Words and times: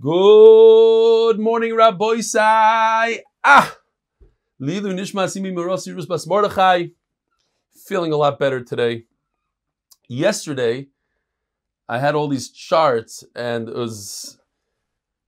Good 0.00 1.38
morning, 1.38 1.74
Rabbi 1.74 2.20
Sai. 2.20 3.22
Ah, 3.44 3.76
Lilu 4.60 4.92
Nishma 4.92 5.30
Simi 5.30 5.52
Merasi 5.52 5.94
Rusbas 5.94 6.26
Mordechai. 6.26 6.88
Feeling 7.86 8.12
a 8.12 8.16
lot 8.16 8.38
better 8.38 8.62
today. 8.62 9.04
Yesterday, 10.08 10.88
I 11.88 12.00
had 12.00 12.14
all 12.14 12.28
these 12.28 12.50
charts, 12.50 13.24
and 13.36 13.68
it 13.68 13.74
was 13.74 14.38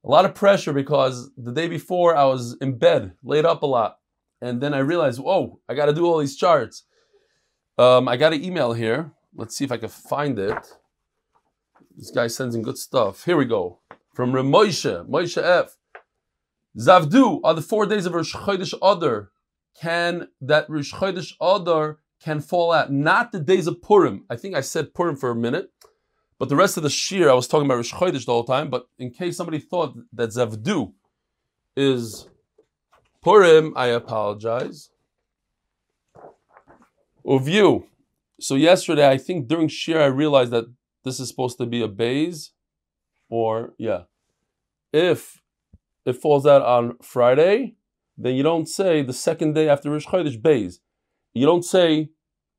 a 0.05 0.09
lot 0.09 0.25
of 0.25 0.34
pressure 0.34 0.73
because 0.73 1.30
the 1.37 1.53
day 1.53 1.69
before 1.69 2.17
I 2.17 2.25
was 2.25 2.57
in 2.61 2.77
bed, 2.77 3.12
laid 3.23 3.46
up 3.46 3.62
a 3.62 3.67
lot, 3.67 3.98
and 4.43 4.61
then 4.61 4.75
I 4.75 4.79
realized, 4.79 5.21
whoa, 5.21 5.61
I 5.69 5.75
got 5.75 5.87
to 5.87 5.95
do 5.95 6.07
all 6.07 6.19
these 6.19 6.37
charts. 6.37 6.83
Um, 7.79 8.09
I 8.09 8.17
got 8.17 8.33
an 8.33 8.43
email 8.43 8.73
here. 8.73 9.12
Let's 9.35 9.57
see 9.57 9.64
if 9.64 9.73
I 9.73 9.77
can 9.77 9.91
find 9.91 10.39
it. 10.39 10.77
This 11.96 12.11
guy 12.11 12.27
sends 12.27 12.55
in 12.55 12.62
good 12.62 12.79
stuff. 12.79 13.25
Here 13.25 13.37
we 13.37 13.45
go. 13.45 13.79
From 14.17 14.33
Ramosha, 14.33 15.06
Moshe 15.06 15.37
F. 15.37 15.77
Zavdu 16.75 17.38
are 17.45 17.52
the 17.52 17.61
four 17.61 17.84
days 17.84 18.06
of 18.06 18.15
Rosh 18.15 18.34
Chodesh 18.34 18.73
Adar. 18.83 19.30
Can 19.79 20.29
that 20.41 20.70
Rosh 20.70 20.95
Chodesh 20.95 21.34
Adar 21.39 21.98
can 22.25 22.41
fall 22.41 22.73
out? 22.73 22.91
Not 22.91 23.30
the 23.30 23.41
days 23.41 23.66
of 23.66 23.83
Purim. 23.83 24.25
I 24.30 24.37
think 24.37 24.55
I 24.55 24.62
said 24.62 24.95
Purim 24.95 25.16
for 25.16 25.29
a 25.29 25.37
minute, 25.37 25.70
but 26.39 26.48
the 26.48 26.56
rest 26.56 26.79
of 26.79 26.83
the 26.83 26.89
Shir 26.89 27.29
I 27.29 27.34
was 27.34 27.47
talking 27.47 27.66
about 27.66 27.75
Rosh 27.75 27.92
Chodesh 27.92 28.25
the 28.25 28.33
whole 28.33 28.45
time. 28.45 28.70
But 28.70 28.89
in 28.98 29.11
case 29.11 29.37
somebody 29.37 29.59
thought 29.59 29.95
that 30.15 30.30
Zavdu 30.30 30.95
is 31.77 32.27
Purim, 33.23 33.75
I 33.77 33.89
apologize. 33.89 34.89
Uview. 37.23 37.84
So 38.41 38.55
yesterday, 38.55 39.11
I 39.11 39.19
think 39.19 39.47
during 39.47 39.69
Shir, 39.69 40.01
I 40.01 40.06
realized 40.06 40.53
that 40.53 40.64
this 41.05 41.20
is 41.20 41.28
supposed 41.28 41.59
to 41.59 41.67
be 41.67 41.83
a 41.83 41.89
bays, 41.89 42.53
or 43.29 43.75
yeah. 43.79 44.03
If 44.93 45.41
it 46.05 46.15
falls 46.15 46.47
out 46.47 46.62
on 46.62 46.97
Friday, 47.03 47.75
then 48.17 48.34
you 48.34 48.42
don't 48.42 48.69
say 48.69 49.03
the 49.03 49.12
second 49.12 49.55
day 49.55 49.69
after 49.69 49.91
Rosh 49.91 50.06
Chodesh 50.06 50.41
bays. 50.41 50.81
You 51.34 51.45
don't 51.45 51.65
say, 51.65 52.11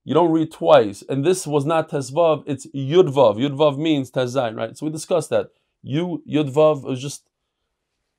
you 0.03 0.13
don't 0.13 0.31
read 0.31 0.51
twice. 0.51 1.03
And 1.09 1.25
this 1.25 1.47
was 1.47 1.65
not 1.65 1.89
Tezvav, 1.89 2.43
it's 2.45 2.67
Yudvav. 2.67 3.37
Yudvav 3.37 3.77
means 3.77 4.11
Tezain, 4.11 4.55
right? 4.55 4.77
So 4.77 4.85
we 4.85 4.91
discussed 4.91 5.29
that. 5.31 5.49
You, 5.81 6.21
Yudvav, 6.29 6.83
was 6.83 7.01
just 7.01 7.23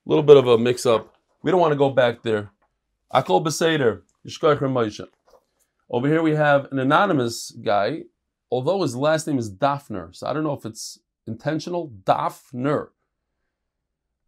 a 0.07 0.09
little 0.09 0.25
bit 0.25 0.37
of 0.37 0.47
a 0.47 0.59
mix 0.59 0.87
up. 0.87 1.15
We 1.43 1.51
don't 1.51 1.61
want 1.61 1.73
to 1.73 1.79
go 1.79 1.91
back 1.91 2.23
there. 2.23 2.51
Akol 3.15 3.45
Beseder, 3.45 4.03
Yishkoich. 4.27 5.07
Over 5.91 6.09
here 6.09 6.23
we 6.23 6.35
have 6.35 6.71
an 6.73 6.79
anonymous 6.79 7.51
guy, 7.51 8.03
although 8.51 8.83
his 8.83 8.97
last 8.97 9.27
name 9.27 9.39
is 9.39 9.51
Dafner. 9.51 10.15
So 10.15 10.27
I 10.27 10.33
don't 10.33 10.45
know 10.45 10.53
if 10.53 10.67
it's 10.67 10.99
intentional. 11.29 11.93
Dafner. 12.05 12.89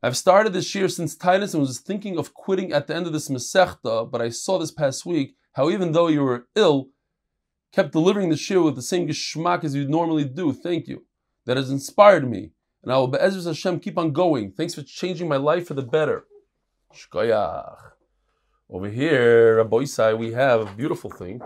I've 0.03 0.17
started 0.17 0.53
this 0.53 0.75
year 0.75 0.89
since 0.89 1.17
Titus 1.17 1.53
and 1.53 1.61
was 1.61 1.79
thinking 1.79 2.17
of 2.17 2.33
quitting 2.33 2.73
at 2.73 2.87
the 2.87 2.95
end 2.95 3.07
of 3.07 3.13
this 3.13 3.29
Masechta, 3.29 4.11
but 4.11 4.23
I 4.23 4.31
saw 4.31 4.59
this 4.59 4.71
past 4.71 5.05
week 5.05 5.35
how 5.53 5.69
even 5.69 5.93
though 5.93 6.09
you 6.09 6.23
were 6.23 6.47
ill, 6.55 6.89
kept 7.73 7.93
delivering 7.93 8.31
the 8.31 8.37
shir 8.37 8.63
with 8.63 8.77
the 8.77 8.83
same 8.83 9.07
geschmack 9.07 9.65
as 9.65 9.75
you 9.75 9.89
normally 9.89 10.25
do. 10.25 10.53
Thank 10.53 10.87
you. 10.89 11.05
That 11.47 11.57
has 11.57 11.71
inspired 11.71 12.29
me. 12.29 12.53
And 12.83 12.93
I 12.93 12.97
will, 12.97 13.09
Be'ezrus 13.09 13.47
Hashem, 13.47 13.81
keep 13.81 13.99
on 13.99 14.13
going. 14.13 14.53
Thanks 14.53 14.75
for 14.75 14.83
changing 14.83 15.29
my 15.29 15.37
life 15.37 15.67
for 15.67 15.75
the 15.75 15.83
better. 15.83 16.25
Shkoyach. 16.95 17.77
Over 18.69 18.89
here, 18.89 19.57
Rabbi 19.57 19.77
Isai, 19.79 20.17
we 20.17 20.33
have 20.33 20.61
a 20.61 20.75
beautiful 20.77 21.11
thing. 21.11 21.41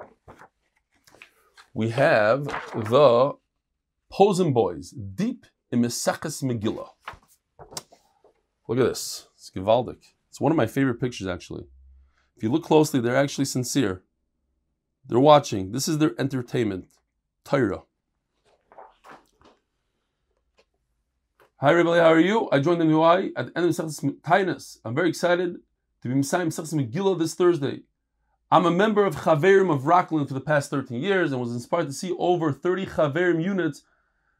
We 1.72 1.90
have 1.90 2.44
the 2.44 3.32
Posen 4.14 4.52
Boys, 4.52 4.90
deep 4.90 5.44
in 5.72 5.82
Mesachas 5.82 6.40
Megillah. 6.44 6.90
Look 8.68 8.78
at 8.78 8.84
this. 8.84 9.26
It's 9.34 9.50
Givaldic. 9.50 10.14
It's 10.30 10.40
one 10.40 10.52
of 10.52 10.56
my 10.56 10.66
favorite 10.66 11.00
pictures, 11.00 11.26
actually. 11.26 11.64
If 12.36 12.44
you 12.44 12.48
look 12.52 12.62
closely, 12.62 13.00
they're 13.00 13.16
actually 13.16 13.46
sincere. 13.46 14.04
They're 15.04 15.18
watching. 15.18 15.72
This 15.72 15.88
is 15.88 15.98
their 15.98 16.12
entertainment. 16.16 16.86
Torah. 17.42 17.82
Hi, 21.56 21.72
Rebbe, 21.72 22.00
how 22.00 22.12
are 22.12 22.20
you? 22.20 22.48
I 22.52 22.60
joined 22.60 22.82
the 22.82 22.86
UI 22.86 23.32
at 23.34 23.46
the 23.46 23.58
end 23.58 23.66
of 23.66 23.72
Mesachas 23.72 24.20
Tainus. 24.20 24.78
I'm 24.84 24.94
very 24.94 25.08
excited 25.08 25.56
to 26.02 26.08
be 26.08 26.14
Messiah 26.14 26.46
Mesachas 26.46 26.72
Megillah 26.72 27.18
this 27.18 27.34
Thursday. 27.34 27.80
I'm 28.48 28.64
a 28.64 28.70
member 28.70 29.04
of 29.04 29.16
Chaverim 29.16 29.74
of 29.74 29.86
Rockland 29.86 30.28
for 30.28 30.34
the 30.34 30.40
past 30.40 30.70
13 30.70 31.02
years 31.02 31.32
and 31.32 31.40
was 31.40 31.52
inspired 31.52 31.88
to 31.88 31.92
see 31.92 32.14
over 32.16 32.52
30 32.52 32.86
Chaverim 32.86 33.42
units 33.42 33.82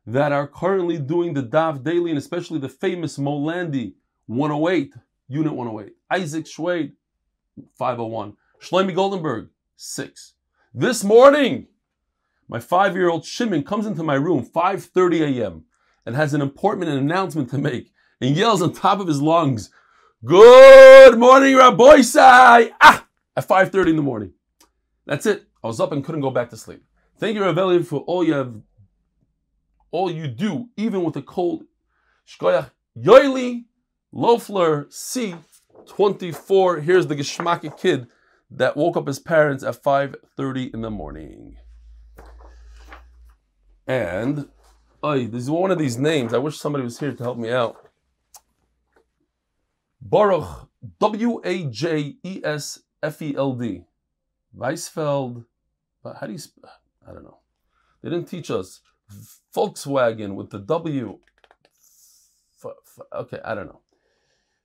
that 0.07 0.33
are 0.33 0.47
currently 0.47 0.99
doing 0.99 1.35
the 1.35 1.43
Daf 1.43 1.83
daily 1.83 2.11
and 2.11 2.19
especially 2.19 2.59
the 2.59 2.69
famous 2.69 3.19
Molandi 3.19 3.95
108, 4.27 4.95
Unit 5.29 5.53
108. 5.53 5.95
Isaac 6.11 6.45
Schwade, 6.45 6.93
501. 7.77 8.37
Shlomi 8.61 8.95
Goldenberg, 8.95 9.49
6. 9.77 10.35
This 10.73 11.05
morning, 11.05 11.69
my 12.49 12.61
five-year-old 12.61 13.25
Shimon 13.25 13.63
comes 13.63 13.87
into 13.87 14.03
my 14.03 14.15
room 14.15 14.45
5.30 14.45 15.41
a.m. 15.41 15.65
and 16.05 16.17
has 16.17 16.35
an 16.35 16.43
important 16.43 16.89
announcement 16.89 17.51
to 17.51 17.59
make 17.59 17.93
and 18.21 18.37
yells 18.37 18.63
on 18.63 18.73
top 18.73 19.01
of 19.01 19.07
his 19.07 19.21
lungs, 19.21 19.71
Good 20.25 21.19
morning, 21.19 21.57
Rabbi 21.57 22.01
Sai! 22.01 22.71
Ah! 22.81 23.07
At 23.37 23.47
5.30 23.47 23.91
in 23.91 23.97
the 23.97 24.03
morning. 24.03 24.33
That's 25.05 25.27
it. 25.27 25.45
I 25.63 25.67
was 25.67 25.81
up 25.81 25.93
and 25.93 26.03
couldn't 26.03 26.23
go 26.23 26.31
back 26.31 26.51
to 26.51 26.57
sleep. 26.57 26.83
Thank 27.19 27.37
you, 27.37 27.43
Raveli, 27.43 27.85
for 27.87 28.01
all 28.01 28.25
you 28.25 28.33
have, 28.33 28.55
all 29.95 30.11
you 30.11 30.27
do, 30.27 30.69
even 30.77 31.05
with 31.05 31.15
a 31.15 31.23
cold. 31.23 31.63
Shkoyach 32.27 32.73
Yoili 32.99 33.65
Lofler 34.13 34.93
C 34.93 35.37
24. 35.87 36.81
Here's 36.81 37.07
the 37.07 37.15
Geschmacke 37.15 37.79
kid 37.79 38.09
that 38.51 38.77
woke 38.77 38.97
up 38.97 39.07
his 39.07 39.21
parents 39.21 39.63
at 39.63 39.81
5:30 39.81 40.75
in 40.75 40.81
the 40.81 40.91
morning. 40.91 41.59
And 43.87 44.49
oh, 45.01 45.27
this 45.27 45.45
is 45.45 45.51
one 45.51 45.71
of 45.71 45.79
these 45.79 45.97
names. 45.97 46.35
I 46.35 46.39
wish 46.39 46.59
somebody 46.59 46.83
was 46.83 46.99
here 46.99 47.13
to 47.13 47.23
help 47.23 47.39
me 47.39 47.53
out. 47.53 47.77
Baruch 50.01 50.69
W 50.99 51.41
A 51.45 51.67
J 51.67 52.17
E 52.25 52.41
S 52.43 52.81
F 53.01 53.23
E 53.23 53.37
L 53.37 53.53
D. 53.53 53.85
Weisfeld. 54.57 55.45
How 56.03 56.27
do 56.27 56.33
you? 56.33 56.39
Sp- 56.43 56.67
I 57.07 57.13
don't 57.13 57.23
know. 57.23 57.39
They 58.03 58.11
didn't 58.11 58.27
teach 58.29 58.51
us 58.51 58.81
Volkswagen 59.55 60.35
with 60.35 60.51
the 60.51 60.59
W. 60.59 61.19
Okay, 63.13 63.41
I 63.45 63.55
don't 63.55 63.67
know. 63.67 63.81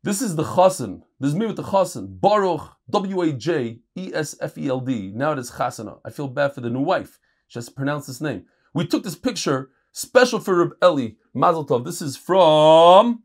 This 0.02 0.22
is 0.22 0.36
the 0.36 0.44
Chassan. 0.44 1.02
This 1.20 1.30
is 1.30 1.36
me 1.36 1.46
with 1.46 1.58
the 1.58 1.64
Chassan. 1.64 2.22
Baruch, 2.22 2.62
W 2.90 3.22
A 3.22 3.34
J 3.34 3.80
E 3.98 4.12
S 4.14 4.36
F 4.40 4.58
E 4.58 4.70
L 4.70 4.80
D. 4.80 5.12
Now 5.14 5.34
it 5.34 5.40
is 5.40 5.52
Chassana. 5.52 6.00
I 6.06 6.10
feel 6.10 6.30
bad 6.30 6.54
for 6.54 6.62
the 6.62 6.70
new 6.70 6.82
wife. 6.82 7.20
She 7.48 7.60
has 7.60 7.66
to 7.66 7.74
pronounce 7.74 8.08
this 8.08 8.22
name. 8.22 8.46
We 8.74 8.88
took 8.88 9.04
this 9.04 9.16
picture 9.16 9.72
special 9.92 10.40
for 10.40 10.56
Reb 10.56 10.72
Eli 10.82 11.16
Mazel 11.34 11.66
Tov. 11.66 11.84
This 11.84 12.02
is 12.02 12.16
from. 12.16 13.24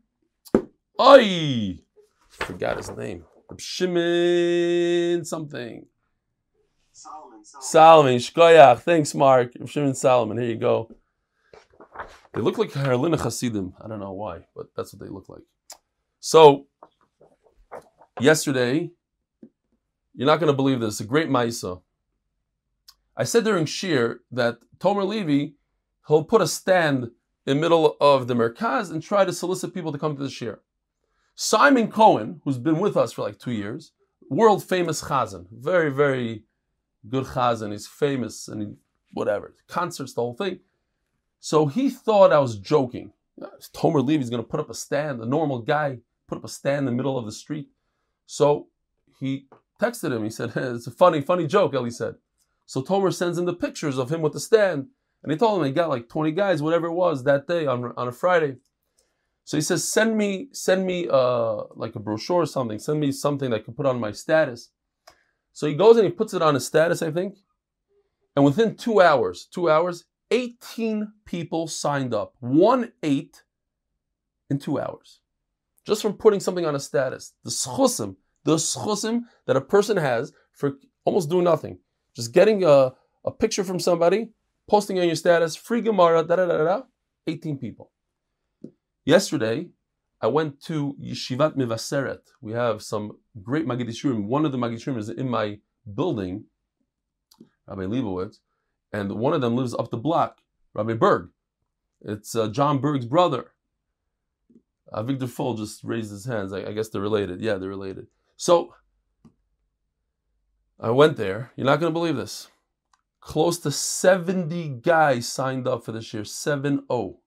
Oi! 0.99 1.79
Forgot 2.29 2.77
his 2.77 2.89
name. 2.91 3.23
Reb 3.49 3.61
Shimon 3.61 5.23
something. 5.23 5.85
Solomon. 6.91 7.45
Solomon. 7.45 7.61
Solomon. 7.61 8.15
Shkoyach. 8.17 8.79
Thanks, 8.79 9.15
Mark. 9.15 9.53
Reb 9.57 9.69
Shimon 9.69 9.95
Solomon. 9.95 10.37
Here 10.37 10.49
you 10.49 10.57
go. 10.57 10.89
They 12.33 12.41
look 12.41 12.57
like 12.57 12.71
Harlina 12.71 13.19
Hasidim. 13.19 13.73
I 13.83 13.87
don't 13.87 13.99
know 13.99 14.11
why, 14.11 14.41
but 14.55 14.67
that's 14.75 14.93
what 14.93 15.01
they 15.01 15.11
look 15.11 15.29
like. 15.29 15.43
So, 16.19 16.67
yesterday, 18.19 18.91
you're 20.13 20.27
not 20.27 20.39
going 20.39 20.51
to 20.51 20.55
believe 20.55 20.79
this, 20.79 20.99
a 20.99 21.05
great 21.05 21.29
Maisa. 21.29 21.81
I 23.17 23.23
said 23.23 23.43
during 23.43 23.65
Shir 23.65 24.21
that 24.31 24.59
Tomer 24.79 25.07
Levy, 25.07 25.55
he'll 26.07 26.23
put 26.23 26.41
a 26.41 26.47
stand 26.47 27.03
in 27.03 27.11
the 27.45 27.55
middle 27.55 27.95
of 28.01 28.27
the 28.27 28.33
Merkaz 28.33 28.91
and 28.91 29.01
try 29.01 29.23
to 29.23 29.33
solicit 29.33 29.73
people 29.73 29.91
to 29.91 29.97
come 29.97 30.15
to 30.17 30.23
the 30.23 30.29
Shir. 30.29 30.59
Simon 31.35 31.91
Cohen, 31.91 32.41
who's 32.43 32.57
been 32.57 32.79
with 32.79 32.95
us 32.97 33.11
for 33.11 33.21
like 33.21 33.39
two 33.39 33.51
years, 33.51 33.91
world 34.29 34.63
famous 34.63 35.03
Chazan, 35.03 35.47
very, 35.51 35.91
very 35.91 36.43
good 37.07 37.25
Chazan. 37.25 37.71
He's 37.71 37.87
famous 37.87 38.47
and 38.47 38.77
whatever, 39.13 39.53
concerts, 39.67 40.13
the 40.13 40.21
whole 40.21 40.33
thing. 40.33 40.59
So 41.45 41.67
he 41.67 41.91
thought 41.91 42.33
I 42.33 42.39
was 42.39 42.57
joking. 42.57 43.13
Tomer 43.71 44.03
Levy's 44.03 44.31
going 44.31 44.41
to 44.41 44.49
put 44.49 44.59
up 44.59 44.71
a 44.71 44.73
stand, 44.73 45.21
a 45.21 45.27
normal 45.27 45.59
guy, 45.59 45.99
put 46.27 46.39
up 46.39 46.43
a 46.43 46.47
stand 46.47 46.79
in 46.79 46.85
the 46.85 46.91
middle 46.91 47.19
of 47.19 47.25
the 47.25 47.31
street. 47.31 47.67
So 48.25 48.69
he 49.19 49.45
texted 49.79 50.11
him. 50.11 50.23
He 50.23 50.31
said, 50.31 50.53
It's 50.55 50.87
a 50.87 50.91
funny, 50.91 51.21
funny 51.21 51.45
joke, 51.45 51.75
Eli 51.75 51.89
said. 51.89 52.15
So 52.65 52.81
Tomer 52.81 53.13
sends 53.13 53.37
him 53.37 53.45
the 53.45 53.53
pictures 53.53 53.99
of 53.99 54.11
him 54.11 54.23
with 54.23 54.33
the 54.33 54.39
stand. 54.39 54.87
And 55.21 55.31
he 55.31 55.37
told 55.37 55.59
him 55.59 55.67
he 55.67 55.71
got 55.71 55.89
like 55.89 56.09
20 56.09 56.31
guys, 56.31 56.63
whatever 56.63 56.87
it 56.87 56.93
was, 56.93 57.23
that 57.25 57.47
day 57.47 57.67
on, 57.67 57.93
on 57.95 58.07
a 58.07 58.11
Friday. 58.11 58.55
So 59.43 59.55
he 59.55 59.61
says, 59.61 59.87
send 59.87 60.17
me, 60.17 60.47
send 60.51 60.83
me 60.83 61.07
uh, 61.07 61.65
like 61.75 61.93
a 61.93 61.99
brochure 61.99 62.41
or 62.41 62.47
something. 62.47 62.79
Send 62.79 62.99
me 62.99 63.11
something 63.11 63.51
that 63.51 63.57
I 63.57 63.63
can 63.63 63.75
put 63.75 63.85
on 63.85 63.99
my 63.99 64.13
status. 64.13 64.71
So 65.53 65.67
he 65.67 65.75
goes 65.75 65.97
and 65.97 66.05
he 66.05 66.11
puts 66.11 66.33
it 66.33 66.41
on 66.41 66.55
his 66.55 66.65
status, 66.65 67.03
I 67.03 67.11
think. 67.11 67.37
And 68.35 68.43
within 68.43 68.75
two 68.75 68.99
hours, 68.99 69.45
two 69.45 69.69
hours, 69.69 70.05
18 70.31 71.11
people 71.25 71.67
signed 71.67 72.13
up. 72.13 72.35
One 72.39 72.91
eight 73.03 73.43
in 74.49 74.59
two 74.59 74.79
hours. 74.79 75.19
just 75.85 76.01
from 76.01 76.13
putting 76.13 76.39
something 76.39 76.65
on 76.65 76.75
a 76.75 76.79
status. 76.79 77.33
The 77.43 77.51
schusim, 77.51 78.15
the 78.43 78.55
schusim 78.55 79.21
that 79.45 79.55
a 79.55 79.61
person 79.61 79.97
has 79.97 80.33
for 80.53 80.73
almost 81.05 81.29
doing 81.29 81.45
nothing. 81.45 81.79
Just 82.15 82.33
getting 82.33 82.63
a, 82.63 82.93
a 83.25 83.31
picture 83.31 83.63
from 83.63 83.79
somebody, 83.79 84.29
posting 84.69 84.99
on 84.99 85.05
your 85.07 85.15
status, 85.15 85.55
free 85.55 85.81
Gemara, 85.81 86.23
da 86.23 86.35
da 86.37 86.45
da 86.45 86.63
da, 86.63 86.81
18 87.27 87.57
people. 87.57 87.91
Yesterday, 89.05 89.67
I 90.21 90.27
went 90.27 90.61
to 90.63 90.95
Yeshivat 91.01 91.55
Mivaseret. 91.55 92.19
We 92.41 92.53
have 92.53 92.81
some 92.81 93.13
great 93.43 93.67
Magid 93.67 93.89
Yishurim. 93.89 94.25
One 94.25 94.45
of 94.45 94.51
the 94.51 94.57
Magid 94.57 94.75
Yishurim 94.75 94.97
is 94.97 95.09
in 95.09 95.29
my 95.29 95.59
building, 95.93 96.45
Rabbi 97.67 97.83
Leibowitz, 97.83 98.37
and 98.95 99.11
one 99.11 99.33
of 99.33 99.41
them 99.41 99.55
lives 99.55 99.73
up 99.73 99.91
the 99.91 99.97
block, 99.97 100.39
Rabbi 100.73 100.93
Berg. 100.93 101.29
It's 102.01 102.35
uh, 102.35 102.47
John 102.47 102.79
Berg's 102.79 103.05
brother. 103.05 103.51
Uh, 104.91 105.03
Victor 105.03 105.27
Foll 105.27 105.55
just 105.55 105.83
raised 105.83 106.11
his 106.11 106.25
hands. 106.25 106.53
I, 106.53 106.65
I 106.65 106.71
guess 106.71 106.89
they're 106.89 107.01
related. 107.01 107.41
Yeah, 107.41 107.55
they're 107.55 107.69
related. 107.69 108.07
So 108.37 108.73
I 110.79 110.91
went 110.91 111.17
there. 111.17 111.51
You're 111.55 111.65
not 111.65 111.79
going 111.79 111.91
to 111.91 111.99
believe 111.99 112.15
this. 112.15 112.49
Close 113.19 113.59
to 113.59 113.71
70 113.71 114.69
guys 114.81 115.27
signed 115.27 115.67
up 115.67 115.83
for 115.83 115.91
this 115.91 116.13
year. 116.13 116.23
7 116.23 116.83
0. 116.89 117.17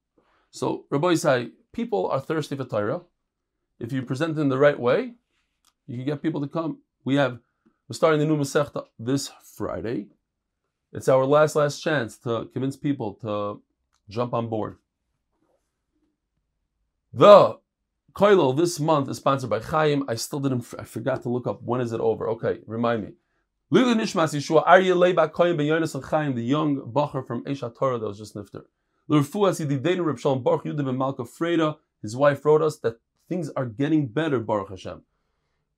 So, 0.50 0.86
Rabbi 0.90 1.08
Isai, 1.08 1.50
people 1.72 2.08
are 2.08 2.20
thirsty 2.20 2.56
for 2.56 2.64
Torah. 2.64 3.02
If 3.78 3.92
you 3.92 4.02
present 4.02 4.38
in 4.38 4.48
the 4.48 4.58
right 4.58 4.78
way, 4.78 5.14
you 5.86 5.96
can 5.96 6.06
get 6.06 6.22
people 6.22 6.40
to 6.40 6.48
come. 6.48 6.78
We 7.04 7.16
have, 7.16 7.38
we're 7.88 7.94
starting 7.94 8.20
the 8.20 8.26
new 8.26 8.36
Masechta 8.36 8.84
this 8.98 9.30
Friday. 9.56 10.08
It's 10.92 11.08
our 11.08 11.26
last, 11.26 11.54
last 11.54 11.80
chance 11.80 12.16
to 12.18 12.48
convince 12.52 12.76
people 12.76 13.14
to 13.20 13.60
jump 14.08 14.32
on 14.32 14.48
board. 14.48 14.78
The 17.12 17.58
Koilel 18.14 18.56
this 18.56 18.80
month 18.80 19.08
is 19.10 19.18
sponsored 19.18 19.50
by 19.50 19.60
Chaim. 19.60 20.04
I 20.08 20.14
still 20.14 20.40
didn't, 20.40 20.66
I 20.78 20.84
forgot 20.84 21.22
to 21.22 21.28
look 21.28 21.46
up 21.46 21.62
when 21.62 21.80
is 21.82 21.92
it 21.92 22.00
over. 22.00 22.28
Okay, 22.30 22.60
remind 22.66 23.04
me. 23.04 23.12
Lili 23.70 23.94
Nishmas 23.94 24.34
Yeshua 24.34 24.62
Arya 24.66 24.94
Leiba 24.94 25.30
Kohen 25.30 25.58
Ben 25.58 25.66
Yonas 25.66 25.94
and 25.94 26.04
Chaim, 26.04 26.34
the 26.34 26.42
young 26.42 26.78
bacher 26.78 27.26
from 27.26 27.44
Esha 27.44 27.76
Torah 27.76 27.98
that 27.98 28.06
was 28.06 28.18
just 28.18 28.34
nifter. 28.34 28.64
L'Refuas 29.08 29.64
Yididenu 29.64 30.06
Reb 30.06 30.18
Shalom 30.18 30.42
Baruch 30.42 30.64
Yudim 30.64 30.86
Ben 30.86 30.96
Malka 30.96 31.24
Freda, 31.24 31.76
his 32.00 32.16
wife 32.16 32.46
wrote 32.46 32.62
us 32.62 32.78
that 32.78 32.98
things 33.28 33.50
are 33.50 33.66
getting 33.66 34.06
better, 34.06 34.40
Baruch 34.40 34.70
Hashem, 34.70 35.02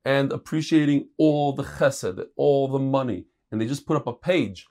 and 0.05 0.33
appreciating 0.33 1.09
all 1.17 1.53
the 1.53 1.65
chesed, 1.65 2.25
all 2.37 2.69
the 2.69 2.79
money, 2.79 3.25
and 3.51 3.61
they 3.61 3.67
just 3.67 3.87
put 3.87 3.97
up 3.97 4.07
a 4.07 4.13
page 4.13 4.69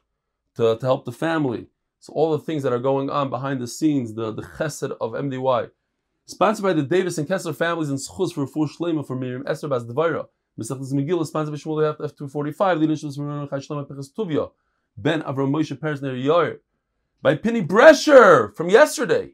to, 0.55 0.77
to 0.77 0.85
help 0.85 1.05
the 1.05 1.11
family. 1.11 1.67
So 1.99 2.13
all 2.13 2.31
the 2.31 2.43
things 2.43 2.63
that 2.63 2.73
are 2.73 2.79
going 2.79 3.09
on 3.09 3.29
behind 3.29 3.59
the 3.59 3.67
scenes, 3.67 4.13
the, 4.13 4.31
the 4.33 4.43
chesed 4.43 4.95
of 5.01 5.11
MDY. 5.11 5.71
Sponsored 6.25 6.63
by 6.63 6.73
the 6.73 6.83
Davis 6.83 7.17
and 7.17 7.27
Kessler 7.27 7.53
families 7.53 7.89
and 7.89 7.99
schus 7.99 8.33
for 8.33 8.45
Fuhr 8.45 8.69
Shlema 8.69 9.05
for 9.05 9.15
Miriam 9.15 9.43
Esther 9.47 9.67
Bas 9.67 9.83
Dvaira. 9.83 10.27
Mesachlis 10.59 10.93
Megillah, 10.93 11.25
sponsored 11.25 11.53
by 11.53 11.57
Shmuel 11.57 11.97
F245, 11.97 12.79
leading 12.79 12.95
Shmuel 12.95 13.17
Shmuel 13.17 13.49
Chai 13.49 13.57
Shlema 13.57 13.87
Peches 13.87 14.11
Tuvia. 14.13 14.51
Ben 14.95 15.21
Avram 15.23 15.49
Moshe 15.49 15.79
Peres 15.79 16.01
Yair. 16.01 16.59
By 17.21 17.35
Penny 17.35 17.63
Brescher 17.63 18.55
from 18.55 18.69
yesterday. 18.69 19.31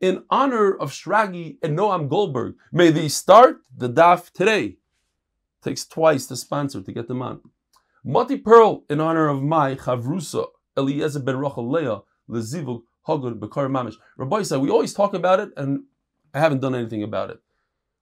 In 0.00 0.24
honor 0.30 0.74
of 0.74 0.90
Shragi 0.90 1.58
and 1.62 1.78
Noam 1.78 2.08
Goldberg. 2.08 2.56
May 2.72 2.90
they 2.90 3.08
start 3.08 3.60
the 3.76 3.88
daf 3.88 4.32
today. 4.32 4.78
Takes 5.62 5.84
twice 5.84 6.26
to 6.26 6.36
sponsor 6.36 6.82
to 6.82 6.92
get 6.92 7.06
them 7.06 7.22
on. 7.22 7.40
Mati 8.04 8.36
Pearl 8.36 8.84
in 8.90 9.00
honor 9.00 9.28
of 9.28 9.42
my 9.42 9.76
Chavrusa 9.76 10.46
Eliezer 10.76 11.20
ben 11.20 11.36
Rachel 11.36 11.70
Leah 11.70 12.00
Lezivuk 12.28 12.82
Hagud 13.06 13.38
Bekar 13.38 13.70
Mamish. 13.70 13.94
Rabbi 14.16 14.42
said 14.42 14.60
we 14.60 14.70
always 14.70 14.92
talk 14.92 15.14
about 15.14 15.38
it 15.38 15.50
and 15.56 15.84
I 16.34 16.40
haven't 16.40 16.60
done 16.60 16.74
anything 16.74 17.04
about 17.04 17.30
it. 17.30 17.38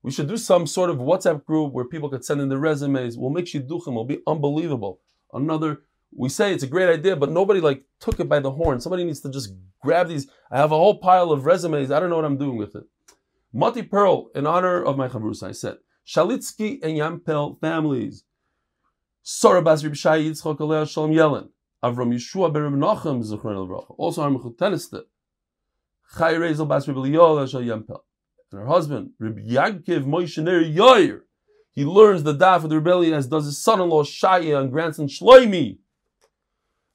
We 0.02 0.11
should 0.11 0.29
do 0.29 0.38
some 0.38 0.67
sort 0.67 0.88
of 0.88 0.97
WhatsApp 0.97 1.44
group 1.44 1.75
where 1.75 1.85
people 1.85 2.08
could 2.08 2.25
send 2.25 2.41
in 2.41 2.49
their 2.49 2.58
resumes. 2.58 3.19
We'll 3.19 3.29
make 3.29 3.44
shidduchim. 3.44 3.88
It'll 3.88 4.05
be 4.06 4.23
unbelievable. 4.26 5.00
Another, 5.35 5.82
we 6.17 6.31
say 6.31 6.55
it's 6.55 6.62
a 6.62 6.67
great 6.69 6.88
idea, 6.88 7.17
but 7.17 7.31
nobody 7.31 7.61
like 7.61 7.85
took 7.99 8.19
it 8.20 8.29
by 8.29 8.41
the 8.41 8.53
horn. 8.53 8.81
Somebody 8.81 9.05
needs 9.05 9.20
to 9.20 9.31
just 9.31 9.53
grab 9.82 10.08
these. 10.08 10.29
I 10.50 10.56
have 10.56 10.73
a 10.73 10.76
whole 10.76 10.99
pile 10.99 11.31
of 11.31 11.44
resumes. 11.44 11.91
I 11.91 12.00
don't 12.00 12.08
know 12.08 12.17
what 12.17 12.25
I'm 12.25 12.38
doing 12.38 12.56
with 12.56 12.75
it. 12.75 12.85
Mati 13.53 13.82
Pearl, 13.82 14.31
in 14.35 14.46
honor 14.46 14.82
of 14.82 14.96
my 14.96 15.08
chavrusa, 15.08 15.49
I 15.49 15.53
said, 15.53 15.76
Shalitsky 16.06 16.82
and 16.82 16.96
Yampel 16.96 17.61
families. 17.61 18.25
Sora 19.22 19.62
Bas 19.62 19.84
Rib 19.84 19.94
Shai 19.94 20.20
Yitzchok 20.20 20.61
Alea 20.61 20.87
Shalom 20.87 21.12
Yellen. 21.12 21.49
Avram 21.82 22.12
Yeshua 22.14 22.52
Ben 22.52 22.62
Reb 22.62 22.72
Nachum 22.75 23.22
Zichron 23.22 23.56
El 23.56 23.94
Also 23.99 24.22
our 24.22 24.31
Mechuteniste. 24.31 25.02
Chai 26.17 26.34
Rezel 26.34 26.69
Bas 26.69 26.87
Rib 26.88 26.96
Eliyol 26.96 27.49
Shal 27.49 27.62
Yampel 27.62 28.00
and 28.52 28.61
her 28.61 28.67
husband, 28.67 29.11
Rabbi 29.19 29.43
Yankiv 29.43 30.05
Moshe 30.05 30.43
Ner 30.43 30.62
Yair. 30.62 31.20
He 31.72 31.84
learns 31.84 32.25
the 32.25 32.34
daf 32.34 32.64
of 32.64 32.70
the 32.70 32.76
rebellion 32.76 33.14
as 33.14 33.28
does 33.28 33.44
his 33.44 33.62
son-in-law 33.62 34.02
Shaya 34.02 34.61
and 34.61 34.72
grandson 34.72 35.06
Shloimi. 35.06 35.78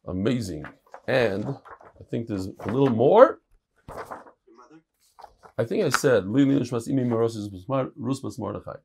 Amazing. 0.06 0.66
And 1.07 1.45
I 1.45 2.04
think 2.12 2.27
there's 2.27 2.48
a 2.48 2.72
little 2.72 2.89
more. 2.89 3.39
I 5.57 5.63
think 5.63 5.86
I 5.86 5.89
said 5.89 6.27
Lili 6.27 6.60
Nishmas 6.60 6.89
Imi 6.89 7.06
Merosis 7.06 7.50
Rusbas 7.98 8.38
Mordechai. 8.38 8.77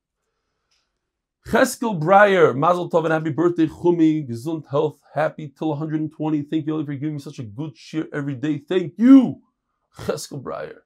Cheskel 1.51 2.01
Breyer, 2.01 2.57
Mazel 2.57 2.89
Tov 2.89 3.07
and 3.07 3.13
happy 3.13 3.31
birthday, 3.31 3.67
Chumi, 3.67 4.25
Gesund 4.25 4.71
health, 4.71 5.01
happy 5.15 5.49
till 5.49 5.71
120. 5.71 6.43
Thank 6.43 6.65
you, 6.65 6.75
Oli, 6.77 6.87
for 6.87 6.95
giving 6.95 7.15
me 7.15 7.19
such 7.19 7.41
a 7.41 7.43
good 7.43 7.75
cheer 7.75 8.07
every 8.15 8.37
day. 8.37 8.59
Thank 8.59 8.93
you, 8.99 9.41
Cheskel 9.99 10.41
Breyer. 10.41 10.83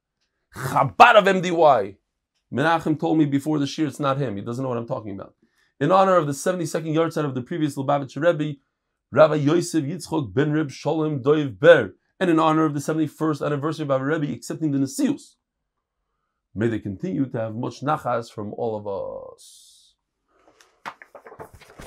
Chabad 0.57 1.17
of 1.17 1.25
MDY. 1.25 1.97
Menachem 2.51 2.99
told 2.99 3.19
me 3.19 3.27
before 3.27 3.59
the 3.59 3.67
shir 3.67 3.87
it's 3.87 4.01
not 4.01 4.17
him. 4.17 4.37
He 4.37 4.43
doesn't 4.43 4.63
know 4.63 4.71
what 4.71 4.79
I'm 4.79 4.87
talking 4.87 5.13
about. 5.13 5.35
In 5.81 5.93
honor 5.93 6.17
of 6.17 6.27
the 6.27 6.33
72nd 6.33 6.95
yard 6.95 7.15
of 7.15 7.35
the 7.35 7.43
previous 7.43 7.77
Lubavitcher 7.77 8.23
Rebbe, 8.23 8.59
Rabbi 9.13 9.35
Yosef 9.35 9.85
Yitzchok 9.85 10.33
ben 10.33 10.51
Reb 10.53 10.71
Sholem 10.71 11.23
Doiv 11.23 11.59
Ber, 11.59 11.93
and 12.19 12.31
in 12.31 12.41
honor 12.41 12.65
of 12.65 12.73
the 12.73 12.81
71st 12.81 13.45
anniversary 13.45 13.83
of 13.83 13.91
our 13.91 14.03
Rebbe 14.03 14.33
accepting 14.33 14.71
the 14.71 14.79
Nesius. 14.79 15.35
May 16.55 16.69
they 16.69 16.79
continue 16.79 17.27
to 17.27 17.39
have 17.39 17.55
much 17.55 17.83
nachas 17.83 18.33
from 18.33 18.55
all 18.55 18.79
of 18.79 19.35
us. 19.35 19.74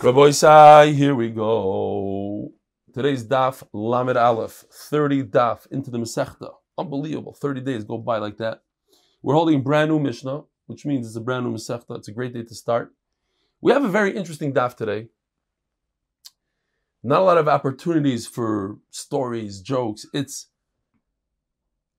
Rabbi 0.03 0.91
here 0.91 1.15
we 1.15 1.29
go. 1.29 2.51
Today's 2.93 3.25
daf 3.25 3.63
Lamed 3.73 4.15
Aleph, 4.15 4.65
30 4.71 5.23
daf 5.23 5.67
into 5.71 5.89
the 5.89 5.97
Masechta. 5.97 6.51
Unbelievable. 6.77 7.33
30 7.33 7.61
days 7.61 7.83
go 7.83 7.97
by 7.97 8.17
like 8.17 8.37
that. 8.37 8.61
We're 9.21 9.33
holding 9.33 9.63
brand 9.63 9.89
new 9.89 9.99
Mishnah, 9.99 10.43
which 10.67 10.85
means 10.85 11.07
it's 11.07 11.15
a 11.15 11.21
brand 11.21 11.45
new 11.45 11.53
Masechta. 11.53 11.97
It's 11.97 12.07
a 12.07 12.11
great 12.11 12.33
day 12.33 12.43
to 12.43 12.55
start. 12.55 12.93
We 13.61 13.71
have 13.71 13.83
a 13.83 13.89
very 13.89 14.15
interesting 14.15 14.53
daf 14.53 14.75
today. 14.75 15.07
Not 17.03 17.21
a 17.21 17.25
lot 17.25 17.37
of 17.37 17.47
opportunities 17.47 18.27
for 18.27 18.77
stories, 18.91 19.61
jokes. 19.61 20.05
It's 20.13 20.47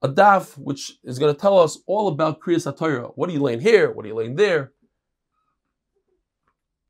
a 0.02 0.08
daf 0.08 0.56
which 0.56 0.99
is 1.02 1.18
going 1.18 1.34
to 1.34 1.40
tell 1.40 1.58
us 1.58 1.78
all 1.87 2.08
about 2.08 2.40
Kriyas 2.40 2.72
HaTorah. 2.72 3.12
What 3.16 3.28
are 3.28 3.32
you 3.32 3.40
laying 3.40 3.61
here? 3.61 3.90
What 3.90 4.04
are 4.04 4.08
you 4.08 4.14
laying 4.14 4.37
there? 4.37 4.72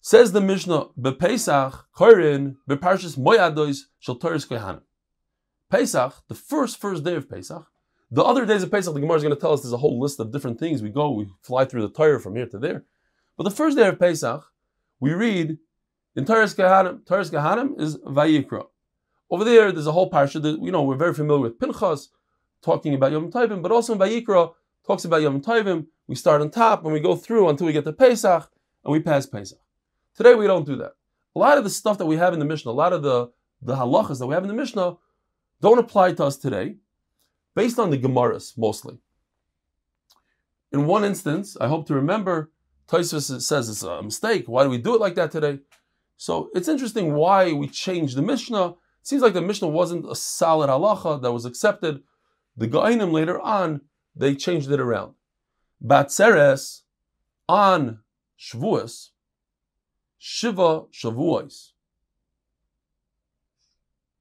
Says 0.00 0.32
the 0.32 0.40
Mishnah, 0.40 0.86
Bepesach, 0.98 1.84
Korin, 1.96 2.56
Beparshas 2.68 3.18
Moyadois, 3.18 3.80
Shal 3.98 4.16
Torah's 4.16 4.46
Kohanim. 4.46 4.82
Pesach, 5.70 6.14
the 6.28 6.34
first, 6.34 6.78
first 6.78 7.04
day 7.04 7.14
of 7.14 7.28
Pesach, 7.28 7.66
the 8.10 8.22
other 8.22 8.46
days 8.46 8.62
of 8.62 8.70
Pesach, 8.70 8.94
the 8.94 9.00
Gemara 9.00 9.16
is 9.16 9.22
going 9.22 9.34
to 9.34 9.40
tell 9.40 9.52
us 9.52 9.62
there's 9.62 9.72
a 9.72 9.78
whole 9.78 10.00
list 10.00 10.18
of 10.18 10.32
different 10.32 10.58
things. 10.58 10.82
We 10.82 10.88
go, 10.88 11.10
we 11.10 11.26
fly 11.42 11.66
through 11.66 11.82
the 11.82 11.90
Torah 11.90 12.20
from 12.20 12.36
here 12.36 12.46
to 12.46 12.58
there. 12.58 12.84
But 13.36 13.44
the 13.44 13.50
first 13.50 13.76
day 13.76 13.86
of 13.86 13.98
Pesach, 13.98 14.44
we 14.98 15.12
read 15.12 15.58
in 16.16 16.24
Torah's 16.24 16.54
Kahanim, 16.54 17.04
Torah's 17.04 17.30
Kahanim 17.30 17.78
is 17.78 17.98
Vayikra. 17.98 18.66
Over 19.30 19.44
there, 19.44 19.72
there's 19.72 19.86
a 19.86 19.92
whole 19.92 20.10
parsha 20.10 20.40
that, 20.40 20.62
you 20.62 20.72
know, 20.72 20.82
we're 20.82 20.96
very 20.96 21.12
familiar 21.12 21.42
with 21.42 21.60
Pinchas, 21.60 22.08
talking 22.62 22.94
about 22.94 23.12
Yom 23.12 23.30
Tovim, 23.30 23.62
but 23.62 23.72
also 23.72 23.92
in 23.92 23.98
Vayikra, 23.98 24.52
talks 24.86 25.04
about 25.04 25.20
Yom 25.20 25.42
Tovim. 25.42 25.86
We 26.06 26.14
start 26.14 26.40
on 26.40 26.50
top 26.50 26.84
and 26.84 26.94
we 26.94 27.00
go 27.00 27.14
through 27.14 27.48
until 27.50 27.66
we 27.66 27.74
get 27.74 27.84
to 27.84 27.92
Pesach, 27.92 28.50
and 28.84 28.92
we 28.92 29.00
pass 29.00 29.26
Pesach. 29.26 29.58
Today, 30.18 30.34
we 30.34 30.48
don't 30.48 30.66
do 30.66 30.74
that. 30.78 30.94
A 31.36 31.38
lot 31.38 31.58
of 31.58 31.64
the 31.64 31.70
stuff 31.70 31.96
that 31.98 32.06
we 32.06 32.16
have 32.16 32.32
in 32.32 32.40
the 32.40 32.44
Mishnah, 32.44 32.72
a 32.72 32.82
lot 32.82 32.92
of 32.92 33.04
the, 33.04 33.30
the 33.62 33.76
halachas 33.76 34.18
that 34.18 34.26
we 34.26 34.34
have 34.34 34.42
in 34.42 34.48
the 34.48 34.54
Mishnah, 34.62 34.96
don't 35.60 35.78
apply 35.78 36.12
to 36.14 36.24
us 36.24 36.36
today, 36.36 36.74
based 37.54 37.78
on 37.78 37.90
the 37.90 37.98
Gemaras 37.98 38.58
mostly. 38.58 38.98
In 40.72 40.86
one 40.86 41.04
instance, 41.04 41.56
I 41.60 41.68
hope 41.68 41.86
to 41.86 41.94
remember, 41.94 42.50
Taisvis 42.88 43.40
says 43.42 43.68
it's 43.68 43.84
a 43.84 44.02
mistake. 44.02 44.48
Why 44.48 44.64
do 44.64 44.70
we 44.70 44.78
do 44.78 44.96
it 44.96 45.00
like 45.00 45.14
that 45.14 45.30
today? 45.30 45.60
So 46.16 46.50
it's 46.52 46.66
interesting 46.66 47.14
why 47.14 47.52
we 47.52 47.68
changed 47.68 48.16
the 48.16 48.22
Mishnah. 48.22 48.70
It 48.70 48.76
seems 49.02 49.22
like 49.22 49.34
the 49.34 49.40
Mishnah 49.40 49.68
wasn't 49.68 50.10
a 50.10 50.16
solid 50.16 50.68
halacha 50.68 51.22
that 51.22 51.30
was 51.32 51.44
accepted. 51.44 52.02
The 52.56 52.66
Gainim 52.66 53.12
later 53.12 53.38
on, 53.40 53.82
they 54.16 54.34
changed 54.34 54.68
it 54.72 54.80
around. 54.80 55.14
Batzeres 55.80 56.82
on 57.48 58.00
Shavuos, 58.36 59.10
Shiva 60.18 60.84
Shavuos. 60.92 61.72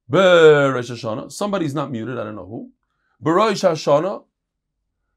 Be'Rosh 0.08 0.90
Hashanah. 0.90 1.30
Somebody's 1.30 1.74
not 1.74 1.90
muted. 1.90 2.18
I 2.18 2.24
don't 2.24 2.36
know 2.36 2.46
who. 2.46 2.70
Be'Rosh 3.22 3.68
Hashanah. 3.68 4.24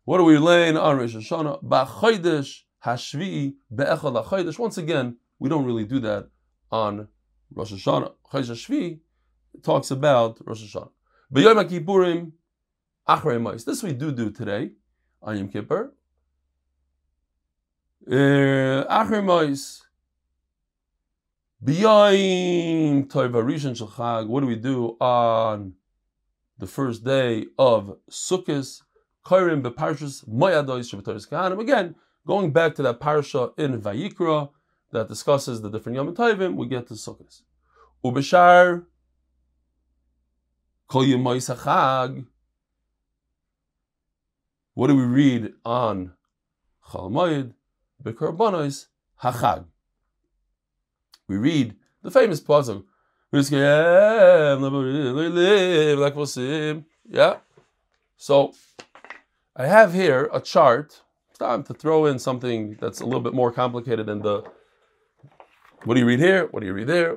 What 0.04 0.20
are 0.20 0.24
we 0.24 0.38
laying 0.38 0.78
on 0.78 0.98
Rosh 0.98 1.16
Hashanah? 1.16 1.64
Ba'Chodesh 1.64 2.62
Hashvi 2.86 3.54
be'echad 3.74 4.26
HaChodesh. 4.26 4.58
Once 4.58 4.78
again, 4.78 5.18
we 5.40 5.48
don't 5.48 5.64
really 5.66 5.86
do 5.86 6.00
that 6.00 6.28
on 6.72 7.08
Rosh 7.54 7.72
Hashanah. 7.72 8.14
Chodesh 8.32 8.50
Hashvi 8.50 9.00
talks 9.64 9.92
about 9.92 10.40
Rosh 10.46 10.64
Hashanah. 10.64 10.90
B'yom 11.34 11.64
HaKippurim, 11.64 12.32
Achrei 13.08 13.42
Mais. 13.42 13.64
This 13.64 13.84
we 13.84 13.94
do 13.94 14.12
do 14.12 14.32
today 14.32 14.72
on 15.22 15.38
Yom 15.38 15.50
Kippur. 15.50 15.94
Uh, 18.08 18.12
Achrei 18.12 19.24
Mais. 19.24 19.84
B'yom 21.64 23.08
Tov 23.08 23.34
Rishon 23.34 23.78
Shel 23.78 23.88
Chag. 23.88 24.28
What 24.28 24.40
do 24.40 24.48
we 24.48 24.56
do 24.56 24.98
on 25.00 25.74
the 26.58 26.66
first 26.66 27.04
day 27.04 27.46
of 27.60 27.98
Sukkot? 28.10 28.82
Kairim 29.24 29.62
beparshas 29.62 30.28
Moyadois 30.28 30.90
Shabbatos 30.90 31.30
Kahanim. 31.30 31.60
Again, 31.60 31.94
going 32.26 32.52
back 32.52 32.74
to 32.74 32.82
that 32.82 33.00
parsha 33.00 33.54
in 33.60 33.80
Vayikra 33.80 34.50
that 34.92 35.08
discusses 35.08 35.62
the 35.62 35.70
different 35.70 35.98
Yom 35.98 36.16
Tovim, 36.16 36.56
we 36.56 36.66
get 36.66 36.88
to 36.88 36.96
Sukkot. 36.96 37.44
Ubeshar 38.04 38.86
Kol 40.88 41.04
Yemois 41.04 41.56
Chag. 41.56 42.26
What 44.74 44.88
do 44.88 44.96
we 44.96 45.04
read 45.04 45.54
on 45.64 46.14
Chalamoid? 46.88 47.54
Bekarbonos 48.04 48.88
Hachag. 49.22 49.66
We 51.32 51.38
read 51.38 51.76
the 52.04 52.12
famous 52.12 52.42
pasuk. 52.42 52.84
Yeah. 57.10 57.36
So 58.18 58.54
I 59.56 59.66
have 59.66 59.94
here 59.94 60.30
a 60.34 60.42
chart. 60.42 61.02
It's 61.30 61.40
Time 61.40 61.64
to 61.64 61.74
throw 61.74 62.06
in 62.06 62.20
something 62.20 62.76
that's 62.82 63.00
a 63.00 63.06
little 63.06 63.22
bit 63.22 63.34
more 63.34 63.50
complicated 63.54 64.08
than 64.08 64.22
the. 64.22 64.44
What 65.86 65.94
do 65.94 66.02
you 66.02 66.06
read 66.06 66.20
here? 66.20 66.48
What 66.52 66.60
do 66.60 66.66
you 66.66 66.74
read 66.74 66.88
there? 66.88 67.16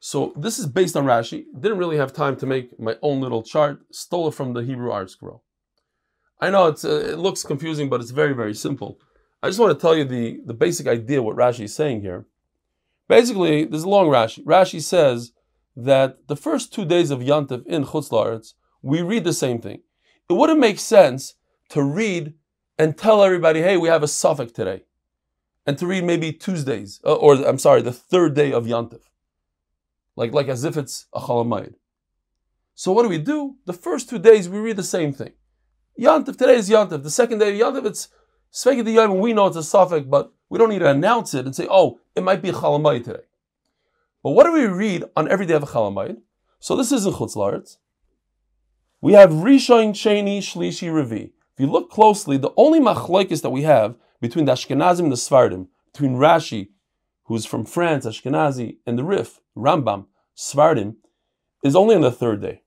So 0.00 0.34
this 0.36 0.58
is 0.58 0.66
based 0.66 0.94
on 0.94 1.06
Rashi. 1.06 1.46
Didn't 1.58 1.78
really 1.78 1.96
have 1.96 2.12
time 2.12 2.36
to 2.36 2.46
make 2.46 2.78
my 2.78 2.96
own 3.00 3.22
little 3.22 3.42
chart. 3.42 3.80
Stole 3.90 4.28
it 4.28 4.34
from 4.34 4.52
the 4.52 4.62
Hebrew 4.62 4.90
ArtScroll. 4.90 5.40
I 6.40 6.50
know 6.50 6.66
it's 6.66 6.84
uh, 6.84 7.12
it 7.12 7.18
looks 7.18 7.42
confusing, 7.42 7.88
but 7.88 8.02
it's 8.02 8.10
very 8.10 8.34
very 8.34 8.52
simple. 8.52 9.00
I 9.42 9.48
just 9.48 9.58
want 9.58 9.72
to 9.72 9.80
tell 9.80 9.96
you 9.96 10.04
the 10.04 10.42
the 10.44 10.52
basic 10.52 10.86
idea 10.86 11.22
what 11.22 11.36
Rashi 11.36 11.64
is 11.64 11.74
saying 11.74 12.02
here. 12.02 12.26
Basically, 13.08 13.64
there's 13.64 13.84
a 13.84 13.88
long 13.88 14.08
Rashi. 14.08 14.44
Rashi 14.44 14.80
says 14.80 15.32
that 15.76 16.28
the 16.28 16.36
first 16.36 16.72
two 16.72 16.84
days 16.84 17.10
of 17.10 17.20
Yantiv 17.20 17.66
in 17.66 17.84
Chutz 17.84 18.10
La'aretz, 18.10 18.54
we 18.82 19.02
read 19.02 19.24
the 19.24 19.32
same 19.32 19.60
thing. 19.60 19.82
It 20.28 20.32
wouldn't 20.34 20.60
make 20.60 20.78
sense 20.78 21.34
to 21.70 21.82
read 21.82 22.34
and 22.78 22.96
tell 22.96 23.22
everybody, 23.22 23.60
hey, 23.60 23.76
we 23.76 23.88
have 23.88 24.02
a 24.02 24.08
suffix 24.08 24.52
today. 24.52 24.84
And 25.66 25.78
to 25.78 25.86
read 25.86 26.04
maybe 26.04 26.32
Tuesdays, 26.32 27.00
uh, 27.04 27.14
or 27.14 27.34
I'm 27.34 27.58
sorry, 27.58 27.82
the 27.82 27.92
third 27.92 28.34
day 28.34 28.52
of 28.52 28.66
Yantiv. 28.66 29.00
Like, 30.16 30.32
like 30.32 30.48
as 30.48 30.64
if 30.64 30.76
it's 30.76 31.06
a 31.12 31.20
Chalamayid. 31.20 31.74
So 32.74 32.92
what 32.92 33.02
do 33.02 33.08
we 33.08 33.18
do? 33.18 33.56
The 33.64 33.72
first 33.72 34.08
two 34.08 34.18
days 34.18 34.48
we 34.48 34.58
read 34.58 34.76
the 34.76 34.82
same 34.82 35.12
thing. 35.12 35.32
Yantiv, 35.98 36.36
today 36.36 36.56
is 36.56 36.68
Yantiv. 36.68 37.02
The 37.02 37.10
second 37.10 37.38
day 37.38 37.58
of 37.58 37.74
Yantiv, 37.74 37.86
it's 37.86 38.08
Sveged 38.54 38.92
Yom, 38.92 39.18
we 39.18 39.32
know 39.32 39.48
it's 39.48 39.56
a 39.56 39.64
suffix, 39.64 40.06
but 40.06 40.32
we 40.48 40.58
don't 40.58 40.68
need 40.68 40.78
to 40.78 40.88
announce 40.88 41.34
it 41.34 41.44
and 41.44 41.56
say, 41.56 41.66
oh, 41.68 41.98
it 42.14 42.22
might 42.22 42.40
be 42.40 42.50
a 42.50 42.52
Chalamayid 42.52 43.04
today. 43.04 43.24
But 44.22 44.30
what 44.30 44.44
do 44.44 44.52
we 44.52 44.66
read 44.66 45.04
on 45.16 45.28
every 45.28 45.44
day 45.44 45.54
of 45.54 45.64
a 45.64 45.66
Chalamayid? 45.66 46.18
So 46.60 46.76
this 46.76 46.92
isn't 46.92 47.16
Chutz 47.16 47.34
La'aretz. 47.34 47.78
We 49.00 49.14
have 49.14 49.30
Rishon, 49.30 49.90
Sheni, 49.90 50.38
Shlishi, 50.38 50.88
Revi. 50.88 51.24
If 51.24 51.58
you 51.60 51.66
look 51.66 51.90
closely, 51.90 52.36
the 52.36 52.52
only 52.56 52.78
machlokes 52.78 53.42
that 53.42 53.50
we 53.50 53.62
have 53.62 53.96
between 54.20 54.44
the 54.44 54.52
Ashkenazim 54.52 55.00
and 55.00 55.12
the 55.12 55.16
Svardim, 55.16 55.66
between 55.92 56.14
Rashi, 56.14 56.68
who's 57.24 57.44
from 57.44 57.64
France, 57.64 58.06
Ashkenazi, 58.06 58.76
and 58.86 58.96
the 58.96 59.04
Rif, 59.04 59.40
Rambam, 59.56 60.06
Svardim, 60.36 60.96
is 61.64 61.74
only 61.74 61.96
on 61.96 62.02
the 62.02 62.12
third 62.12 62.40
day. 62.40 62.62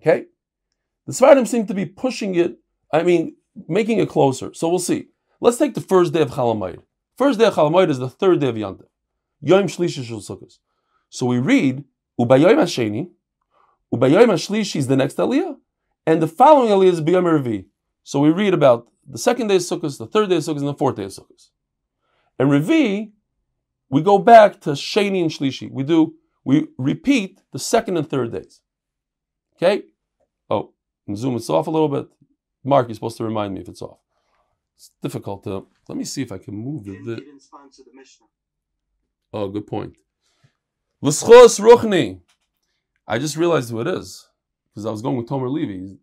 Okay? 0.00 0.26
The 1.06 1.12
Svardim 1.12 1.46
seem 1.46 1.66
to 1.66 1.74
be 1.74 1.84
pushing 1.84 2.34
it, 2.34 2.58
I 2.92 3.02
mean, 3.02 3.36
making 3.66 3.98
it 3.98 4.08
closer. 4.08 4.52
So 4.54 4.68
we'll 4.68 4.78
see. 4.78 5.08
Let's 5.40 5.58
take 5.58 5.74
the 5.74 5.80
first 5.80 6.12
day 6.12 6.22
of 6.22 6.30
Chalamayid. 6.30 6.82
First 7.16 7.38
day 7.38 7.46
of 7.46 7.54
Chalamayid 7.54 7.90
is 7.90 7.98
the 7.98 8.08
third 8.08 8.40
day 8.40 8.48
of 8.48 8.56
Yantiv. 8.56 8.86
Yom 9.40 9.64
Shlishi 9.64 10.04
Shul 10.04 10.20
Sukkot. 10.20 10.58
So 11.10 11.26
we 11.26 11.38
read, 11.38 11.84
Ubayom 12.20 12.56
Hasheni, 12.56 13.10
Ubayom 13.94 14.26
Hashlishi 14.26 14.76
is 14.76 14.86
the 14.88 14.96
next 14.96 15.16
Aliyah, 15.16 15.56
and 16.06 16.22
the 16.22 16.28
following 16.28 16.70
Aliyah 16.70 16.92
is 16.92 17.00
Biyom 17.00 17.24
Revi. 17.24 17.66
So 18.02 18.20
we 18.20 18.30
read 18.30 18.54
about 18.54 18.88
the 19.06 19.18
second 19.18 19.48
day 19.48 19.56
of 19.56 19.62
Sukkot, 19.62 19.96
the 19.98 20.06
third 20.06 20.28
day 20.28 20.36
of 20.36 20.42
Sukkot, 20.42 20.58
and 20.58 20.68
the 20.68 20.74
fourth 20.74 20.96
day 20.96 21.04
of 21.04 21.10
Sukkot. 21.10 21.50
And 22.38 22.50
Revi, 22.50 23.12
we 23.88 24.02
go 24.02 24.18
back 24.18 24.60
to 24.62 24.70
Sheni 24.70 25.22
and 25.22 25.30
Shlishi. 25.30 25.70
We 25.70 25.82
do, 25.82 26.14
we 26.44 26.68
repeat 26.76 27.40
the 27.52 27.58
second 27.58 27.96
and 27.96 28.08
third 28.08 28.32
days. 28.32 28.60
Okay? 29.56 29.84
Oh, 30.50 30.72
zoom 31.14 31.34
this 31.34 31.50
off 31.50 31.66
a 31.66 31.70
little 31.70 31.88
bit. 31.88 32.08
Mark, 32.68 32.88
you're 32.88 32.94
supposed 32.94 33.16
to 33.16 33.24
remind 33.24 33.54
me 33.54 33.60
if 33.60 33.68
it's 33.68 33.82
off. 33.82 33.98
It's 34.76 34.90
difficult 35.02 35.44
to. 35.44 35.66
Let 35.88 35.98
me 35.98 36.04
see 36.04 36.22
if 36.22 36.30
I 36.30 36.38
can 36.38 36.54
move 36.54 36.84
He 36.84 36.92
it. 36.92 36.98
didn't, 37.04 37.18
he 37.18 37.24
didn't 37.24 37.42
sponsor 37.42 37.82
the 37.84 37.90
Oh, 39.32 39.48
good 39.48 39.66
point. 39.66 39.94
L'schos 41.00 41.58
ruchni. 41.60 42.20
I 43.06 43.18
just 43.18 43.36
realized 43.36 43.70
who 43.70 43.80
it 43.80 43.86
is 43.86 44.28
because 44.68 44.84
I 44.86 44.90
was 44.90 45.02
going 45.02 45.16
with 45.16 45.26
Tomer 45.26 45.50
Levy. 45.50 45.98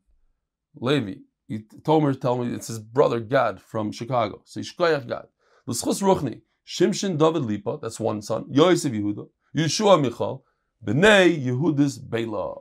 Levy. 0.76 1.22
He, 1.48 1.60
Tomer 1.60 2.20
told 2.20 2.48
me 2.48 2.54
it's 2.54 2.68
his 2.68 2.80
brother 2.80 3.20
Gad 3.20 3.62
from 3.62 3.92
Chicago. 3.92 4.42
So 4.46 4.60
Yishkoyach 4.60 5.08
Gad. 5.08 5.28
L'schos 5.68 6.02
ruchni. 6.02 6.42
Shimshin 6.68 7.18
David 7.18 7.44
Lipa, 7.44 7.78
that's 7.82 8.00
one 8.00 8.22
son. 8.24 8.46
Yosef 8.50 8.92
Yehuda. 8.92 9.28
Yeshua 9.56 10.02
Michal. 10.02 10.44
B'nei 10.84 11.44
Yehudis 11.46 12.00
Bela. 12.10 12.56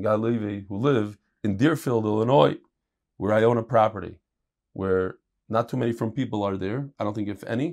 Gad 0.00 0.20
Levy, 0.20 0.64
who 0.68 0.76
live 0.78 1.18
in 1.44 1.56
Deerfield, 1.56 2.04
Illinois, 2.04 2.56
where 3.22 3.32
I 3.38 3.42
own 3.48 3.58
a 3.64 3.66
property, 3.74 4.14
where 4.80 5.04
not 5.48 5.68
too 5.68 5.78
many 5.82 5.92
from 5.98 6.08
people 6.20 6.40
are 6.42 6.56
there. 6.64 6.80
I 6.98 7.04
don't 7.04 7.14
think 7.14 7.28
if 7.28 7.42
any 7.56 7.68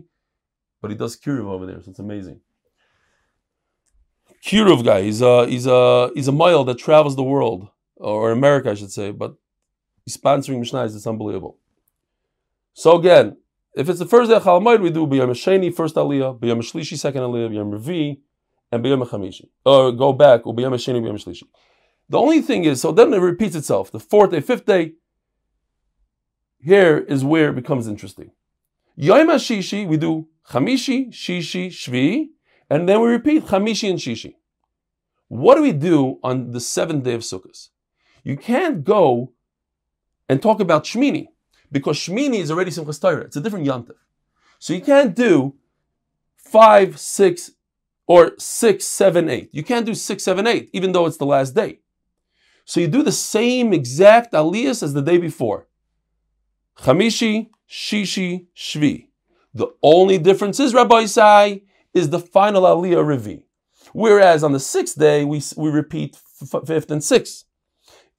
but 0.81 0.91
he 0.91 0.97
does 0.97 1.17
Kiruv 1.17 1.45
over 1.45 1.65
there, 1.65 1.81
so 1.81 1.91
it's 1.91 1.99
amazing. 1.99 2.39
Kiruv 4.45 4.85
guy, 4.85 5.01
he's 5.01 5.21
a 5.21 5.45
he's 5.47 5.65
a 5.65 6.09
he's 6.15 6.27
a 6.27 6.31
mile 6.31 6.63
that 6.63 6.77
travels 6.77 7.15
the 7.15 7.23
world, 7.23 7.67
or 7.97 8.31
America, 8.31 8.71
I 8.71 8.75
should 8.75 8.91
say, 8.91 9.11
but 9.11 9.35
he's 10.05 10.15
sponsoring 10.15 10.59
Mishnahs. 10.59 10.95
It's 10.95 11.05
unbelievable. 11.05 11.57
So 12.73 12.97
again, 12.97 13.37
if 13.75 13.89
it's 13.89 13.99
the 13.99 14.05
first 14.05 14.29
day 14.29 14.37
of 14.37 14.43
Chalamayid, 14.43 14.81
we 14.81 14.91
do 14.91 15.05
B'yam 15.05 15.31
Sheni 15.31 15.73
first 15.75 15.95
Aliyah, 15.95 16.39
B'yam 16.39 16.59
Shlishi 16.59 16.97
second 16.97 17.21
Aliyah, 17.21 17.49
B'yam 17.51 17.77
Revi, 17.77 18.19
and 18.71 18.83
B'yam 18.83 19.05
Chamishi. 19.05 19.49
Or 19.65 19.91
go 19.91 20.13
back, 20.13 20.47
or 20.47 20.55
B'yam 20.55 20.73
Sheni, 20.75 21.01
B'yam 21.01 21.21
Shlishi. 21.21 21.43
The 22.07 22.17
only 22.17 22.41
thing 22.41 22.63
is, 22.63 22.81
so 22.81 22.93
then 22.93 23.13
it 23.13 23.17
repeats 23.17 23.55
itself. 23.55 23.91
The 23.91 23.99
fourth 23.99 24.31
day, 24.31 24.39
fifth 24.39 24.65
day. 24.65 24.93
Here 26.61 26.97
is 26.97 27.23
where 27.23 27.49
it 27.49 27.55
becomes 27.55 27.87
interesting. 27.87 28.31
Yom 28.95 29.27
Shishi, 29.27 29.87
we 29.87 29.97
do 29.97 30.27
Chamishi, 30.49 31.09
Shishi, 31.09 31.67
Shvi, 31.67 32.27
and 32.69 32.87
then 32.87 33.01
we 33.01 33.07
repeat 33.07 33.45
Chamishi 33.45 33.89
and 33.89 33.99
Shishi. 33.99 34.35
What 35.29 35.55
do 35.55 35.61
we 35.61 35.71
do 35.71 36.19
on 36.23 36.51
the 36.51 36.59
seventh 36.59 37.03
day 37.05 37.13
of 37.13 37.21
Sukkot? 37.21 37.69
You 38.23 38.35
can't 38.35 38.83
go 38.83 39.31
and 40.27 40.41
talk 40.41 40.59
about 40.59 40.83
Shmini 40.83 41.27
because 41.71 41.97
Shmini 41.97 42.39
is 42.39 42.51
already 42.51 42.71
Simchas 42.71 42.99
Torah. 42.99 43.21
It's 43.21 43.37
a 43.37 43.41
different 43.41 43.65
Yantiv. 43.65 43.95
So 44.57 44.73
you 44.73 44.81
can't 44.81 45.15
do 45.15 45.55
five, 46.35 46.99
six, 46.99 47.51
or 48.05 48.33
six, 48.37 48.85
seven, 48.85 49.29
eight. 49.29 49.49
You 49.53 49.63
can't 49.63 49.85
do 49.85 49.93
six, 49.93 50.23
seven, 50.23 50.45
eight, 50.45 50.69
even 50.73 50.91
though 50.91 51.05
it's 51.05 51.17
the 51.17 51.25
last 51.25 51.55
day. 51.55 51.79
So 52.65 52.79
you 52.79 52.87
do 52.87 53.03
the 53.03 53.11
same 53.11 53.71
exact 53.71 54.33
aliyahs 54.33 54.83
as 54.83 54.93
the 54.93 55.01
day 55.01 55.17
before. 55.17 55.68
Chamishi, 56.83 57.49
Shishi, 57.69 58.47
Shvi. 58.55 59.07
The 59.53 59.67
only 59.83 60.17
difference 60.17 60.59
is, 60.59 60.73
Rabbi 60.73 61.03
Isai, 61.03 61.63
is 61.93 62.09
the 62.09 62.19
final 62.19 62.63
aliyah 62.63 63.03
revi. 63.03 63.43
Whereas 63.93 64.43
on 64.43 64.51
the 64.51 64.59
sixth 64.59 64.97
day, 64.97 65.25
we, 65.25 65.41
we 65.57 65.69
repeat 65.69 66.17
f- 66.41 66.67
fifth 66.67 66.91
and 66.91 67.03
sixth. 67.03 67.45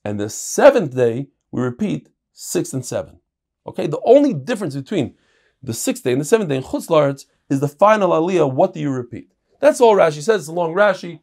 And 0.04 0.18
the 0.18 0.28
seventh 0.28 0.94
day, 0.94 1.28
we 1.50 1.62
repeat 1.62 2.08
sixth 2.32 2.74
and 2.74 2.84
seven. 2.84 3.20
Okay, 3.66 3.86
the 3.86 4.00
only 4.04 4.34
difference 4.34 4.74
between 4.74 5.14
the 5.62 5.74
sixth 5.74 6.02
day 6.02 6.12
and 6.12 6.20
the 6.20 6.24
seventh 6.24 6.48
day 6.48 6.56
in 6.56 6.62
Chutz 6.62 7.24
is 7.48 7.60
the 7.60 7.68
final 7.68 8.10
aliyah. 8.10 8.52
What 8.52 8.74
do 8.74 8.80
you 8.80 8.90
repeat? 8.90 9.30
That's 9.60 9.80
all 9.80 9.94
Rashi 9.94 10.22
says. 10.22 10.42
It's 10.42 10.48
a 10.48 10.52
long 10.52 10.74
Rashi. 10.74 11.20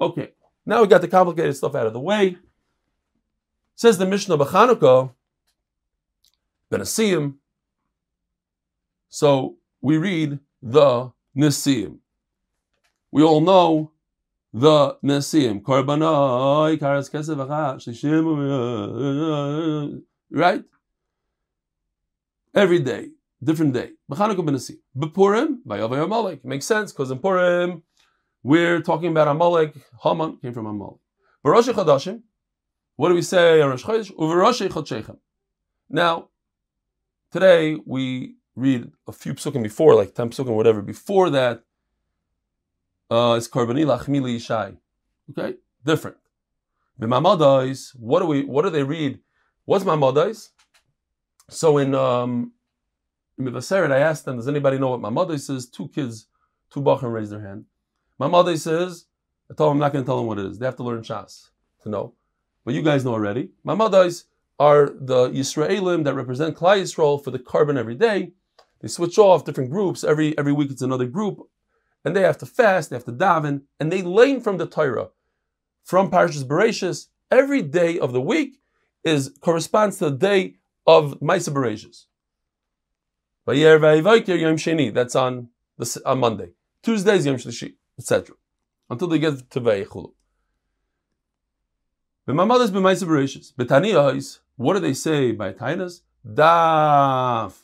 Okay, 0.00 0.30
now 0.64 0.80
we 0.80 0.88
got 0.88 1.00
the 1.00 1.08
complicated 1.08 1.56
stuff 1.56 1.74
out 1.74 1.86
of 1.86 1.92
the 1.92 2.00
way. 2.00 2.38
Says 3.74 3.98
the 3.98 4.06
Mishnah 4.06 4.38
B'Chanukah, 4.38 5.12
Benasiyim. 6.72 7.34
So 9.08 9.56
we 9.82 9.98
read 9.98 10.38
the 10.62 11.12
Nisim. 11.36 11.98
We 13.10 13.22
all 13.22 13.40
know 13.42 13.92
the 14.54 14.96
Kesef 15.04 15.42
Right? 20.30 20.64
Every 22.54 22.78
day. 22.78 23.08
different 23.42 23.74
day. 23.74 23.90
B'Chanukah 24.10 24.36
b'Nasi. 24.36 24.76
B'Purim, 24.96 25.56
Vayavay 25.66 26.04
Amalek. 26.04 26.44
Makes 26.44 26.66
sense 26.66 26.92
because 26.92 27.10
in 27.10 27.18
Purim 27.18 27.82
we're 28.42 28.80
talking 28.80 29.10
about 29.10 29.28
Amalek. 29.28 29.74
Haman 30.02 30.38
came 30.38 30.52
from 30.52 30.66
Amalek. 30.66 31.00
B'Rosh 31.44 31.72
Chodashim. 31.72 32.22
What 32.96 33.08
do 33.08 33.14
we 33.14 33.22
say 33.22 33.60
on 33.62 33.70
Rosh. 33.70 34.62
Now, 35.88 36.28
today 37.32 37.78
we 37.84 38.36
read 38.54 38.90
a 39.08 39.12
few 39.12 39.34
psukim 39.34 39.62
before, 39.62 39.94
like 39.94 40.14
ten 40.14 40.30
psukim, 40.30 40.54
whatever. 40.54 40.82
Before 40.82 41.30
that, 41.30 41.62
uh, 43.10 43.34
it's 43.36 43.48
Karbani 43.48 43.84
Lachmi 43.84 44.20
Yishai. 44.22 44.76
Okay, 45.30 45.56
different. 45.84 46.18
B'Mamadais. 47.00 47.96
What 47.96 48.20
do 48.20 48.26
we? 48.26 48.44
What 48.44 48.62
do 48.62 48.70
they 48.70 48.82
read? 48.82 49.18
What's 49.64 49.84
Mamadais? 49.84 50.50
So 51.48 51.78
in 51.78 51.94
um, 51.94 52.52
in 53.38 53.46
Mivaseret, 53.46 53.90
I 53.90 53.98
asked 53.98 54.24
them, 54.24 54.36
does 54.36 54.48
anybody 54.48 54.78
know 54.78 54.90
what 54.90 55.00
Mamadais 55.00 55.50
is? 55.50 55.66
Two 55.68 55.88
kids, 55.88 56.26
two 56.70 56.80
bachim 56.80 57.12
raised 57.12 57.32
their 57.32 57.40
hand. 57.40 57.64
Mamadais 58.20 58.58
says, 58.58 59.06
I 59.50 59.54
told 59.54 59.70
them 59.70 59.76
I'm 59.76 59.80
not 59.80 59.92
going 59.92 60.04
to 60.04 60.06
tell 60.06 60.18
them 60.18 60.26
what 60.26 60.38
it 60.38 60.46
is. 60.46 60.58
They 60.58 60.66
have 60.66 60.76
to 60.76 60.82
learn 60.82 61.02
Shas 61.02 61.50
to 61.82 61.88
know. 61.88 62.14
But 62.64 62.74
you 62.74 62.82
guys 62.82 63.04
know 63.04 63.12
already. 63.12 63.50
Mamadais 63.64 64.24
are 64.62 64.90
the 64.94 65.28
Yisraelim 65.30 66.04
that 66.04 66.14
represent 66.14 66.56
Klal 66.56 66.82
Yisrael 66.82 67.22
for 67.22 67.32
the 67.32 67.38
carbon 67.40 67.76
every 67.76 67.96
day. 67.96 68.30
They 68.80 68.86
switch 68.86 69.18
off 69.18 69.44
different 69.44 69.72
groups. 69.72 70.04
Every 70.04 70.38
every 70.38 70.52
week 70.52 70.70
it's 70.70 70.82
another 70.82 71.06
group. 71.06 71.36
And 72.04 72.14
they 72.14 72.22
have 72.22 72.38
to 72.38 72.46
fast, 72.46 72.90
they 72.90 72.96
have 72.96 73.04
to 73.06 73.12
daven, 73.12 73.62
and 73.80 73.90
they 73.90 74.02
learn 74.02 74.40
from 74.40 74.58
the 74.58 74.66
Torah. 74.66 75.08
From 75.82 76.10
Parashas 76.12 76.44
Bereshis, 76.44 77.08
every 77.28 77.62
day 77.62 77.98
of 77.98 78.12
the 78.12 78.20
week 78.20 78.60
is 79.02 79.32
corresponds 79.40 79.98
to 79.98 80.10
the 80.10 80.16
day 80.30 80.54
of 80.86 81.18
Maisa 81.20 81.52
Bereshis. 81.56 82.06
That's 84.94 85.16
on 85.16 85.48
the, 85.78 86.02
on 86.06 86.20
Monday. 86.20 86.50
Tuesday 86.84 87.16
is 87.16 87.26
Yom 87.26 87.36
Shlishi, 87.36 87.74
etc. 87.98 88.36
Until 88.88 89.08
they 89.08 89.18
get 89.18 89.50
to 89.50 89.60
Vayichulu. 89.60 90.12
B'mamadas 92.28 92.70
b'maisa 92.70 93.04
bereshis. 93.08 93.52
B'taniyos, 93.54 94.38
what 94.56 94.74
do 94.74 94.80
they 94.80 94.94
say 94.94 95.32
by 95.32 95.52
Tainas? 95.52 96.00
Daf. 96.26 97.54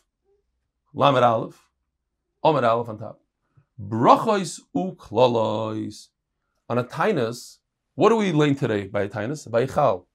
Lamed 0.95 1.23
Aleph. 1.23 1.69
Omer 2.43 2.65
Aleph 2.65 2.89
on 2.89 2.99
top. 2.99 3.21
Brachos 3.81 4.61
uklalois. 4.75 6.09
On 6.69 6.79
a 6.79 6.85
Tainas, 6.85 7.59
what 7.95 8.11
do 8.11 8.17
we 8.17 8.33
learn 8.33 8.55
today 8.55 8.87
by 8.87 9.09
Tainas? 9.09 9.51
By 9.51 9.67
Chal. 9.67 10.07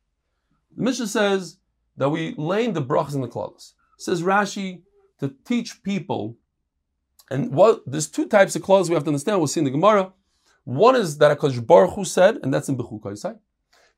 The 0.76 0.84
Mishnah 0.84 1.08
says 1.08 1.58
that 1.98 2.10
we 2.10 2.36
learn 2.36 2.74
the 2.74 2.82
brachas 2.82 3.14
and 3.14 3.24
the 3.24 3.28
klalos. 3.28 3.74
Says 3.98 4.22
Rashi 4.22 4.82
to 5.20 5.34
teach 5.46 5.84
people, 5.84 6.38
and 7.30 7.54
what 7.54 7.82
there's 7.86 8.08
two 8.08 8.28
types 8.28 8.56
of 8.56 8.62
klalos 8.62 8.90
we 8.90 8.96
have 8.96 9.04
to 9.04 9.10
understand. 9.10 9.38
We'll 9.40 9.48
see 9.48 9.62
in 9.62 9.66
the 9.66 9.72
Gemara. 9.72 10.14
One 10.64 10.96
is 10.96 11.18
that 11.18 11.38
Hakadosh 11.38 11.66
Baruch 11.66 11.94
Hu 11.96 12.06
said, 12.06 12.40
and 12.42 12.54
that's 12.54 12.70
in 12.70 12.78
Bechukaisai. 12.78 13.38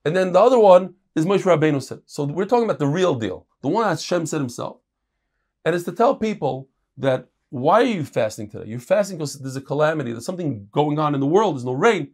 And 0.04 0.16
then 0.16 0.32
the 0.32 0.40
other 0.40 0.60
one 0.60 0.96
is 1.16 1.26
Moshe 1.26 1.44
Rabbeinu 1.44 1.82
said. 1.82 2.02
So 2.06 2.26
we're 2.26 2.46
talking 2.46 2.66
about 2.66 2.80
the 2.80 2.88
real 2.88 3.16
deal, 3.16 3.48
the 3.62 3.70
one 3.70 3.84
that 3.84 3.90
Hashem 3.90 4.26
said 4.26 4.40
himself. 4.40 4.78
And 5.64 5.74
it's 5.74 5.86
to 5.86 5.92
tell 5.92 6.16
people 6.16 6.70
that 6.98 7.30
why 7.50 7.82
are 7.82 7.86
you 7.86 8.04
fasting 8.04 8.50
today? 8.50 8.70
You're 8.70 8.80
fasting 8.80 9.18
because 9.18 9.40
there's 9.40 9.56
a 9.56 9.62
calamity, 9.62 10.12
there's 10.12 10.26
something 10.26 10.68
going 10.72 11.00
on 11.00 11.14
in 11.14 11.22
the 11.22 11.26
world, 11.26 11.56
there's 11.56 11.66
no 11.66 11.74
rain. 11.74 12.12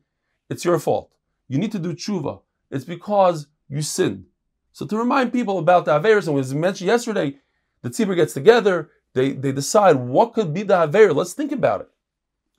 It's 0.50 0.64
your 0.64 0.78
fault. 0.80 1.12
You 1.48 1.58
need 1.58 1.72
to 1.72 1.80
do 1.80 1.94
tshuva. 1.94 2.42
It's 2.70 2.86
because 2.86 3.48
you 3.68 3.82
sinned. 3.82 4.26
So 4.72 4.86
to 4.86 4.98
remind 4.98 5.34
people 5.34 5.58
about 5.58 5.86
the 5.86 6.00
Averis, 6.00 6.28
and 6.28 6.38
as 6.38 6.54
we 6.54 6.60
mentioned 6.60 6.88
yesterday, 6.88 7.38
the 7.82 7.90
tzibur 7.90 8.16
gets 8.16 8.34
together, 8.34 8.92
they, 9.14 9.32
they 9.32 9.52
decide 9.52 9.96
what 9.96 10.34
could 10.34 10.54
be 10.54 10.64
the 10.64 10.84
Aver. 10.84 11.14
Let's 11.14 11.34
think 11.34 11.52
about 11.52 11.82
it. 11.82 11.90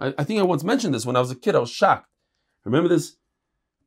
I, 0.01 0.15
I 0.19 0.25
think 0.25 0.41
I 0.41 0.43
once 0.43 0.65
mentioned 0.65 0.95
this 0.95 1.07
when 1.07 1.17
I 1.17 1.21
was 1.21 1.31
a 1.31 1.37
kid, 1.37 1.55
I 1.55 1.61
was 1.61 1.71
shocked. 1.71 2.09
Remember 2.65 2.89
this? 2.89 3.17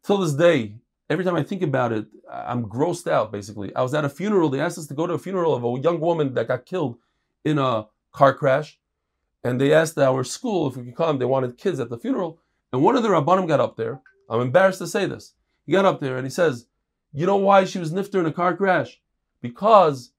Till 0.03 0.19
this 0.19 0.33
day, 0.33 0.77
every 1.09 1.23
time 1.23 1.35
I 1.35 1.43
think 1.43 1.61
about 1.61 1.91
it, 1.91 2.05
I'm 2.31 2.65
grossed 2.65 3.09
out, 3.09 3.31
basically. 3.31 3.75
I 3.75 3.81
was 3.81 3.93
at 3.93 4.05
a 4.05 4.09
funeral. 4.09 4.49
They 4.49 4.59
asked 4.59 4.77
us 4.77 4.87
to 4.87 4.93
go 4.93 5.07
to 5.07 5.13
a 5.13 5.19
funeral 5.19 5.53
of 5.53 5.63
a 5.63 5.81
young 5.81 5.99
woman 5.99 6.33
that 6.33 6.47
got 6.47 6.65
killed 6.65 6.97
in 7.43 7.59
a 7.59 7.87
car 8.11 8.33
crash. 8.33 8.79
And 9.43 9.61
they 9.61 9.71
asked 9.71 9.97
our 9.97 10.23
school 10.23 10.67
if 10.67 10.75
we 10.75 10.85
could 10.85 10.95
come. 10.95 11.19
They 11.19 11.25
wanted 11.25 11.57
kids 11.57 11.79
at 11.79 11.89
the 11.89 11.99
funeral. 11.99 12.39
And 12.73 12.81
one 12.81 12.95
of 12.95 13.03
the 13.03 13.09
Rabbanim 13.09 13.47
got 13.47 13.59
up 13.59 13.77
there. 13.77 14.01
I'm 14.29 14.41
embarrassed 14.41 14.79
to 14.79 14.87
say 14.87 15.05
this. 15.05 15.33
He 15.65 15.71
got 15.71 15.85
up 15.85 15.99
there 15.99 16.17
and 16.17 16.25
he 16.25 16.31
says, 16.31 16.65
You 17.13 17.27
know 17.27 17.35
why 17.35 17.65
she 17.65 17.79
was 17.79 17.93
nifter 17.93 18.19
in 18.19 18.25
a 18.25 18.33
car 18.33 18.55
crash? 18.55 19.01
Because 19.41 20.11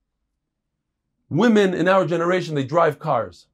women 1.28 1.74
in 1.74 1.88
our 1.88 2.06
generation, 2.06 2.54
they 2.54 2.64
drive 2.64 3.00
cars. 3.00 3.48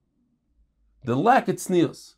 The 1.05 1.17
lack 1.17 1.49
of 1.49 1.57
tznius. 1.57 2.15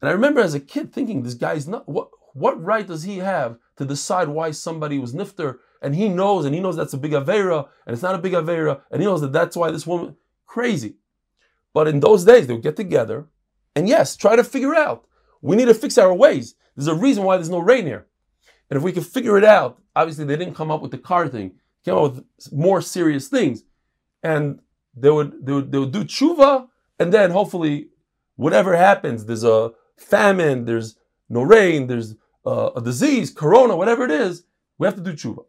And 0.00 0.08
I 0.08 0.12
remember 0.12 0.40
as 0.40 0.54
a 0.54 0.60
kid 0.60 0.92
thinking, 0.92 1.22
this 1.22 1.34
guy's 1.34 1.66
not, 1.66 1.88
what, 1.88 2.10
what 2.34 2.62
right 2.62 2.86
does 2.86 3.02
he 3.02 3.18
have 3.18 3.58
to 3.78 3.84
decide 3.84 4.28
why 4.28 4.50
somebody 4.50 4.98
was 4.98 5.14
nifter? 5.14 5.58
And 5.80 5.94
he 5.94 6.08
knows, 6.08 6.44
and 6.44 6.54
he 6.54 6.60
knows 6.60 6.76
that's 6.76 6.92
a 6.92 6.98
big 6.98 7.12
avera, 7.12 7.68
and 7.86 7.94
it's 7.94 8.02
not 8.02 8.14
a 8.14 8.18
big 8.18 8.32
avera, 8.32 8.82
and 8.90 9.00
he 9.00 9.06
knows 9.06 9.20
that 9.20 9.32
that's 9.32 9.56
why 9.56 9.70
this 9.70 9.86
woman, 9.86 10.16
crazy. 10.46 10.96
But 11.72 11.88
in 11.88 12.00
those 12.00 12.24
days, 12.24 12.46
they 12.46 12.54
would 12.54 12.62
get 12.62 12.76
together, 12.76 13.28
and 13.76 13.88
yes, 13.88 14.16
try 14.16 14.34
to 14.36 14.44
figure 14.44 14.74
out. 14.74 15.06
We 15.40 15.56
need 15.56 15.66
to 15.66 15.74
fix 15.74 15.96
our 15.96 16.12
ways. 16.12 16.56
There's 16.74 16.88
a 16.88 16.94
reason 16.94 17.22
why 17.24 17.36
there's 17.36 17.50
no 17.50 17.60
rain 17.60 17.86
here. 17.86 18.06
And 18.68 18.76
if 18.76 18.82
we 18.82 18.92
can 18.92 19.04
figure 19.04 19.38
it 19.38 19.44
out, 19.44 19.80
obviously 19.94 20.24
they 20.24 20.36
didn't 20.36 20.54
come 20.54 20.70
up 20.70 20.82
with 20.82 20.90
the 20.90 20.98
car 20.98 21.28
thing, 21.28 21.52
came 21.84 21.94
up 21.94 22.14
with 22.14 22.24
more 22.52 22.82
serious 22.82 23.28
things. 23.28 23.62
And 24.22 24.60
they 24.96 25.10
would, 25.10 25.46
they 25.46 25.52
would, 25.52 25.70
they 25.70 25.78
would 25.78 25.92
do 25.92 26.04
tshuva, 26.04 26.66
and 26.98 27.12
then 27.12 27.30
hopefully, 27.30 27.90
whatever 28.34 28.76
happens, 28.76 29.26
there's 29.26 29.44
a 29.44 29.70
famine, 29.96 30.64
there's 30.64 30.96
no 31.28 31.42
rain, 31.42 31.86
there's 31.86 32.14
uh, 32.48 32.70
a 32.76 32.80
disease, 32.80 33.30
corona, 33.30 33.76
whatever 33.76 34.04
it 34.04 34.10
is, 34.10 34.44
we 34.78 34.86
have 34.86 34.96
to 34.96 35.02
do 35.02 35.12
tshuva. 35.12 35.44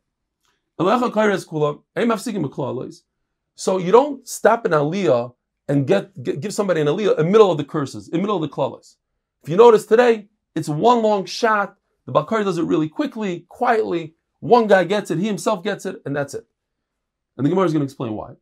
So 3.55 3.77
you 3.77 3.91
don't 3.91 4.27
stop 4.27 4.65
an 4.65 4.71
aliyah 4.71 5.33
and 5.69 5.87
get, 5.87 6.23
get, 6.23 6.41
give 6.41 6.53
somebody 6.53 6.81
an 6.81 6.87
aliyah 6.87 7.17
in 7.19 7.25
the 7.25 7.31
middle 7.31 7.51
of 7.51 7.57
the 7.57 7.63
curses, 7.63 8.07
in 8.09 8.13
the 8.13 8.19
middle 8.19 8.35
of 8.35 8.41
the 8.41 8.49
klalas. 8.49 8.95
If 9.43 9.49
you 9.49 9.55
notice 9.55 9.85
today, 9.85 10.27
it's 10.55 10.67
one 10.67 11.01
long 11.01 11.25
shot. 11.25 11.77
The 12.05 12.11
Bakari 12.11 12.43
does 12.43 12.57
it 12.57 12.65
really 12.65 12.89
quickly, 12.89 13.45
quietly. 13.47 14.15
One 14.41 14.67
guy 14.67 14.83
gets 14.83 15.09
it, 15.11 15.19
he 15.19 15.27
himself 15.27 15.63
gets 15.63 15.85
it, 15.85 16.01
and 16.05 16.15
that's 16.15 16.33
it. 16.33 16.45
And 17.37 17.45
the 17.45 17.49
Gemara 17.49 17.65
is 17.65 17.73
going 17.73 17.81
to 17.81 17.85
explain 17.85 18.13
why. 18.13 18.33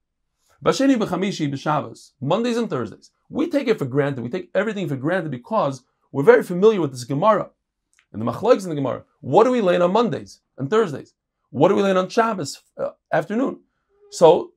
Basheni 0.63 0.98
Mondays 2.22 2.58
and 2.58 2.70
Thursdays. 2.70 3.12
We 3.30 3.50
take 3.50 3.67
it 3.67 3.78
for 3.78 3.86
granted. 3.86 4.24
We 4.24 4.30
take 4.30 4.50
everything 4.56 4.88
for 4.88 4.96
granted 4.96 5.30
because 5.30 5.84
we're 6.12 6.24
very 6.24 6.41
familiar 6.41 6.82
with 6.82 6.91
this 6.91 7.04
Gemara. 7.04 7.52
And 8.12 8.22
the 8.22 8.26
machlokes 8.26 8.63
in 8.63 8.70
the 8.70 8.76
Gemara. 8.76 9.04
What 9.22 9.43
do 9.43 9.52
we 9.52 9.62
learn 9.62 9.82
on 9.82 9.91
Mondays 9.91 10.41
and 10.58 10.70
Thursdays? 10.70 11.13
What 11.50 11.70
do 11.70 11.76
we 11.76 11.84
learn 11.84 11.98
on 11.98 12.10
Shabbos 12.10 12.62
uh, 12.78 12.89
afternoon? 13.12 13.62
So 14.12 14.52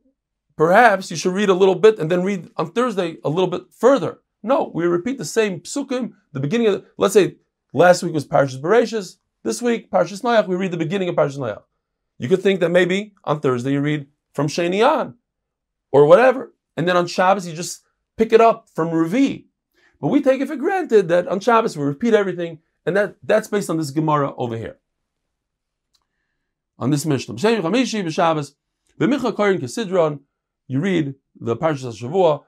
perhaps 0.56 1.10
you 1.10 1.16
should 1.16 1.34
read 1.34 1.48
a 1.48 1.54
little 1.54 1.74
bit 1.74 1.98
and 1.98 2.10
then 2.10 2.22
read 2.22 2.50
on 2.56 2.72
Thursday 2.72 3.16
a 3.24 3.28
little 3.28 3.48
bit 3.48 3.62
further. 3.76 4.20
No, 4.42 4.70
we 4.74 4.86
repeat 4.86 5.18
the 5.18 5.24
same 5.24 5.60
psukim. 5.60 6.12
The 6.32 6.40
beginning 6.40 6.68
of, 6.68 6.84
let's 6.96 7.14
say, 7.14 7.36
last 7.72 8.02
week 8.02 8.14
was 8.14 8.26
Parshas 8.26 8.60
Bereshis. 8.60 9.16
This 9.42 9.60
week, 9.60 9.90
Parshas 9.90 10.22
Noach, 10.22 10.48
we 10.48 10.56
read 10.56 10.70
the 10.70 10.76
beginning 10.76 11.08
of 11.08 11.16
Parshas 11.16 11.38
Noach. 11.38 11.62
You 12.18 12.28
could 12.28 12.42
think 12.42 12.60
that 12.60 12.70
maybe 12.70 13.14
on 13.24 13.40
Thursday 13.40 13.72
you 13.72 13.80
read 13.80 14.06
from 14.32 14.46
Sheni 14.46 14.86
on, 14.86 15.14
or 15.90 16.06
whatever, 16.06 16.52
and 16.76 16.86
then 16.86 16.96
on 16.96 17.06
Shabbos 17.06 17.46
you 17.46 17.54
just 17.54 17.82
pick 18.16 18.32
it 18.32 18.40
up 18.40 18.68
from 18.74 18.88
Revi. 18.88 19.46
But 20.00 20.08
we 20.08 20.22
take 20.22 20.40
it 20.40 20.48
for 20.48 20.56
granted 20.56 21.08
that 21.08 21.28
on 21.28 21.40
Shabbos 21.40 21.76
we 21.76 21.84
repeat 21.84 22.14
everything, 22.14 22.58
and 22.86 22.96
that, 22.96 23.16
that's 23.22 23.48
based 23.48 23.70
on 23.70 23.76
this 23.76 23.90
Gemara 23.90 24.34
over 24.36 24.56
here. 24.56 24.78
On 26.78 26.90
this 26.90 27.04
Mishnah. 27.04 27.34
You 30.70 30.80
read 30.80 31.14
the 31.40 31.56
Parshas 31.56 32.00
Shavua. 32.00 32.42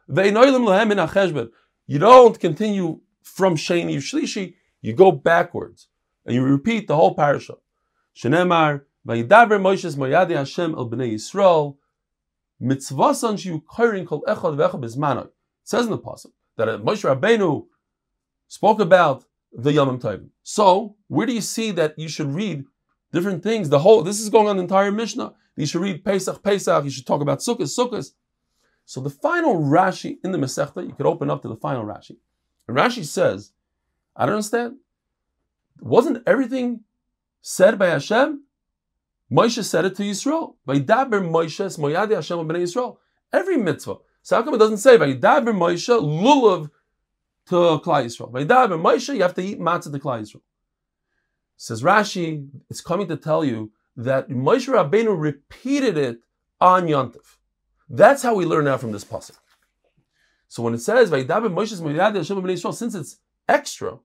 You 1.87 1.99
don't 1.99 2.38
continue 2.40 3.01
from 3.23 3.57
Sheni 3.57 3.97
Shlishi. 3.97 4.55
You 4.81 4.92
go 4.92 5.12
backwards 5.12 5.88
and 6.25 6.35
you 6.35 6.42
repeat 6.42 6.87
the 6.87 6.97
whole 6.97 7.14
parasha. 7.14 7.55
Shenemar 8.16 8.83
Vayidaber 9.07 9.61
Moshes 9.61 9.97
Moyadi 9.97 10.37
Hashem 10.37 10.75
El 10.75 10.88
Bnei 10.88 11.14
Yisrael 11.14 11.77
Mitzvasan 12.62 13.35
Shiu 13.35 13.62
Kairin 13.64 14.07
Kol 14.07 14.23
Echad 14.23 14.57
Vecha 14.57 14.81
Bizmanoi. 14.81 15.27
It 15.27 15.33
says 15.64 15.87
in 15.87 15.90
the 15.90 15.99
pasuk 15.99 16.33
that 16.57 16.68
Moshe 16.85 17.05
Rabbeinu 17.05 17.66
spoke 18.49 18.81
about 18.81 19.25
the 19.53 19.73
Yom 19.73 19.99
Tovim. 19.99 20.29
So 20.43 20.97
where 21.09 21.27
do 21.27 21.33
you 21.33 21.41
see 21.41 21.71
that 21.73 21.99
you 21.99 22.09
should 22.09 22.35
read 22.35 22.65
different 23.12 23.43
things? 23.43 23.69
The 23.69 23.81
whole 23.81 24.03
this 24.03 24.21
is 24.21 24.31
going 24.31 24.49
on 24.49 24.57
the 24.57 24.62
entire 24.62 24.91
Mishnah. 24.91 25.35
You 25.57 25.67
should 25.67 25.83
read 25.83 26.05
Pesach, 26.05 26.43
Pesach. 26.43 26.85
You 26.85 26.91
should 26.91 27.07
talk 27.07 27.21
about 27.21 27.41
Sukkot, 27.41 27.61
Sukkot. 27.62 28.12
So 28.85 29.01
the 29.01 29.11
final 29.11 29.57
Rashi 29.57 30.19
in 30.25 30.33
the 30.33 30.38
Masechta, 30.38 30.87
you 30.87 30.95
could 30.95 31.07
open 31.07 31.31
up 31.31 31.43
to 31.43 31.49
the 31.49 31.57
final 31.57 31.85
Rashi. 31.85 32.17
And 32.67 32.77
Rashi 32.77 33.05
says, 33.05 33.53
I 34.17 34.27
don't 34.27 34.37
understand. 34.37 34.77
Wasn't 35.81 36.23
everything 36.27 36.81
said 37.41 37.79
by 37.79 37.88
Hashem? 37.88 38.45
Moshe 39.31 39.65
said 39.65 39.85
it 39.85 39.97
to 39.97 40.03
Yisrael. 40.03 40.57
By 40.67 40.79
Daber 40.79 41.23
Moshe 41.23 41.79
Moyadi 41.79 42.15
Hashem 42.15 42.38
Yisrael. 42.38 42.99
Every 43.33 43.57
mitzvah. 43.57 43.97
So 44.23 44.37
how 44.37 44.43
come 44.43 44.55
it 44.55 44.59
doesn't 44.59 44.79
say 44.79 44.97
Vayidaber 44.97 45.53
Moshe 45.53 45.88
lulav 46.01 46.71
to 47.53 47.85
Klal 47.85 48.05
Yisrael? 48.05 48.33
Vayidaber 48.33 48.81
Moshe, 48.81 49.15
you 49.15 49.23
have 49.23 49.35
to 49.35 49.43
eat 49.43 49.61
matzah 49.61 49.93
to 49.93 49.99
Klal 49.99 50.21
Yisrael. 50.21 50.41
Says 51.57 51.83
Rashi, 51.83 52.49
it's 52.69 52.81
coming 52.81 53.07
to 53.09 53.17
tell 53.17 53.45
you 53.45 53.71
that 53.97 54.29
Moshe 54.29 54.69
Rabbeinu 54.69 55.15
repeated 55.19 55.97
it 55.97 56.19
on 56.61 56.87
Yontif. 56.87 57.37
That's 57.88 58.23
how 58.23 58.35
we 58.35 58.47
learn 58.47 58.65
now 58.65 58.79
from 58.79 58.93
this 58.93 59.05
pasuk. 59.05 59.37
So 60.49 60.62
when 60.62 60.75
it 60.75 60.81
says 60.81 61.11
Moyad 61.11 61.29
Hashem 61.29 62.43
Yisrael, 62.43 62.75
since 62.75 62.95
it's 62.95 63.19
extra, 63.49 63.99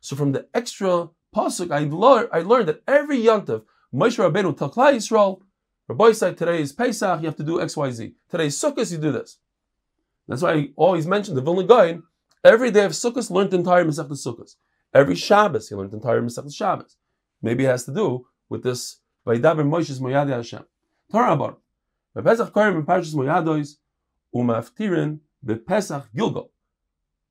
so 0.00 0.16
from 0.16 0.32
the 0.32 0.48
extra 0.54 1.10
pasuk, 1.34 1.70
I 1.70 1.84
learned 1.84 2.30
I 2.32 2.40
learned 2.40 2.68
that 2.68 2.82
every 2.88 3.18
Yontif 3.18 3.64
Moshe 3.94 4.18
Rabbeinu 4.18 4.56
tell 4.56 4.70
Klal 4.70 4.94
Yisrael 4.94 5.42
Rabbi 5.88 6.12
said 6.12 6.38
today 6.38 6.62
is 6.62 6.72
Pesach, 6.72 7.20
you 7.20 7.26
have 7.26 7.36
to 7.36 7.42
do 7.42 7.60
X, 7.60 7.76
Y, 7.76 7.90
Z. 7.90 8.14
Today 8.30 8.46
is 8.46 8.56
Sukkot, 8.56 8.90
you 8.90 8.98
do 8.98 9.12
this. 9.12 9.38
That's 10.26 10.40
why 10.40 10.52
I 10.52 10.70
always 10.76 11.06
mention 11.06 11.34
the 11.34 11.42
Vilna 11.42 11.64
Gaon. 11.64 12.04
Every 12.44 12.70
day 12.70 12.84
of 12.84 12.92
Sukkot 12.92 13.30
learned 13.30 13.50
the 13.50 13.58
entire 13.58 13.84
Masechet 13.84 14.10
Sukkot. 14.10 14.54
Every 14.94 15.14
Shabbos 15.14 15.68
he 15.68 15.74
learned 15.74 15.92
the 15.92 15.96
entire 15.96 16.22
Masechet 16.22 16.54
Shabbos. 16.54 16.96
Maybe 17.40 17.64
it 17.64 17.68
has 17.68 17.84
to 17.84 17.94
do 17.94 18.26
with 18.48 18.62
this 18.62 19.00
Vaidaber 19.26 19.66
Moshe's 19.66 20.00
Moyad 20.00 20.28
Hashem. 20.28 20.64
Torah 21.10 21.32
about 21.32 21.60
Pesach 22.22 22.52
Korim 22.52 22.84
Moyadois 22.84 23.76
Umaftirin 24.34 25.20
Pesach 25.66 26.08
Gilgal. 26.14 26.50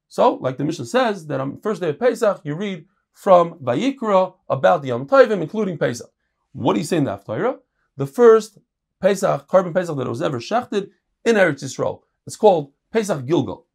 So, 0.07 0.35
like 0.35 0.57
the 0.57 0.65
Mishnah 0.65 0.85
says, 0.85 1.27
that 1.27 1.39
on 1.39 1.55
the 1.55 1.61
first 1.61 1.81
day 1.81 1.89
of 1.89 1.99
Pesach, 1.99 2.41
you 2.43 2.55
read 2.55 2.85
from 3.13 3.59
Vayikra 3.59 4.33
about 4.49 4.81
the 4.81 4.89
Yom 4.89 5.07
Tovim, 5.07 5.41
including 5.41 5.77
Pesach. 5.77 6.09
What 6.51 6.73
do 6.73 6.79
you 6.79 6.85
say 6.85 6.97
in 6.97 7.05
the 7.05 7.17
Haftarah? 7.17 7.59
the 7.97 8.07
first 8.07 8.57
Pesach, 8.99 9.47
carbon 9.47 9.73
Pesach 9.73 9.95
that 9.97 10.07
was 10.07 10.21
ever 10.21 10.39
shechted 10.39 10.89
in 11.25 11.35
Eretz 11.35 11.63
Yisrael. 11.63 12.01
It's 12.25 12.35
called 12.35 12.71
Pesach 12.91 13.25
Gilgal. 13.25 13.67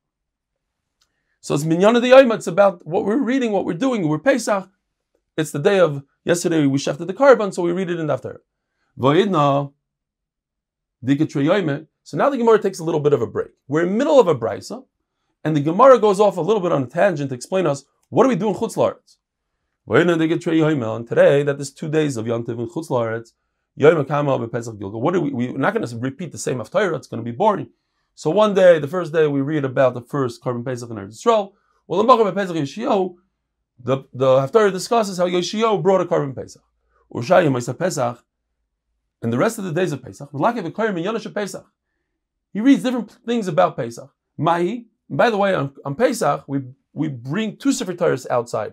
So 1.46 1.54
it's 1.54 1.62
Minyan 1.62 1.94
of 1.94 2.02
the 2.02 2.09
Yom, 2.09 2.32
it's 2.32 2.48
about 2.48 2.85
what 2.85 3.04
we're 3.04 3.18
reading, 3.18 3.52
what 3.52 3.64
we're 3.64 3.74
doing. 3.74 4.09
We're 4.09 4.18
Pesach. 4.18 4.68
It's 5.37 5.52
the 5.52 5.61
day 5.61 5.78
of 5.78 6.02
yesterday 6.24 6.66
we 6.66 6.76
shechted 6.76 7.06
the 7.06 7.14
korban, 7.14 7.54
so 7.54 7.62
we 7.62 7.70
read 7.70 7.88
it 7.88 8.00
in 8.00 8.11
after. 8.11 8.42
Voyidna, 8.98 9.70
so 12.02 12.16
now 12.16 12.30
the 12.30 12.37
Gemara 12.37 12.59
takes 12.59 12.80
a 12.80 12.85
little 12.85 12.98
bit 12.98 13.12
of 13.12 13.22
a 13.22 13.28
break. 13.28 13.50
We're 13.68 13.85
in 13.85 13.90
the 13.90 13.94
middle 13.94 14.18
of 14.18 14.26
a 14.26 14.35
brisa, 14.35 14.87
and 15.44 15.56
the 15.56 15.61
Gemara 15.61 16.00
goes 16.00 16.18
off 16.18 16.37
a 16.37 16.40
little 16.40 16.61
bit 16.61 16.72
on 16.72 16.82
a 16.82 16.87
tangent 16.87 17.28
to 17.28 17.37
explain 17.37 17.64
us 17.68 17.85
what 18.09 18.24
do 18.24 18.28
we 18.28 18.35
do 18.35 18.48
in 18.48 18.54
Chutz 18.56 18.74
La'aretz. 18.74 19.18
And 20.96 21.09
today, 21.09 21.44
that 21.44 21.61
is 21.61 21.70
two 21.70 21.88
days 21.88 22.16
of 22.16 22.26
Yantiv 22.26 22.59
in 22.59 22.68
Chutz 22.68 22.90
Yom. 23.76 23.92
What 25.00 25.14
are 25.14 25.20
we? 25.20 25.30
We're 25.30 25.59
not 25.59 25.74
going 25.74 25.87
to 25.87 25.96
repeat 25.96 26.32
the 26.32 26.38
same 26.38 26.59
Haftarah. 26.59 26.96
It's 26.96 27.06
going 27.06 27.24
to 27.24 27.30
be 27.30 27.37
boring. 27.37 27.68
So 28.16 28.31
one 28.31 28.55
day, 28.55 28.79
the 28.79 28.88
first 28.88 29.12
day, 29.12 29.26
we 29.26 29.42
read 29.42 29.66
about 29.66 29.92
the 29.92 30.00
first 30.00 30.42
korban 30.42 30.64
Pesach 30.64 30.88
in 30.88 30.96
Eretz 30.96 31.22
Yisrael. 31.22 31.52
Well, 31.87 32.02
the 32.02 32.33
Pesach 32.33 32.57
Yoshio, 32.57 33.16
the 33.79 34.05
the 34.14 34.38
Haftarah 34.38 34.72
discusses 34.72 35.18
how 35.18 35.26
Yoshio 35.26 35.76
brought 35.76 36.00
a 36.00 36.07
korban 36.07 36.35
Pesach. 36.35 36.62
Ushayim 37.12 37.52
Ma'isa 37.52 37.79
Pesach, 37.79 38.24
and 39.20 39.31
the 39.31 39.37
rest 39.37 39.59
of 39.59 39.64
the 39.64 39.72
days 39.72 39.92
of 39.92 40.02
Pesach, 40.02 40.31
Pesach. 41.35 41.66
He 42.55 42.61
reads 42.62 42.83
different 42.83 43.11
things 43.26 43.48
about 43.48 43.76
Pesach. 43.76 44.11
Mahi. 44.38 44.87
By 45.11 45.29
the 45.29 45.37
way, 45.37 45.55
on, 45.55 45.74
on 45.85 45.94
Pesach, 45.94 46.44
we 46.48 46.62
we 46.94 47.09
bring 47.09 47.59
two 47.59 47.70
Sefer 47.70 47.92
Torahs 47.92 48.26
outside 48.31 48.72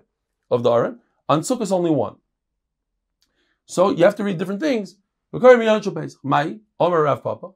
of 0.49 0.63
the 0.63 0.71
Aron. 0.71 1.01
On 1.27 1.41
Sukkot, 1.41 1.63
is 1.63 1.73
only 1.73 1.91
one. 1.91 2.15
So 3.65 3.89
you 3.89 4.05
have 4.05 4.15
to 4.15 4.23
read 4.23 4.37
different 4.37 4.61
things. 4.61 4.95
My 6.23 6.59
Omer 6.79 7.01
Rav 7.03 7.21
Papa. 7.21 7.49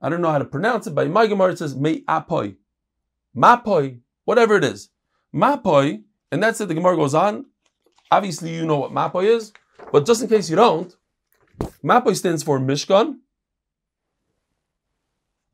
I 0.00 0.08
don't 0.08 0.22
know 0.22 0.30
how 0.30 0.38
to 0.38 0.44
pronounce 0.44 0.86
it, 0.86 0.94
but 0.94 1.06
in 1.06 1.12
my 1.12 1.26
Gemara 1.26 1.52
it 1.52 1.58
says 1.58 1.76
Me 1.76 2.02
Apoy. 2.02 2.56
Mapoy, 3.36 4.00
whatever 4.24 4.56
it 4.56 4.64
is. 4.64 4.90
Mapoy, 5.34 6.02
and 6.32 6.42
that's 6.42 6.60
it. 6.60 6.68
The 6.68 6.74
Gemara 6.74 6.96
goes 6.96 7.14
on. 7.14 7.46
Obviously, 8.10 8.54
you 8.54 8.66
know 8.66 8.78
what 8.78 8.92
Mapoy 8.92 9.24
is, 9.24 9.52
but 9.92 10.06
just 10.06 10.22
in 10.22 10.28
case 10.28 10.50
you 10.50 10.56
don't, 10.56 10.94
Mapoy 11.84 12.16
stands 12.16 12.42
for 12.42 12.58
Mishkan. 12.58 13.18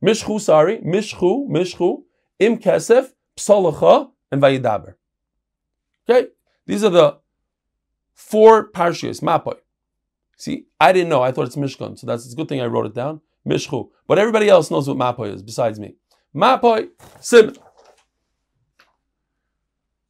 Mishchu, 0.03 0.39
sorry, 0.39 0.79
Mishchu, 0.79 1.47
Mishchu, 1.49 2.03
Im 2.39 2.57
Kesef, 2.57 3.11
Psalacha, 3.35 4.09
and 4.31 4.41
Vayidaber. 4.41 4.95
Okay, 6.09 6.29
these 6.65 6.83
are 6.83 6.89
the 6.89 7.17
four 8.13 8.71
parshias, 8.71 9.21
mapoy. 9.21 9.57
See, 10.37 10.67
I 10.79 10.93
didn't 10.93 11.09
know. 11.09 11.21
I 11.21 11.31
thought 11.31 11.47
it's 11.47 11.55
Mishkan, 11.55 11.97
so 11.97 12.07
that's 12.07 12.25
it's 12.25 12.33
a 12.33 12.37
good 12.37 12.47
thing 12.47 12.61
I 12.61 12.65
wrote 12.65 12.85
it 12.85 12.93
down. 12.93 13.21
Mishchu. 13.47 13.89
But 14.07 14.19
everybody 14.19 14.49
else 14.49 14.69
knows 14.69 14.87
what 14.87 14.97
mapoy 14.97 15.33
is 15.33 15.41
besides 15.41 15.79
me. 15.79 15.95
Mapoy, 16.35 16.89
sim. 17.19 17.55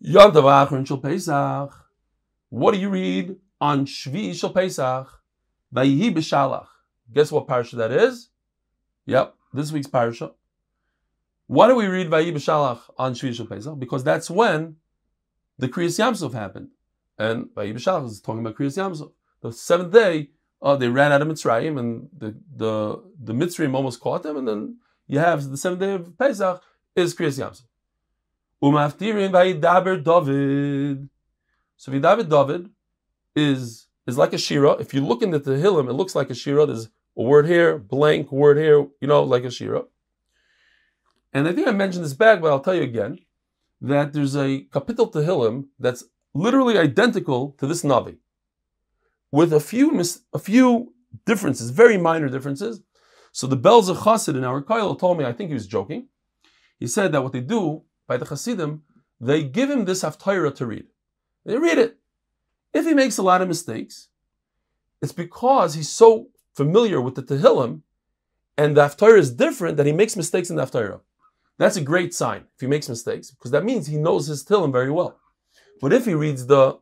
Yontav 0.04 0.68
Achron 0.68 0.88
Shal 0.88 0.98
Pesach. 0.98 1.74
What 2.50 2.74
do 2.74 2.80
you 2.80 2.90
read 2.90 3.36
on 3.60 3.86
Shvi 3.86 4.34
Shal 4.34 4.52
Pesach? 4.52 5.08
Vayihi 5.74 6.14
B'Shalach. 6.14 6.68
Guess 7.14 7.32
what 7.32 7.48
parsha 7.48 7.78
that 7.78 7.92
is? 7.92 8.30
Yep, 9.06 9.36
this 9.54 9.72
week's 9.72 9.88
parsha. 9.88 10.32
Why 11.48 11.68
do 11.68 11.76
we 11.76 11.86
read 11.86 12.10
Vayihi 12.10 12.34
B'Shalach 12.34 12.82
on 12.98 13.14
Shvi 13.14 13.34
Shal 13.34 13.46
Pesach? 13.46 13.78
Because 13.80 14.04
that's 14.04 14.30
when 14.30 14.78
the 15.58 15.68
Kriyas 15.68 16.00
Yamsuf 16.00 16.34
happened. 16.34 16.70
And 17.18 17.48
Vayibashach 17.56 18.06
is 18.06 18.22
talking 18.22 18.42
about 18.42 18.56
Kriyas 18.56 18.78
Yamsuf. 18.78 19.12
The 19.42 19.52
seventh 19.52 19.94
day, 19.94 20.30
uh, 20.62 20.76
they 20.76 20.90
ran 20.90 21.12
out 21.12 21.22
of 21.22 21.28
Mitzrayim, 21.28 21.80
and 21.80 22.10
the 22.18 22.36
the 22.56 23.04
the 23.24 23.34
Mitzrayim 23.34 23.76
almost 23.76 24.00
caught 24.00 24.24
them, 24.24 24.38
and 24.38 24.48
then 24.48 24.78
you 25.08 25.20
have 25.20 25.50
the 25.50 25.58
seventh 25.58 25.82
day 25.82 25.94
of 25.94 26.18
Pesach 26.18 26.62
is 26.96 27.16
Kriyas 27.16 27.40
Yamsuf. 27.40 27.64
Umaftirin 28.64 29.32
Vayidaber 29.32 30.04
David. 30.04 31.10
So 31.76 31.92
Vayidaber 31.92 32.28
David 32.28 32.70
is 33.36 33.88
is 34.08 34.18
like 34.18 34.34
a 34.34 34.38
shira. 34.38 34.72
If 34.74 34.94
you 34.94 35.02
look 35.06 35.22
into 35.22 35.40
the 35.40 35.52
Hillim, 35.52 35.90
it 35.90 35.94
looks 35.94 36.16
like 36.16 36.30
a 36.30 36.36
shira. 36.36 36.66
There's 36.66 36.90
a 37.18 37.22
word 37.22 37.46
here, 37.46 37.78
blank 37.78 38.32
word 38.32 38.58
here, 38.58 38.88
you 39.02 39.08
know, 39.08 39.24
like 39.24 39.44
a 39.44 39.52
shira. 39.52 39.84
And 41.34 41.48
I 41.48 41.54
think 41.54 41.68
I 41.68 41.72
mentioned 41.72 42.06
this 42.06 42.14
back, 42.14 42.42
but 42.42 42.50
I'll 42.50 42.62
tell 42.62 42.74
you 42.74 42.84
again 42.84 43.20
that 43.82 44.14
there's 44.14 44.36
a 44.36 44.64
kapitel 44.72 45.12
Tehillim 45.12 45.66
that's 45.78 46.04
literally 46.34 46.78
identical 46.78 47.56
to 47.60 47.68
this 47.68 47.84
Navi, 47.84 48.18
with 49.38 49.54
a 49.54 49.60
few 49.60 49.92
mis- 49.92 50.22
a 50.34 50.40
few 50.40 50.68
differences, 51.30 51.70
very 51.70 51.98
minor 52.10 52.30
differences. 52.36 52.82
So 53.32 53.46
the 53.46 53.64
Belzer 53.66 53.98
Chassid 54.04 54.36
in 54.36 54.44
our 54.44 54.62
Kail 54.64 54.96
told 54.96 55.16
me, 55.20 55.26
I 55.26 55.34
think 55.34 55.50
he 55.50 55.60
was 55.62 55.68
joking. 55.68 56.08
He 56.80 56.88
said 56.88 57.12
that 57.12 57.22
what 57.24 57.34
they 57.34 57.42
do 57.58 57.84
by 58.08 58.18
the 58.18 58.26
Chassidim, 58.26 58.82
they 59.22 59.44
give 59.44 59.70
him 59.70 59.86
this 59.86 60.02
Haftarah 60.04 60.56
to 60.56 60.66
read. 60.66 60.88
They 61.46 61.58
read 61.58 61.78
it. 61.78 62.00
If 62.74 62.86
he 62.86 62.96
makes 62.96 63.20
a 63.20 63.28
lot 63.30 63.44
of 63.44 63.48
mistakes, 63.48 64.10
it's 65.04 65.18
because 65.26 65.76
he's 65.76 65.90
so 66.04 66.30
familiar 66.56 67.00
with 67.00 67.14
the 67.14 67.22
Tehillim 67.22 67.82
and 68.58 68.76
the 68.76 68.86
Haftarah 68.88 69.20
is 69.20 69.32
different 69.46 69.78
that 69.78 69.86
he 69.86 69.92
makes 70.02 70.16
mistakes 70.16 70.50
in 70.50 70.56
the 70.56 70.66
Haftarah. 70.66 71.02
That's 71.60 71.78
a 71.78 71.90
great 71.92 72.12
sign 72.16 72.42
if 72.56 72.62
he 72.62 72.74
makes 72.76 72.90
mistakes 72.90 73.30
because 73.30 73.52
that 73.52 73.66
means 73.70 73.86
he 73.86 73.98
knows 73.98 74.26
his 74.26 74.44
Tehillim 74.44 74.72
very 74.72 74.94
well. 75.00 75.20
But 75.80 75.94
if 75.94 76.06
he 76.06 76.16
reads 76.16 76.48
the 76.48 76.80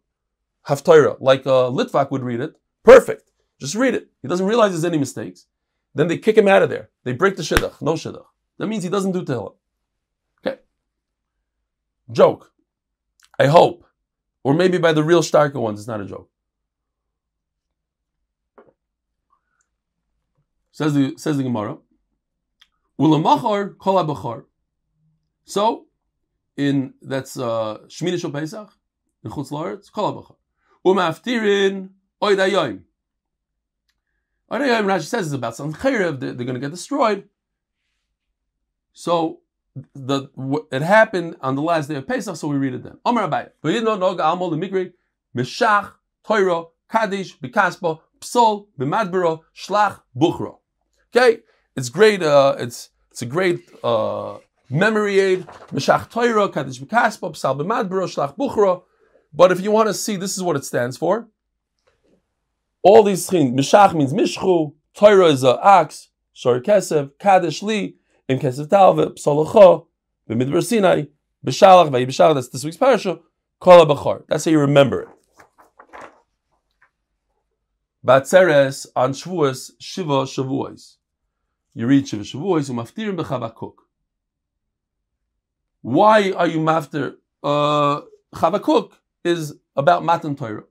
Haftarah 0.67 1.17
like 1.19 1.45
a 1.45 1.69
Litvak 1.71 2.11
would 2.11 2.23
read 2.23 2.39
it, 2.39 2.55
perfect. 2.83 3.31
Just 3.59 3.75
read 3.75 3.93
it. 3.93 4.09
He 4.21 4.27
doesn't 4.27 4.45
realize 4.45 4.71
there's 4.71 4.85
any 4.85 4.97
mistakes. 4.97 5.47
Then 5.93 6.07
they 6.07 6.17
kick 6.17 6.37
him 6.37 6.47
out 6.47 6.61
of 6.61 6.69
there. 6.69 6.89
They 7.03 7.13
break 7.13 7.37
the 7.37 7.43
shidduch. 7.43 7.81
No 7.81 7.93
shidduch. 7.93 8.25
That 8.57 8.67
means 8.67 8.83
he 8.83 8.89
doesn't 8.89 9.11
do 9.11 9.23
tehillim. 9.23 9.55
Okay. 10.45 10.59
Joke. 12.11 12.51
I 13.39 13.47
hope. 13.47 13.85
Or 14.43 14.53
maybe 14.53 14.77
by 14.77 14.93
the 14.93 15.03
real 15.03 15.21
Starker 15.21 15.61
ones, 15.61 15.79
it's 15.79 15.87
not 15.87 16.01
a 16.01 16.05
joke. 16.05 16.29
Says 20.71 20.93
the 20.93 21.15
says 21.17 21.37
the 21.37 21.43
Gemara. 21.43 21.77
Ulamachar 22.99 23.77
kol 23.77 24.45
So, 25.45 25.85
in 26.57 26.93
that's 27.01 27.39
uh, 27.39 27.79
Shal 27.87 28.31
Pesach, 28.31 28.69
in 29.23 29.31
Chutz 29.31 29.51
La'aretz, 29.51 29.91
Kol 29.91 30.13
HaBachar. 30.13 30.35
Umaftirin 30.85 31.89
Oid 32.21 32.37
HaYoim. 32.37 32.81
Oid 34.51 34.61
HaYoim, 34.61 34.85
Rashi 34.85 35.05
says, 35.05 35.27
is 35.27 35.33
about 35.33 35.55
some 35.55 35.73
Chayrev, 35.73 36.19
they're, 36.19 36.33
going 36.33 36.53
to 36.53 36.59
get 36.59 36.71
destroyed. 36.71 37.27
So, 38.93 39.41
the 39.93 40.29
it 40.71 40.81
happened 40.81 41.35
on 41.41 41.55
the 41.55 41.61
last 41.61 41.89
day 41.89 41.95
of 41.95 42.07
Pesach, 42.07 42.37
so 42.37 42.47
we 42.47 42.55
read 42.55 42.75
it 42.75 42.83
then. 42.83 42.97
Amar 43.05 43.27
Abai. 43.27 43.49
V'yidno 43.61 43.99
noga 43.99 44.19
amol 44.19 44.51
lemikri, 44.51 44.93
mishach, 45.35 45.91
toiro, 46.25 46.69
kaddish, 46.89 47.37
bikaspo, 47.39 47.99
psol, 48.21 48.67
b'madbero, 48.79 49.41
shlach, 49.53 50.01
buchro. 50.15 50.59
Okay? 51.13 51.39
It's 51.75 51.89
great, 51.89 52.23
uh, 52.23 52.55
it's, 52.57 52.89
it's 53.11 53.21
a 53.21 53.25
great, 53.25 53.67
uh, 53.83 54.37
memory 54.69 55.19
aid, 55.19 55.45
mishach 55.73 56.09
toiro, 56.09 56.47
kaddish 56.53 56.79
b'kaspo, 56.79 57.33
psal 57.33 57.57
b'madbero, 57.59 58.05
shlach, 58.07 58.37
buchro, 58.37 58.83
but 59.35 59.51
if 59.51 59.59
you 59.61 59.71
want 59.71 59.87
to 59.87 59.93
see, 59.93 60.15
this 60.15 60.37
is 60.37 60.43
what 60.43 60.55
it 60.55 60.63
stands 60.63 60.97
for. 60.97 61.27
All 62.81 63.03
these 63.03 63.27
things, 63.29 63.51
Mishach 63.51 63.93
means 63.93 64.13
Mishchu, 64.13 64.73
Torah 64.93 65.27
is 65.27 65.43
a 65.43 65.59
ox, 65.59 66.09
Shor 66.33 66.61
Kesev, 66.61 67.11
Kaddish 67.19 67.61
Li 67.61 67.95
in 68.29 68.39
Kesef 68.39 68.69
Talve, 68.69 69.13
Psalacha, 69.15 69.85
B'Midbar 70.29 70.63
Sinai, 70.63 71.03
B'Shalach, 71.45 71.89
Vayi 71.89 72.07
B'Shalach, 72.07 72.35
that's 72.35 72.49
this 72.49 72.63
week's 72.63 72.77
parasha, 72.77 73.19
Kol 73.59 73.85
HaBachar. 73.85 74.23
That's 74.27 74.45
how 74.45 74.51
you 74.51 74.59
remember 74.59 75.01
it. 75.01 75.07
Batzeres 78.05 78.85
on 78.95 79.13
Shavuos, 79.13 79.71
Shiva 79.79 80.23
Shavuos. 80.23 80.97
You 81.73 81.87
read 81.87 82.07
Shiva 82.07 82.23
Shavuos, 82.23 82.69
Umaftirim 82.69 83.17
B'Chavakuk. 83.17 83.73
Why 85.81 86.31
are 86.31 86.47
you 86.47 86.59
mafter? 86.59 87.15
Uh, 87.43 88.01
Chavakuk 88.33 88.91
is 89.25 89.55
about 89.75 90.05
Matan 90.05 90.35
Torah. 90.35 90.63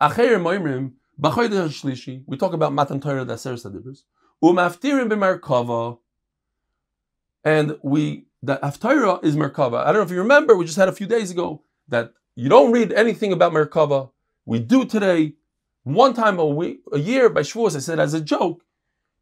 Shlishi, 0.00 2.22
we 2.26 2.36
talk 2.36 2.52
about 2.52 2.72
Matan 2.72 3.00
Torah, 3.00 3.24
the 3.24 3.34
Aseres 3.34 3.64
Adibros. 3.64 4.02
Umaftirim 4.42 5.10
B'Merkava, 5.10 5.98
and 7.44 7.78
we, 7.82 8.26
the 8.42 8.56
Haftarah 8.56 9.24
is 9.24 9.36
Merkava. 9.36 9.82
I 9.82 9.86
don't 9.86 9.94
know 9.94 10.02
if 10.02 10.10
you 10.10 10.18
remember, 10.18 10.56
we 10.56 10.64
just 10.64 10.76
had 10.76 10.88
a 10.88 10.92
few 10.92 11.06
days 11.06 11.30
ago 11.30 11.62
that 11.88 12.12
you 12.34 12.48
don't 12.48 12.72
read 12.72 12.92
anything 12.92 13.32
about 13.32 13.52
Merkava. 13.52 14.10
We 14.44 14.58
do 14.58 14.84
today, 14.84 15.34
one 15.84 16.12
time 16.12 16.38
a 16.38 16.44
week, 16.44 16.82
a 16.92 16.98
year 16.98 17.30
by 17.30 17.40
Shavuos. 17.40 17.76
I 17.76 17.78
said 17.78 17.98
as 17.98 18.14
a 18.14 18.20
joke, 18.20 18.62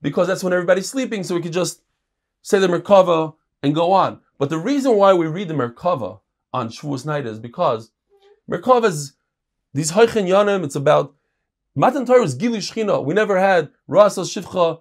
because 0.02 0.26
that's 0.26 0.42
when 0.42 0.52
everybody's 0.52 0.88
sleeping, 0.88 1.22
so 1.22 1.34
we 1.34 1.42
could 1.42 1.52
just 1.52 1.82
say 2.42 2.58
the 2.58 2.66
Merkava 2.66 3.34
and 3.62 3.74
go 3.74 3.92
on. 3.92 4.20
But 4.38 4.50
the 4.50 4.58
reason 4.58 4.96
why 4.96 5.14
we 5.14 5.26
read 5.26 5.48
the 5.48 5.54
Merkava 5.54 6.20
on 6.52 6.70
Shavuos 6.70 7.06
night 7.06 7.26
is 7.26 7.38
because 7.38 7.92
Merkava 8.50 8.86
is 8.86 9.14
these 9.72 9.92
Haichen 9.92 10.28
Yanim, 10.28 10.64
it's 10.64 10.76
about 10.76 11.14
Matan 11.74 12.06
Torah 12.06 12.22
is 12.22 12.34
Gili 12.34 12.58
Shechina. 12.58 13.04
We 13.04 13.14
never 13.14 13.38
had 13.38 13.70
Rasa 13.88 14.20
Shivcha, 14.20 14.80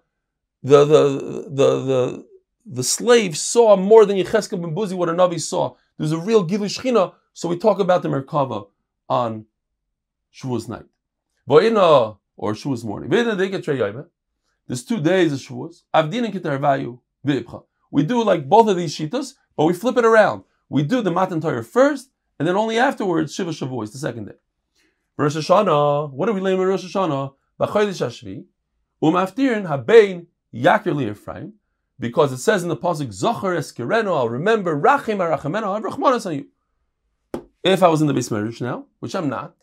the, 0.61 0.85
the, 0.85 1.03
the, 1.49 1.83
the, 1.83 2.25
the 2.65 2.83
slave 2.83 3.37
saw 3.37 3.75
more 3.75 4.05
than 4.05 4.17
Yecheskel 4.17 4.61
ben 4.61 4.75
Buzi 4.75 4.93
what 4.93 5.09
a 5.09 5.13
Navi 5.13 5.41
saw. 5.41 5.75
There's 5.97 6.11
a 6.11 6.17
real 6.17 6.43
Gili 6.43 6.67
Shechina, 6.67 7.13
so 7.33 7.49
we 7.49 7.57
talk 7.57 7.79
about 7.79 8.03
the 8.03 8.09
Merkava 8.09 8.67
on 9.09 9.45
Shavuos 10.33 10.69
night. 10.69 10.85
V'ina, 11.49 12.17
or 12.37 12.53
Shavuos 12.53 12.83
morning. 12.83 13.09
V'ina 13.09 13.35
they 13.35 13.49
get 13.49 13.65
There's 14.67 14.83
two 14.83 15.01
days 15.01 15.33
of 15.33 15.39
Shavuos. 15.39 15.83
Avdin 15.93 16.99
and. 17.25 17.63
We 17.91 18.03
do 18.03 18.23
like 18.23 18.49
both 18.49 18.67
of 18.67 18.77
these 18.77 18.95
shitas, 18.95 19.33
but 19.55 19.65
we 19.65 19.73
flip 19.73 19.97
it 19.97 20.05
around. 20.05 20.43
We 20.69 20.83
do 20.83 21.01
the 21.01 21.11
Matan 21.11 21.41
Torah 21.41 21.63
first, 21.63 22.09
and 22.39 22.47
then 22.47 22.55
only 22.55 22.77
afterwards 22.77 23.33
Shiva 23.33 23.51
Shavuos, 23.51 23.91
the 23.91 23.97
second 23.97 24.25
day. 24.25 24.33
Rosh 25.17 25.35
Hashanah, 25.35 26.11
what 26.11 26.25
do 26.25 26.33
we 26.33 26.41
learn 26.41 26.59
in 26.59 26.67
Rosh 26.67 26.85
Hashanah? 26.85 27.33
B'chodesh 27.59 28.01
Hashvi, 28.05 28.45
umaftirin 29.01 29.67
habein 29.67 30.27
yakir 30.53 30.95
li 30.95 31.51
because 31.99 32.31
it 32.31 32.39
says 32.39 32.63
in 32.63 32.69
the 32.69 32.75
pasuk 32.75 33.07
Zocher 33.07 33.55
Eskereno, 33.57 34.17
I'll 34.17 34.29
remember 34.29 34.75
Rachim 34.75 35.17
Arachameno, 35.17 35.63
I'll 35.63 35.75
have 35.75 35.83
Rachmanas 35.83 36.25
on 36.25 36.35
you. 36.35 36.47
If 37.63 37.81
I 37.81 37.87
was 37.87 38.01
in 38.01 38.07
the 38.07 38.13
base 38.13 38.29
marriage 38.29 38.59
now, 38.59 38.87
which 38.99 39.15
I'm 39.15 39.29
not, 39.29 39.55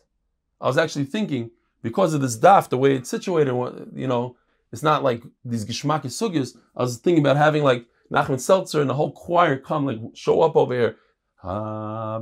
I 0.59 0.67
was 0.67 0.77
actually 0.77 1.05
thinking 1.05 1.51
because 1.83 2.13
of 2.13 2.21
this 2.21 2.37
daf, 2.37 2.69
the 2.69 2.77
way 2.77 2.95
it's 2.95 3.09
situated, 3.09 3.53
you 3.93 4.07
know, 4.07 4.37
it's 4.71 4.81
not 4.81 5.03
like 5.03 5.23
these 5.43 5.65
gishmaki 5.65 6.05
sugyas. 6.05 6.57
I 6.75 6.81
was 6.81 6.97
thinking 6.97 7.23
about 7.23 7.37
having 7.37 7.63
like 7.63 7.85
Nachman 8.11 8.39
Seltzer 8.39 8.81
and 8.81 8.89
the 8.89 8.93
whole 8.93 9.11
choir 9.11 9.57
come 9.57 9.85
like 9.85 9.99
show 10.13 10.41
up 10.41 10.55
over 10.55 10.73
here. 10.73 10.95
No, 11.43 12.21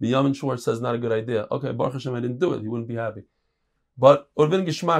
the 0.00 0.12
Yamin 0.12 0.34
Schwartz 0.36 0.64
says 0.64 0.80
not 0.80 0.94
a 0.94 0.98
good 0.98 1.12
idea. 1.12 1.46
Okay, 1.50 1.72
Baruch 1.72 1.94
Hashem, 1.94 2.14
I 2.14 2.20
didn't 2.20 2.38
do 2.38 2.52
it. 2.52 2.60
He 2.60 2.68
wouldn't 2.68 2.88
be 2.88 2.96
happy. 2.96 3.22
But 3.96 4.28
it 4.36 4.40
would 4.40 4.50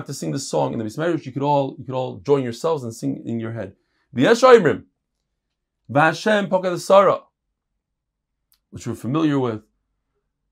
to 0.07 0.15
sing 0.15 0.33
this 0.33 0.49
song 0.49 0.73
in 0.73 0.79
the 0.79 0.95
marriage. 0.97 1.27
You 1.27 1.33
could 1.33 1.43
all 1.43 1.77
you 1.79 1.85
could 1.85 1.95
all 1.95 2.19
join 2.19 2.43
yourselves 2.43 2.85
and 2.85 2.95
sing 2.95 3.23
in 3.27 3.41
your 3.41 3.53
head. 3.53 3.75
V'yesh 4.15 4.43
Oimrim, 4.43 4.85
V'Hashem 5.91 6.79
Sarah, 6.79 7.21
which 8.71 8.87
we're 8.87 8.95
familiar 8.95 9.39
with. 9.39 9.63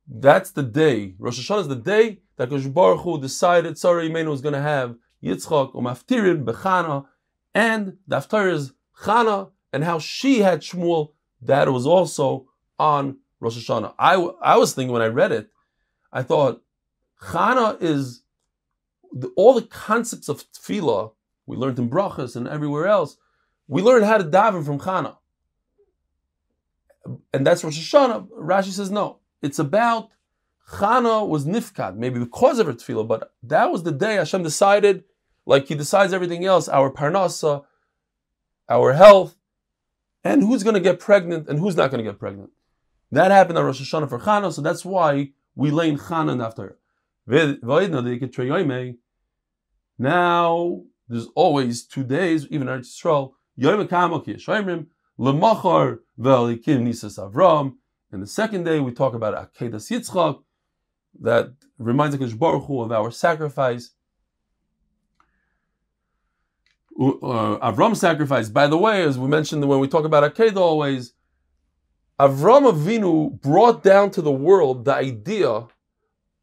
That's 0.09 0.51
the 0.51 0.63
day. 0.63 1.15
Rosh 1.19 1.39
Hashanah 1.39 1.61
is 1.61 1.69
the 1.69 1.77
day 1.77 2.21
that 2.37 2.51
Baruch 2.75 3.01
Hu 3.03 3.21
decided 3.21 3.79
Sarah 3.79 4.03
Imenu 4.03 4.31
was 4.31 4.41
going 4.41 4.55
to 4.55 4.61
have 4.61 4.97
Yitzchak 5.23 5.75
or 5.75 5.83
Maftirin 5.83 6.45
Bechana, 6.45 7.07
and 7.55 7.99
the 8.07 8.17
Chana, 8.19 9.51
and 9.73 9.85
how 9.85 9.99
she 9.99 10.41
had 10.41 10.63
Shmuel. 10.63 11.13
That 11.43 11.73
was 11.73 11.87
also 11.87 12.47
on 12.79 13.19
Rosh 13.41 13.59
Hashanah. 13.59 13.95
I, 13.99 14.15
I 14.43 14.57
was 14.57 14.75
thinking 14.75 14.93
when 14.93 15.03
I 15.03 15.07
read 15.07 15.33
it, 15.33 15.49
I 16.13 16.23
thought 16.23 16.63
Chana 17.23 17.81
is 17.81 18.23
the, 19.13 19.29
all 19.37 19.55
the 19.55 19.63
concepts 19.63 20.29
of 20.29 20.45
tefillah 20.53 21.13
we 21.47 21.57
learned 21.57 21.79
in 21.79 21.91
brachas 21.91 22.37
and 22.37 22.47
everywhere 22.47 22.87
else. 22.87 23.17
We 23.67 23.83
learned 23.83 24.05
how 24.05 24.19
to 24.19 24.25
daven 24.25 24.65
from 24.65 24.79
Chana, 24.79 25.17
and 27.33 27.47
that's 27.47 27.65
Rosh 27.65 27.79
Hashanah. 27.79 28.29
Rashi 28.29 28.71
says 28.71 28.91
no. 28.91 29.19
It's 29.43 29.59
about 29.59 30.11
Chana 30.73 31.27
was 31.27 31.47
nifkad, 31.47 31.97
maybe 31.97 32.19
because 32.19 32.59
of 32.59 32.67
her 32.67 32.75
tefillah, 32.75 33.07
but 33.07 33.33
that 33.43 33.71
was 33.71 33.83
the 33.83 33.93
day 33.93 34.15
Hashem 34.15 34.43
decided, 34.43 35.05
like 35.47 35.67
He 35.67 35.75
decides 35.75 36.13
everything 36.13 36.45
else, 36.45 36.69
our 36.69 36.91
parnasa, 36.91 37.65
our 38.69 38.93
health, 38.93 39.37
and 40.25 40.43
who's 40.43 40.63
going 40.63 40.75
to 40.75 40.81
get 40.81 41.01
pregnant 41.01 41.49
and 41.49 41.59
who's 41.59 41.77
not 41.77 41.91
going 41.91 42.05
to 42.05 42.11
get 42.11 42.19
pregnant. 42.19 42.51
That 43.11 43.31
happened 43.31 43.59
on 43.59 43.65
Rosh 43.65 43.81
Hashanah 43.81 44.09
for 44.09 44.21
Chana, 44.21 44.53
so 44.53 44.63
that's 44.63 44.85
why 44.85 45.31
we 45.55 45.71
lay 45.71 45.89
in 45.89 45.99
Chana 45.99 46.45
after. 46.45 46.79
Now 49.99 50.83
there's 51.09 51.27
always 51.35 51.85
two 51.85 52.05
days, 52.05 52.47
even 52.51 52.69
in 52.69 52.81
Yisrael. 52.81 53.33
Yom. 53.57 54.87
And 58.13 58.23
the 58.23 58.27
second 58.27 58.65
day 58.65 58.81
we 58.81 58.93
talk 58.93 59.15
about 59.15 59.55
Akedas 59.55 59.91
Yitzchak, 59.91 60.43
that 61.21 61.53
reminds 61.79 62.21
us 62.21 62.33
Baruch 62.33 62.67
Hu 62.67 62.81
of 62.81 62.93
our 62.93 63.11
sacrifice. 63.11 63.91
Uh, 67.01 67.59
Avram 67.73 67.97
sacrifice. 67.97 68.51
By 68.51 68.67
the 68.67 68.77
way, 68.77 69.03
as 69.03 69.19
we 69.19 69.27
mentioned 69.27 69.67
when 69.67 69.81
we 69.81 69.89
talk 69.89 70.05
about 70.05 70.35
Akedah 70.35 70.57
always, 70.57 71.15
Avram 72.19 72.71
Avinu 72.71 73.41
brought 73.41 73.83
down 73.83 74.11
to 74.11 74.21
the 74.21 74.31
world 74.31 74.85
the 74.85 74.95
idea, 74.95 75.69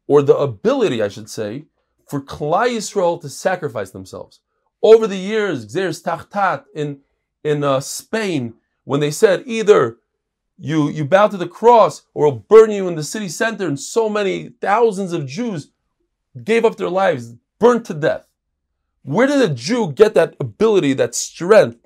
or 0.08 0.22
the 0.22 0.36
ability, 0.36 1.00
I 1.00 1.08
should 1.08 1.30
say, 1.30 1.66
for 2.08 2.20
Klal 2.20 2.70
Yisrael 2.70 3.20
to 3.20 3.28
sacrifice 3.28 3.92
themselves. 3.92 4.40
Over 4.82 5.06
the 5.06 5.16
years, 5.16 5.66
Xeris 5.72 6.02
Tachtat 6.02 6.64
in 6.74 7.00
in 7.44 7.62
uh, 7.62 7.78
Spain, 7.78 8.54
when 8.82 8.98
they 8.98 9.12
said 9.12 9.44
either 9.46 9.98
you 10.56 10.88
you 10.88 11.04
bow 11.04 11.28
to 11.28 11.36
the 11.36 11.46
cross 11.46 12.02
or 12.14 12.26
we'll 12.26 12.40
burn 12.48 12.72
you 12.72 12.88
in 12.88 12.96
the 12.96 13.04
city 13.04 13.28
center, 13.28 13.68
and 13.68 13.78
so 13.78 14.08
many 14.08 14.48
thousands 14.60 15.12
of 15.12 15.26
Jews 15.26 15.70
gave 16.42 16.64
up 16.64 16.76
their 16.76 16.90
lives, 16.90 17.34
burnt 17.60 17.84
to 17.86 17.94
death. 17.94 18.27
Where 19.02 19.26
did 19.26 19.50
a 19.50 19.54
Jew 19.54 19.92
get 19.92 20.14
that 20.14 20.34
ability, 20.40 20.92
that 20.94 21.14
strength 21.14 21.78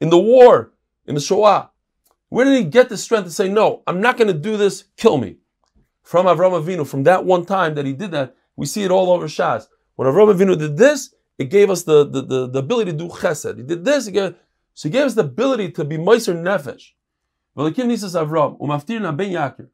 in 0.00 0.10
the 0.10 0.18
war, 0.18 0.72
in 1.06 1.14
the 1.14 1.20
Shoah? 1.20 1.70
Where 2.28 2.44
did 2.44 2.56
he 2.58 2.64
get 2.64 2.88
the 2.88 2.96
strength 2.96 3.24
to 3.24 3.30
say, 3.30 3.48
no, 3.48 3.82
I'm 3.86 4.00
not 4.00 4.16
going 4.16 4.28
to 4.28 4.38
do 4.38 4.56
this, 4.56 4.84
kill 4.96 5.18
me? 5.18 5.36
From 6.02 6.26
Avram 6.26 6.62
Avinu, 6.62 6.86
from 6.86 7.04
that 7.04 7.24
one 7.24 7.44
time 7.44 7.74
that 7.74 7.86
he 7.86 7.92
did 7.92 8.10
that, 8.12 8.34
we 8.56 8.66
see 8.66 8.82
it 8.82 8.90
all 8.90 9.10
over 9.10 9.26
Shas. 9.26 9.66
When 9.96 10.08
Avram 10.08 10.34
Avinu 10.34 10.58
did 10.58 10.76
this, 10.76 11.14
it 11.38 11.50
gave 11.50 11.70
us 11.70 11.84
the, 11.84 12.04
the, 12.04 12.22
the, 12.22 12.46
the 12.48 12.58
ability 12.58 12.92
to 12.92 12.98
do 12.98 13.08
chesed. 13.08 13.56
He 13.56 13.62
did 13.62 13.84
this, 13.84 14.08
gave, 14.08 14.34
so 14.74 14.88
he 14.88 14.92
gave 14.92 15.04
us 15.04 15.14
the 15.14 15.22
ability 15.22 15.70
to 15.72 15.84
be 15.84 15.96
Meiser 15.96 16.34
Nefesh. 16.34 16.92
V'lekim 17.56 17.86
nisas 17.86 18.14
Avram, 18.14 18.58
umaftir 18.58 19.00
na 19.00 19.12
ben 19.12 19.32
yakir. 19.32 19.68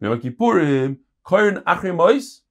Yom 0.00 0.20
Kippurim, 0.20 0.98
koyin 1.24 1.62
achri 1.62 1.94
mois, 1.94 2.42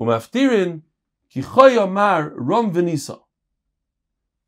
umaftirin, 0.00 0.82
ki 1.30 1.42
amar 1.76 2.32
rom 2.34 2.72
v'nisa. 2.72 3.20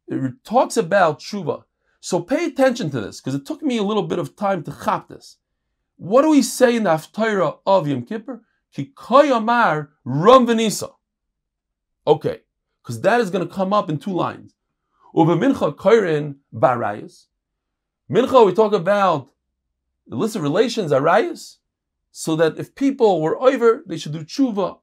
It 0.08 0.44
talks 0.44 0.76
about 0.76 1.20
tshuva. 1.20 1.64
So 2.00 2.20
pay 2.20 2.46
attention 2.46 2.90
to 2.90 3.00
this, 3.00 3.20
because 3.20 3.34
it 3.34 3.46
took 3.46 3.62
me 3.62 3.76
a 3.76 3.82
little 3.82 4.02
bit 4.02 4.18
of 4.18 4.34
time 4.34 4.62
to 4.64 4.76
chop 4.84 5.08
this. 5.08 5.36
What 5.96 6.22
do 6.22 6.30
we 6.30 6.40
say 6.40 6.76
in 6.76 6.84
the 6.84 6.90
Haftarah 6.90 7.58
of 7.66 7.86
Yom 7.86 8.04
Kippur? 8.04 8.42
Ki 8.74 8.90
koyamar 8.96 9.88
rum 10.04 10.46
venisa. 10.46 10.94
Okay, 12.06 12.40
because 12.82 13.02
that 13.02 13.20
is 13.20 13.30
going 13.30 13.46
to 13.46 13.54
come 13.54 13.72
up 13.74 13.90
in 13.90 13.98
two 13.98 14.12
lines. 14.12 14.54
Uba 15.14 15.36
mincha 15.36 15.76
koirin 15.76 16.36
barayas. 16.54 17.26
Mincha, 18.10 18.46
we 18.46 18.54
talk 18.54 18.72
about 18.72 19.28
illicit 20.10 20.40
relations, 20.40 20.90
arayas, 20.90 21.58
so 22.10 22.34
that 22.34 22.58
if 22.58 22.74
people 22.74 23.20
were 23.20 23.40
over, 23.40 23.84
they 23.86 23.98
should 23.98 24.12
do 24.12 24.24
tshuva. 24.24 24.79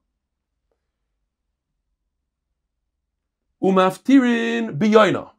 Umaftirin 3.62 4.78
biyoina. 4.78 5.30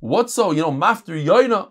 What's 0.00 0.34
so, 0.34 0.50
you 0.50 0.60
know, 0.60 0.70
Mafter 0.70 1.16
Yoina, 1.16 1.70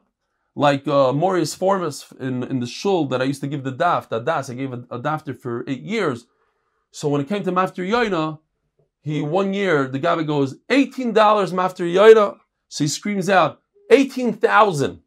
like 0.55 0.87
uh, 0.87 1.11
Morius 1.13 1.55
Formus 1.55 2.11
in, 2.19 2.43
in 2.43 2.59
the 2.59 2.65
shul 2.65 3.05
that 3.09 3.21
I 3.21 3.25
used 3.25 3.41
to 3.41 3.47
give 3.47 3.63
the 3.63 3.71
daft, 3.71 4.09
that 4.09 4.25
das, 4.25 4.49
I 4.49 4.55
gave 4.55 4.73
a, 4.73 4.83
a 4.89 4.99
dafter 4.99 5.37
for 5.37 5.63
eight 5.67 5.83
years. 5.83 6.25
So 6.91 7.09
when 7.09 7.21
it 7.21 7.27
came 7.27 7.43
to 7.43 7.51
Mafter 7.51 7.87
Yoina, 7.87 8.39
he 9.01 9.21
one 9.21 9.53
year, 9.53 9.87
the 9.87 9.99
guy 9.99 10.23
goes, 10.23 10.55
$18 10.71 11.13
Mafter 11.13 11.85
Yoina. 11.85 12.37
So 12.69 12.85
he 12.85 12.87
screams 12.87 13.29
out, 13.29 13.59
18,000. 13.91 15.01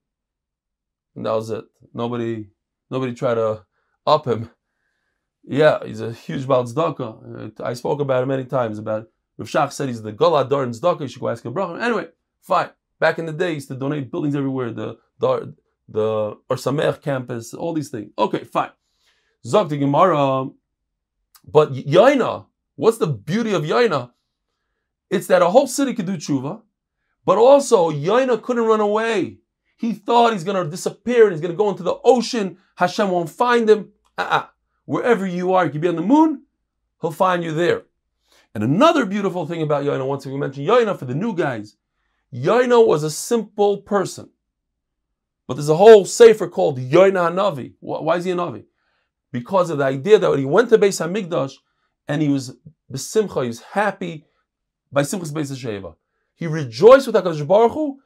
And 1.17 1.27
that 1.27 1.33
was 1.33 1.51
it. 1.51 1.65
Nobody, 1.95 2.51
nobody 2.91 3.15
tried 3.15 3.35
to 3.35 3.65
up 4.07 4.27
him. 4.27 4.51
Yeah, 5.43 5.79
he's 5.85 6.01
a 6.01 6.13
huge 6.13 6.47
Baal 6.47 6.65
Tzedakah. 6.65 7.61
I 7.61 7.75
spoke 7.75 8.01
about 8.01 8.23
it 8.23 8.27
many 8.27 8.45
times. 8.45 8.79
About 8.79 9.09
Rav 9.39 9.49
Shach 9.49 9.73
said 9.73 9.89
he's 9.89 10.03
the 10.03 10.13
Gola 10.13 10.49
Dar 10.49 10.63
and. 10.63 10.75
You 10.75 11.09
should 11.09 11.21
go 11.21 11.29
ask 11.29 11.45
a 11.45 11.51
brother. 11.51 11.79
Anyway, 11.81 12.09
fine. 12.41 12.71
Back 12.99 13.19
in 13.19 13.27
the 13.27 13.33
day, 13.33 13.49
he 13.49 13.55
used 13.55 13.69
to 13.69 13.75
donate 13.75 14.11
buildings 14.11 14.35
everywhere. 14.35 14.73
The 14.73 14.99
the 15.19 15.55
the 15.89 16.37
Or 16.49 16.57
Sameach 16.57 17.03
campus, 17.03 17.55
all 17.55 17.75
these 17.75 17.91
things. 17.91 18.11
Okay, 18.19 18.45
fine. 18.45 18.71
Zog 19.45 19.69
the 19.69 19.77
Gemara. 19.77 20.49
But 21.47 21.73
Yaina, 21.73 22.47
what's 22.75 22.99
the 22.99 23.07
beauty 23.07 23.53
of 23.53 23.63
Yaina? 23.63 24.11
It's 25.11 25.29
that 25.29 25.43
a 25.43 25.51
whole 25.51 25.69
city 25.69 25.95
could 25.95 26.07
do 26.07 26.17
tshuva, 26.17 26.63
but 27.25 27.39
also 27.39 27.91
Yaina 27.93 28.43
couldn't 28.43 28.65
run 28.65 28.81
away. 28.81 29.39
He 29.77 29.93
thought 29.93 30.33
he's 30.33 30.43
going 30.43 30.63
to 30.65 30.69
disappear 30.69 31.25
and 31.25 31.33
he's 31.33 31.41
going 31.41 31.53
to 31.53 31.57
go 31.57 31.71
into 31.71 31.83
the 31.83 31.99
ocean. 32.03 32.59
Hashem 32.77 33.11
won't 33.11 33.31
find 33.31 33.69
him. 33.69 33.93
Uh-uh. 34.19 34.47
Wherever 34.87 35.27
you 35.27 35.53
are, 35.53 35.67
you 35.67 35.71
could 35.71 35.81
be 35.83 35.89
on 35.89 35.97
the 35.97 36.03
moon, 36.03 36.45
he'll 37.01 37.11
find 37.11 37.45
you 37.45 37.53
there. 37.53 37.83
And 38.57 38.65
another 38.65 39.05
beautiful 39.05 39.45
thing 39.45 39.61
about 39.61 39.85
Yaina, 39.85 40.09
once 40.09 40.25
we 40.25 40.35
mentioned 40.35 40.67
Yaina 40.67 40.99
for 40.99 41.05
the 41.05 41.15
new 41.15 41.37
guys, 41.37 41.77
Yaina 42.33 42.87
was 42.87 43.03
a 43.03 43.11
simple 43.11 43.83
person. 43.83 44.31
But 45.47 45.59
there's 45.59 45.69
a 45.69 45.77
whole 45.77 46.07
sefer 46.07 46.49
called 46.49 46.79
Yaina 46.79 47.31
Hanavi. 47.31 47.75
Why 47.81 48.17
is 48.17 48.25
he 48.25 48.31
a 48.31 48.35
Navi? 48.35 48.65
Because 49.31 49.69
of 49.69 49.77
the 49.77 49.85
idea 49.85 50.19
that 50.19 50.31
when 50.31 50.39
he 50.39 50.47
went 50.47 50.71
to 50.71 50.79
Beis 50.79 51.07
Hamikdash 51.07 51.53
and 52.09 52.23
he 52.23 52.31
was 52.31 52.57
besimcha, 52.91 53.43
he 53.43 53.49
was 53.49 53.61
happy 53.61 54.25
by 54.91 55.03
Simchas 55.03 55.35
Beis 55.35 55.53
Sheva. 55.55 55.95
He 56.35 56.47
rejoiced 56.47 57.07
with 57.07 57.15
HaKadosh 57.15 57.47
Baruch 57.47 57.73
Hu 57.73 58.01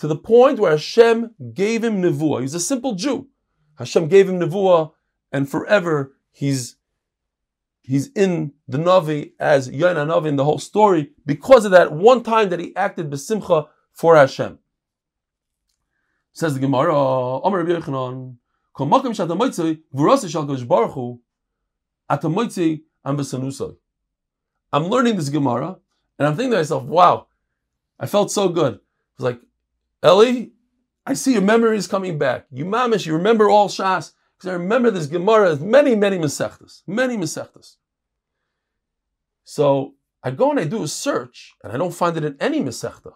to 0.00 0.06
the 0.06 0.16
point 0.16 0.58
where 0.58 0.72
Hashem 0.72 1.34
gave 1.54 1.82
him 1.82 2.02
nevuah. 2.02 2.42
He's 2.42 2.52
a 2.52 2.60
simple 2.60 2.94
Jew. 2.94 3.28
Hashem 3.78 4.08
gave 4.08 4.28
him 4.28 4.38
nevuah, 4.38 4.92
and 5.32 5.48
forever 5.48 6.12
he's 6.30 6.73
he's 7.84 8.08
in 8.12 8.52
the 8.66 8.78
Navi 8.78 9.32
as 9.38 9.68
Yaina 9.68 10.06
Navi 10.06 10.26
in 10.26 10.36
the 10.36 10.44
whole 10.44 10.58
story 10.58 11.10
because 11.24 11.64
of 11.64 11.70
that 11.70 11.92
one 11.92 12.22
time 12.22 12.48
that 12.48 12.58
he 12.58 12.74
acted 12.74 13.10
besimcha 13.10 13.68
for 13.92 14.16
Hashem. 14.16 14.58
Says 16.32 16.54
the 16.54 16.60
Gemara, 16.60 16.96
Omer 16.96 17.62
Rabbi 17.62 17.80
Yochanan, 17.80 18.36
Kol 18.72 18.88
shata 18.88 19.38
moitzei, 19.38 19.80
v'rasa 19.94 20.28
shal 20.28 20.46
kodesh 20.46 20.66
baruch 20.66 20.92
hu, 20.92 21.20
ata 22.10 22.28
moitzei 22.28 22.82
am 23.04 23.16
besanusai. 23.16 23.76
I'm 24.72 24.86
learning 24.86 25.14
this 25.14 25.28
Gemara, 25.28 25.76
and 26.18 26.26
I'm 26.26 26.34
thinking 26.34 26.50
to 26.52 26.56
myself, 26.56 26.82
wow, 26.82 27.28
I 28.00 28.06
felt 28.06 28.32
so 28.32 28.48
good. 28.48 28.74
I 28.74 28.78
was 29.18 29.24
like, 29.24 29.40
Ellie, 30.02 30.52
I 31.06 31.14
see 31.14 31.34
your 31.34 31.42
memories 31.42 31.86
coming 31.86 32.18
back. 32.18 32.46
You 32.50 32.64
mamish, 32.64 33.06
you 33.06 33.14
remember 33.14 33.48
all 33.48 33.68
Shas, 33.68 34.12
because 34.44 34.58
I 34.58 34.62
remember 34.62 34.90
this 34.90 35.06
Gemara, 35.06 35.56
many, 35.56 35.96
many 35.96 36.18
Masechtas, 36.18 36.82
many 36.86 37.16
Masechtas. 37.16 37.76
So 39.44 39.94
I 40.22 40.32
go 40.32 40.50
and 40.50 40.60
I 40.60 40.64
do 40.64 40.82
a 40.82 40.88
search, 40.88 41.54
and 41.62 41.72
I 41.72 41.78
don't 41.78 41.94
find 41.94 42.14
it 42.16 42.24
in 42.24 42.36
any 42.40 42.60
Masechta. 42.60 43.14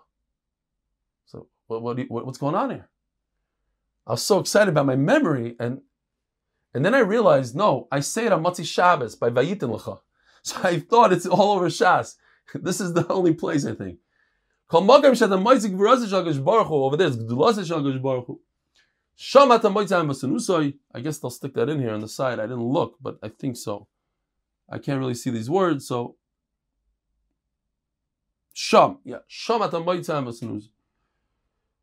So 1.27 1.49
what, 1.67 1.83
what, 1.83 2.27
what's 2.27 2.39
going 2.39 2.55
on 2.55 2.71
here? 2.71 2.89
I 4.07 4.13
was 4.13 4.23
so 4.23 4.39
excited 4.39 4.71
about 4.71 4.87
my 4.87 4.97
memory, 4.97 5.55
and 5.61 5.83
and 6.75 6.85
then 6.85 6.95
I 6.95 7.01
realized, 7.01 7.55
no, 7.57 7.89
I 7.93 8.01
say 8.01 8.27
it 8.27 8.33
on 8.33 8.43
Matzi 8.43 8.65
Shabbos 8.65 9.15
by 9.15 9.31
Vayitin 9.31 9.71
Lecha. 9.77 10.01
So 10.45 10.57
I 10.63 10.79
thought 10.79 11.13
it's 11.13 11.27
all 11.27 11.53
over 11.53 11.69
Shas. 11.69 12.15
This 12.55 12.81
is 12.81 12.95
the 12.95 13.07
only 13.13 13.35
place 13.35 13.67
I 13.67 13.75
think. 13.75 13.99
Over 14.71 15.03
there 15.03 15.13
is 15.13 15.21
I 19.21 21.01
guess 21.01 21.19
they'll 21.19 21.31
stick 21.31 21.55
that 21.55 21.69
in 21.69 21.81
here 21.81 21.93
on 21.93 22.01
the 22.01 22.09
side. 22.09 22.39
I 22.39 22.43
didn't 22.43 22.63
look, 22.63 22.99
but 23.01 23.19
I 23.23 23.29
think 23.29 23.57
so. 23.57 23.89
I 24.71 24.79
can't 24.79 25.01
really 25.01 25.15
see 25.15 25.31
these 25.31 25.51
words, 25.51 25.87
so 25.89 26.17
Sham, 28.53 28.99
yeah, 29.05 29.19
Sham 29.27 29.63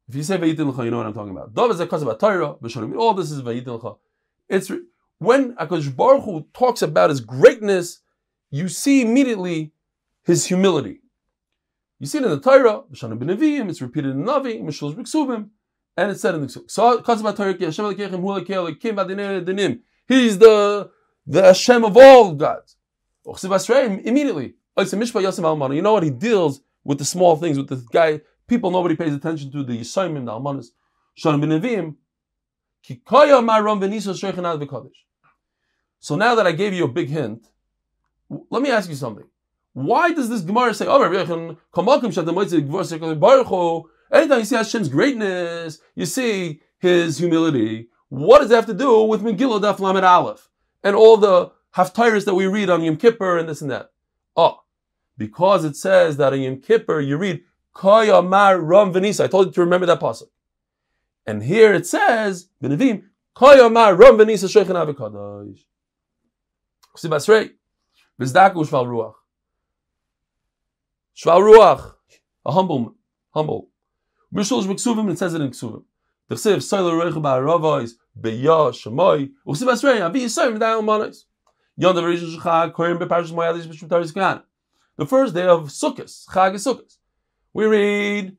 if 0.08 0.16
you 0.16 0.24
say 0.24 0.38
Vayitin 0.38 0.72
L'cha, 0.72 0.84
you 0.84 0.92
know 0.92 0.98
what 0.98 1.08
I'm 1.08 1.14
talking 1.14 1.32
about. 1.32 1.54
Dov 1.54 1.72
is 1.72 1.80
a 1.80 1.84
about 1.86 2.20
Torah, 2.20 2.52
all 2.52 3.14
this 3.14 3.32
is 3.32 3.42
Vayitin 3.42 3.80
L'cha. 3.80 3.96
It's 4.48 4.72
when 5.18 5.56
Akash 5.56 5.96
Baruch 5.96 6.24
Hu 6.24 6.46
talks 6.54 6.82
about 6.82 7.10
his 7.10 7.22
greatness, 7.22 8.02
you 8.52 8.68
see 8.68 9.02
immediately 9.02 9.72
his 10.24 10.46
humility. 10.46 11.00
You 12.00 12.08
see 12.08 12.20
it 12.20 12.26
in 12.26 12.30
the 12.30 12.40
Torah, 12.40 12.82
B'shanim 12.92 13.18
B'Neviyim, 13.18 13.70
it's 13.70 13.82
repeated 13.82 14.12
in 14.12 14.24
Navi, 14.24 14.62
Mishlosh 14.62 14.94
B'Ksubim, 14.96 15.50
and 15.98 16.12
it's 16.12 16.22
said 16.22 16.36
in 16.36 16.42
the 16.42 16.48
Ksubim. 16.48 16.70
So, 16.70 16.98
He's 20.08 20.38
the, 20.38 20.92
the 21.26 21.42
Hashem 21.42 21.84
of 21.84 21.98
all 21.98 22.34
gods. 22.34 22.76
Immediately, 23.26 24.54
you 24.78 25.82
know 25.82 25.94
what? 25.94 26.04
He 26.04 26.10
deals 26.12 26.62
with 26.84 26.98
the 27.00 27.06
small 27.06 27.36
things, 27.38 27.58
with 27.58 27.70
the 27.70 27.84
guy 27.92 28.22
people 28.48 28.72
nobody 28.72 28.96
pays 28.96 29.14
attention 29.14 29.52
to, 29.52 29.64
the 29.64 29.80
Yisayim, 29.80 30.26
the 30.26 30.32
Almanis. 30.32 30.68
So 36.00 36.16
now 36.16 36.36
that 36.36 36.46
I 36.46 36.52
gave 36.52 36.74
you 36.74 36.84
a 36.86 36.88
big 36.88 37.10
hint, 37.10 37.48
let 38.50 38.62
me 38.62 38.70
ask 38.70 38.90
you 38.90 38.96
something. 38.96 39.26
Why 39.74 40.14
does 40.14 40.30
this 40.30 40.42
Gemara 40.42 40.74
say, 40.74 40.86
oh, 40.88 41.02
anytime 44.12 44.40
you 44.40 44.46
see 44.46 44.56
Hashem's 44.56 44.90
greatness, 44.90 45.80
you 45.96 46.06
see 46.06 46.62
his 46.78 47.18
humility, 47.18 47.90
what 48.10 48.40
does 48.40 48.50
that 48.50 48.56
have 48.56 48.66
to 48.68 48.74
do 48.74 49.04
with 49.04 49.22
Megillah 49.22 49.62
Daf 49.62 49.80
Lamed 49.80 50.04
Aleph 50.04 50.50
and 50.84 50.96
all 50.96 51.18
the 51.18 51.52
Haftarahs 51.76 52.26
that 52.26 52.36
we 52.36 52.48
read 52.48 52.70
on 52.70 52.84
Yom 52.84 52.98
Kippur 52.98 53.38
and 53.38 53.50
this 53.50 53.62
and 53.62 53.72
that? 53.72 53.92
Oh, 54.36 54.60
because 55.18 55.66
it 55.66 55.76
says 55.76 56.18
that 56.18 56.34
on 56.34 56.42
Yom 56.42 56.62
Kippur 56.62 57.00
you 57.00 57.18
read 57.18 57.44
Koya 57.76 58.26
Mar 58.26 58.60
Ram 58.60 58.94
Venisa. 58.94 59.26
I 59.26 59.28
told 59.28 59.48
you 59.48 59.54
to 59.54 59.62
remember 59.62 59.86
that 59.88 60.00
pasuk. 60.00 60.30
And 61.28 61.44
here 61.44 61.74
it 61.74 61.86
says, 61.86 62.50
Benavim, 62.64 63.04
Koya 63.36 63.72
Mar 63.72 63.96
Ram 63.96 64.18
Venisa 64.18 64.48
Shechin 64.48 64.76
Avikadosh. 64.76 65.60
See 66.96 67.10
Basrei. 67.10 67.52
Vizdaku 68.20 68.66
Shval 68.66 68.86
Ruach. 68.86 69.14
Shval 71.18 71.42
Ruach. 71.42 71.96
A 72.46 72.52
humble, 72.52 72.96
humble. 73.34 73.70
It 74.34 74.46
says 74.46 74.66
it 75.34 75.42
in 75.42 75.52
Ksuvim. 75.52 75.84
The 76.28 76.36
Basrei, 79.66 80.02
Avi 80.02 80.26
Rishon 80.26 80.58
Shechag, 82.38 82.72
Koyim. 82.72 84.44
The 84.98 85.06
first 85.06 85.34
day 85.34 85.46
of 85.46 85.68
Sukkot, 85.68 86.26
Chag 86.30 86.54
Sukkot 86.54 86.98
we 87.56 87.66
read 87.66 88.36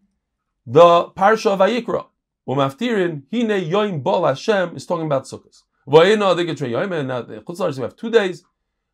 the 0.66 1.06
Parsha 1.16 1.52
of 1.52 1.60
Vayikra. 1.60 2.04
Umaftirin, 2.46 3.22
Hine 3.32 3.70
Yoim 3.70 4.02
Bol 4.02 4.26
Hashem 4.26 4.76
is 4.76 4.84
talking 4.84 5.06
about 5.06 5.24
Sukkot. 5.24 5.62
Vayina 5.88 6.36
Digitre 6.36 6.70
Yoim, 6.70 6.92
and 6.92 7.08
now 7.08 7.22
the 7.22 7.40
Chutzlars, 7.40 7.76
we 7.76 7.82
have 7.82 7.96
two 7.96 8.10
days. 8.10 8.44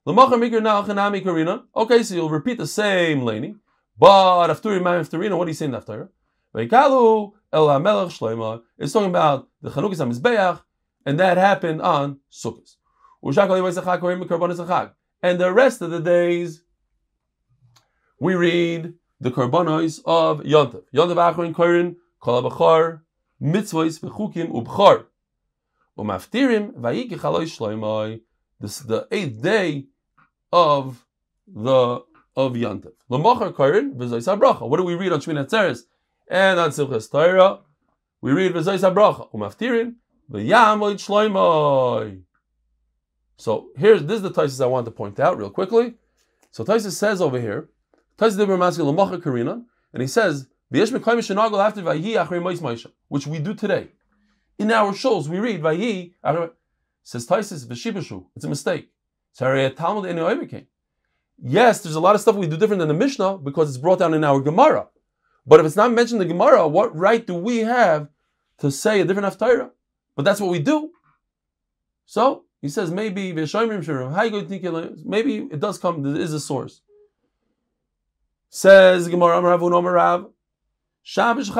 L'machar 0.06 0.38
Mikr 0.38 0.62
Now 0.62 0.82
Chanami 0.82 1.24
Karina. 1.24 1.64
Okay, 1.74 2.04
so 2.04 2.14
you'll 2.14 2.30
repeat 2.30 2.56
the 2.56 2.68
same 2.68 3.22
laning, 3.22 3.58
but 3.98 4.46
Afturi 4.46 4.80
Ma'am 4.80 5.04
Afturina, 5.04 5.36
what 5.36 5.46
do 5.46 5.50
you 5.50 5.54
say 5.54 5.66
in 5.66 5.72
Is 6.54 6.70
talking 6.70 7.32
about 9.08 9.48
the 9.62 9.70
Chanukas 9.70 9.96
HaMizbeach, 9.96 10.60
and 11.06 11.18
that 11.18 11.38
happened 11.38 11.80
on 11.80 12.20
Sukkot. 12.30 12.76
And 15.22 15.40
the 15.40 15.52
rest 15.52 15.80
of 15.80 15.90
the 15.90 16.00
days, 16.00 16.62
we 18.20 18.34
read 18.34 18.92
the 19.20 19.30
karbanos 19.30 20.00
of 20.04 20.40
Yontav. 20.40 20.82
Yontav 20.94 21.34
Achron 21.34 21.54
Korin, 21.54 21.96
Kol 22.20 22.42
HaBachar, 22.42 23.00
Mitzvahs 23.40 24.00
Ubchar. 24.00 25.06
Umaftirim 25.98 26.74
Vayiki 26.74 27.12
Chaloi 27.12 27.44
Shloimoi. 27.44 28.20
This 28.60 28.80
is 28.80 28.86
the 28.86 29.08
eighth 29.10 29.42
day 29.42 29.86
of 30.52 31.06
the 31.46 32.02
of 32.36 32.52
Yontav. 32.52 32.92
Lamachar. 33.10 34.68
What 34.68 34.76
do 34.76 34.84
we 34.84 34.96
read 34.96 35.12
on 35.12 35.20
Shmini 35.20 35.46
Atzeres? 35.46 35.84
And 36.28 36.58
on 36.58 36.70
Simchas 36.70 37.10
Torah, 37.10 37.60
we 38.20 38.32
read 38.32 38.52
V'zois 38.52 38.80
HaBracha. 38.80 39.30
Umaftirim 39.32 39.94
V'yamoid 40.30 40.96
Shloimoi. 40.96 42.22
So 43.36 43.70
here's 43.76 44.04
this 44.04 44.16
is 44.16 44.22
the 44.22 44.30
Taisis 44.30 44.62
I 44.62 44.66
want 44.66 44.84
to 44.86 44.92
point 44.92 45.18
out 45.18 45.36
real 45.36 45.50
quickly. 45.50 45.94
So 46.52 46.64
Taisis 46.64 46.92
says 46.92 47.20
over 47.20 47.40
here 47.40 47.68
and 48.20 50.00
he 50.00 50.06
says, 50.06 50.46
which 53.08 53.26
we 53.26 53.38
do 53.40 53.54
today. 53.54 53.88
In 54.58 54.70
our 54.70 54.94
shows, 54.94 55.28
we 55.28 55.38
read, 55.40 55.62
says 57.02 57.26
Taisis, 57.26 57.66
Veshibashu. 57.66 58.24
It's 58.36 58.44
a 58.44 58.48
mistake. 58.48 58.90
Yes, 61.44 61.82
there's 61.82 61.96
a 61.96 62.00
lot 62.00 62.14
of 62.14 62.20
stuff 62.20 62.36
we 62.36 62.46
do 62.46 62.56
different 62.56 62.78
than 62.78 62.88
the 62.88 62.94
Mishnah 62.94 63.38
because 63.38 63.68
it's 63.70 63.78
brought 63.78 63.98
down 63.98 64.14
in 64.14 64.22
our 64.22 64.40
Gemara. 64.40 64.86
But 65.46 65.60
if 65.60 65.66
it's 65.66 65.76
not 65.76 65.92
mentioned 65.92 66.22
in 66.22 66.28
the 66.28 66.34
Gemara, 66.34 66.66
what 66.68 66.96
right 66.96 67.26
do 67.26 67.34
we 67.34 67.58
have 67.58 68.08
to 68.58 68.70
say 68.70 69.00
a 69.00 69.04
different 69.04 69.32
Haftarah? 69.32 69.70
But 70.14 70.24
that's 70.24 70.40
what 70.40 70.50
we 70.50 70.58
do. 70.58 70.90
So 72.06 72.44
he 72.60 72.68
says 72.68 72.90
maybe 72.90 73.32
maybe 73.32 73.50
it 75.50 75.60
does 75.60 75.78
come. 75.78 76.02
There 76.02 76.20
is 76.20 76.32
a 76.32 76.40
source. 76.40 76.82
Says 78.50 79.08
Gemara 79.08 79.38
Amar 79.38 79.50
Rav 79.50 79.62
Amar 79.62 79.92
Rav 79.92 80.30
Shabbos 81.02 81.50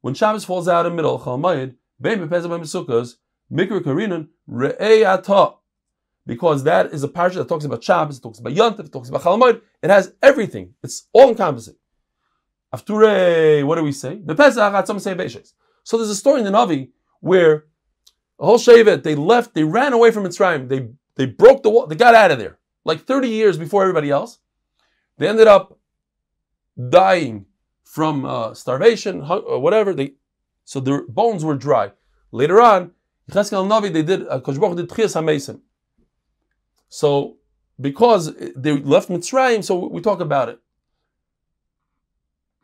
when 0.00 0.14
Shabbos 0.14 0.44
falls 0.44 0.68
out 0.68 0.86
in 0.86 0.94
middle 0.94 1.22
Chal 1.22 1.38
Mayid 1.38 1.74
Bein 2.00 2.20
Bepezah 2.20 2.48
Bein 2.48 2.60
Besukkos 2.60 3.16
Mikra 3.52 3.80
Karinan 3.80 4.28
Re'ei 4.48 5.04
because 6.28 6.62
that 6.64 6.92
is 6.92 7.02
a 7.02 7.08
parsha 7.08 7.36
that 7.36 7.48
talks 7.48 7.64
about 7.64 7.82
Shabbos, 7.82 8.18
it 8.18 8.22
talks 8.22 8.38
about 8.38 8.52
Yontif, 8.52 8.80
it 8.80 8.92
talks 8.92 9.08
about 9.08 9.22
Chalamayid. 9.22 9.62
It 9.82 9.88
has 9.88 10.12
everything. 10.22 10.74
It's 10.82 11.08
all 11.12 11.30
encompassing. 11.30 11.76
After 12.72 13.64
what 13.64 13.76
do 13.76 13.82
we 13.82 13.92
say? 13.92 14.20
So 14.26 15.96
there's 15.96 16.10
a 16.10 16.14
story 16.14 16.40
in 16.40 16.44
the 16.44 16.50
Navi 16.50 16.90
where 17.20 17.64
the 18.38 18.44
whole 18.44 18.58
Shevet, 18.58 19.02
they 19.02 19.14
left, 19.14 19.54
they 19.54 19.64
ran 19.64 19.92
away 19.92 20.10
from 20.10 20.24
Mitzrayim. 20.24 20.68
They 20.68 20.88
they 21.16 21.26
broke 21.26 21.62
the 21.62 21.70
wall, 21.70 21.86
they 21.86 21.96
got 21.96 22.14
out 22.14 22.30
of 22.30 22.38
there. 22.38 22.58
Like 22.84 23.04
30 23.04 23.28
years 23.28 23.58
before 23.58 23.82
everybody 23.82 24.10
else. 24.10 24.38
They 25.16 25.26
ended 25.28 25.48
up 25.48 25.78
dying 26.88 27.46
from 27.82 28.24
uh, 28.24 28.54
starvation 28.54 29.22
or 29.22 29.60
whatever. 29.60 29.92
They 29.94 30.14
so 30.64 30.78
their 30.80 31.02
bones 31.06 31.44
were 31.44 31.56
dry. 31.56 31.92
Later 32.30 32.60
on, 32.60 32.92
Cheskel 33.30 33.66
Navi, 33.66 33.92
they 33.92 34.02
did 34.02 34.28
uh, 34.28 34.38
did 34.38 34.88
Tchias. 34.88 35.60
So 36.88 37.38
because 37.80 38.34
they 38.56 38.72
left 38.72 39.08
Mitzrayim, 39.08 39.64
so 39.64 39.88
we 39.88 40.00
talk 40.00 40.20
about 40.20 40.48
it. 40.48 40.60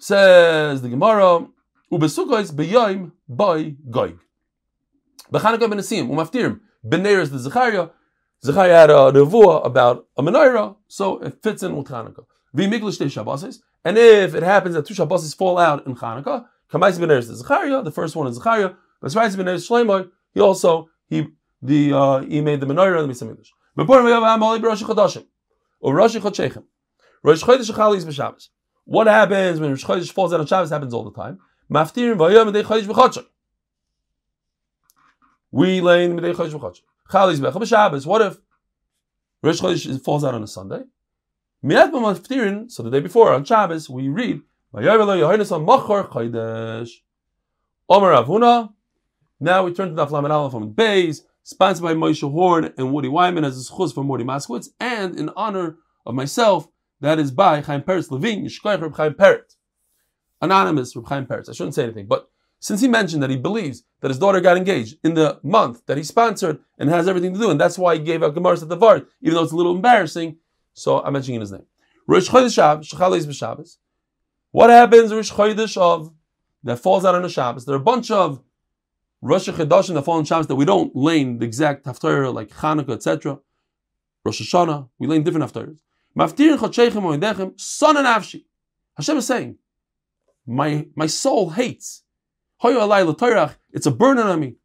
Says 0.05 0.83
the 0.83 0.91
Gemara, 0.91 1.47
Ubesukkos 1.91 2.53
beyoim 2.53 3.13
by 3.27 3.75
goy. 3.89 4.13
B'Chanukah 5.33 5.71
ben 5.71 5.79
Asim, 5.79 6.11
umaftirim, 6.11 6.61
b'neiris 6.87 7.31
the 7.31 7.39
Zechariah, 7.39 7.89
Zechariah 8.45 8.81
had 8.81 8.91
a 8.91 8.93
nevuah 8.93 9.65
about 9.65 10.07
a 10.19 10.23
menorah, 10.23 10.77
so 10.89 11.21
it 11.21 11.43
fits 11.43 11.63
in 11.63 11.75
with 11.75 11.87
Chanukah. 11.87 12.27
V'miglish 12.55 12.99
te 12.99 13.07
Shabbosis, 13.07 13.61
and 13.83 13.97
if 13.97 14.35
it 14.35 14.43
happens 14.43 14.75
that 14.75 14.85
two 14.85 14.93
Shabbosis 14.93 15.35
fall 15.35 15.57
out 15.57 15.87
in 15.87 15.97
Chanukah, 15.97 16.49
Kamais 16.71 16.99
b'neiris 16.99 17.29
the 17.29 17.37
Zechariah, 17.37 17.83
the 17.83 17.91
first 17.91 18.15
one 18.15 18.27
is 18.27 18.35
Zechariah, 18.35 18.73
Zechariah 19.09 19.31
b'neiris 19.31 19.67
Shleimoy, 19.67 20.11
he 20.35 20.41
also, 20.41 20.91
he, 21.09 21.29
the, 21.63 21.95
uh, 21.95 22.19
he 22.19 22.43
made 22.43 22.61
the 22.61 22.67
menorah 22.67 23.01
and 23.01 23.05
the 23.05 23.09
Mitzvah 23.09 23.37
B'Purim 23.79 24.05
v'yav 24.05 24.21
ha'moli 24.21 24.61
b'Rosh 24.61 24.83
Chodashim, 24.83 25.25
or 25.81 25.95
Rosh 25.95 26.15
Chodshechem. 26.15 26.65
Rosh 27.23 27.43
Chodesh 27.43 27.71
Shechali 27.71 27.97
is 27.97 28.05
b'Shabbos. 28.05 28.49
What 28.85 29.07
happens 29.07 29.61
when 29.61 29.70
Rosh 29.70 29.85
Chodesh 29.85 30.12
falls 30.12 30.32
out 30.32 30.41
on 30.41 30.47
Shabbos? 30.47 30.70
Happens 30.70 30.93
all 30.93 31.05
the 31.05 31.12
time. 31.12 31.39
Maftirim 31.70 32.16
v'yom 32.16 32.53
midei 32.53 32.62
Chodesh 32.62 32.85
v'Chodshim. 32.85 33.24
We 35.51 35.80
lay 35.80 36.05
in 36.05 36.16
midei 36.16 36.35
Chodesh 36.35 36.53
v'Chodshim. 36.53 36.82
Chali 37.11 37.32
is 37.32 37.41
b'Shabbos. 37.41 38.07
What 38.07 38.22
if 38.22 38.39
Rosh 39.43 39.61
Chodesh 39.61 40.03
falls 40.03 40.24
out 40.24 40.35
on 40.35 40.43
a 40.43 40.47
Sunday? 40.47 40.82
Miyad 41.64 41.93
b'Maftirin, 41.93 42.70
so 42.70 42.82
the 42.82 42.91
day 42.91 43.01
before 43.01 43.32
on 43.32 43.45
Shabbos 43.45 43.89
we 43.89 44.09
read 44.09 44.43
v'yom 44.74 45.07
lo 45.07 45.18
Yohanes 45.18 45.51
on 45.51 45.64
Machor 45.66 46.09
Chodesh. 46.09 46.91
Omer 47.89 48.12
Avuna. 48.12 48.72
Now 49.41 49.64
we 49.64 49.72
turn 49.74 49.89
to 49.89 49.95
the 49.95 50.07
Aflam 50.07 50.24
and 50.24 50.32
Aleph 50.32 50.53
from 50.53 50.74
Beis 50.74 51.22
sponsored 51.43 51.82
by 51.82 51.95
Moshe 51.95 52.30
Horn 52.30 52.72
and 52.78 52.93
Woody 52.93 53.09
Wyman 53.09 53.45
as 53.45 53.61
a 53.61 53.72
schuz 53.72 53.93
for 53.95 54.03
Morty 54.03 54.24
Moskowitz, 54.24 54.68
and 54.80 55.18
in 55.18 55.30
honor 55.37 55.76
of 56.07 56.14
myself, 56.14 56.68
that 57.01 57.18
is 57.18 57.30
by 57.30 57.61
Chaim 57.61 57.82
Peretz 57.82 58.11
Levine, 58.11 58.47
Yishkoich 58.47 58.80
Reb 58.80 58.97
Chaim 58.97 59.14
Peretz. 59.14 59.57
Anonymous 60.40 60.95
Reb 60.97 61.07
Chaim 61.09 61.26
Peretz. 61.26 61.49
I 61.49 61.53
shouldn't 61.53 61.74
say 61.74 61.84
anything, 61.84 62.07
but 62.07 62.28
since 62.61 62.80
he 62.80 62.88
mentioned 62.88 63.22
that 63.22 63.30
he 63.30 63.36
believes 63.36 63.84
that 64.01 64.09
his 64.09 64.18
daughter 64.18 64.40
got 64.40 64.57
engaged 64.57 64.97
in 65.05 65.14
the 65.14 65.38
month 65.42 65.84
that 65.86 65.99
he 65.99 66.03
sponsored 66.03 66.61
and 66.78 66.88
has 66.88 67.07
everything 67.07 67.34
to 67.34 67.38
do, 67.38 67.51
and 67.51 67.61
that's 67.61 67.78
why 67.78 67.97
he 67.97 68.03
gave 68.03 68.22
out 68.22 68.34
Gemaras 68.34 68.62
at 68.62 68.68
the 68.68 68.76
Vard, 68.76 69.07
even 69.20 69.34
though 69.34 69.42
it's 69.42 69.53
a 69.53 69.57
little 69.57 69.74
embarrassing, 69.74 70.36
so 70.72 71.03
I'm 71.03 71.12
mentioning 71.12 71.40
his 71.40 71.53
name. 71.53 71.66
Rosh 72.07 72.28
Chodesh 72.28 72.82
Shechales 72.82 73.26
b'Shabbos. 73.26 73.76
What 74.51 74.70
happens 74.70 75.12
Rosh 75.12 75.32
Chodesh 75.32 75.76
of 75.76 76.12
that 76.62 76.78
falls 76.78 77.05
out 77.05 77.14
on 77.14 77.24
a 77.24 77.28
Shabbos? 77.28 77.64
There 77.64 77.74
are 77.74 77.78
a 77.78 77.82
bunch 77.82 78.11
of 78.11 78.40
Rosh 79.20 79.49
Chodashim, 79.49 79.95
the 79.95 80.03
fallen 80.03 80.24
Shabbos, 80.24 80.47
that 80.47 80.55
we 80.55 80.64
don't 80.64 80.95
lane 80.95 81.38
the 81.38 81.47
exact 81.47 81.86
Haftarah 81.86 82.32
like 82.32 82.51
Chanukah, 82.51 82.92
etc. 82.92 83.40
Rosh 84.24 84.40
Hashanah, 84.40 84.88
we 84.99 85.07
lane 85.07 85.22
different 85.22 85.51
Haftarahs. 85.51 85.80
Maftirin 86.17 86.59
Chodshechem 86.59 87.03
Oidechem, 87.03 87.61
son 87.61 87.97
and. 87.97 88.07
Hashem 88.97 89.17
is 89.17 89.27
saying, 89.27 89.59
my, 90.47 90.87
my 90.95 91.07
soul 91.07 91.51
hates. 91.51 92.03
It's 92.62 93.87
a 93.87 93.91
burden 93.91 94.27
on 94.27 94.41
me. 94.41 94.57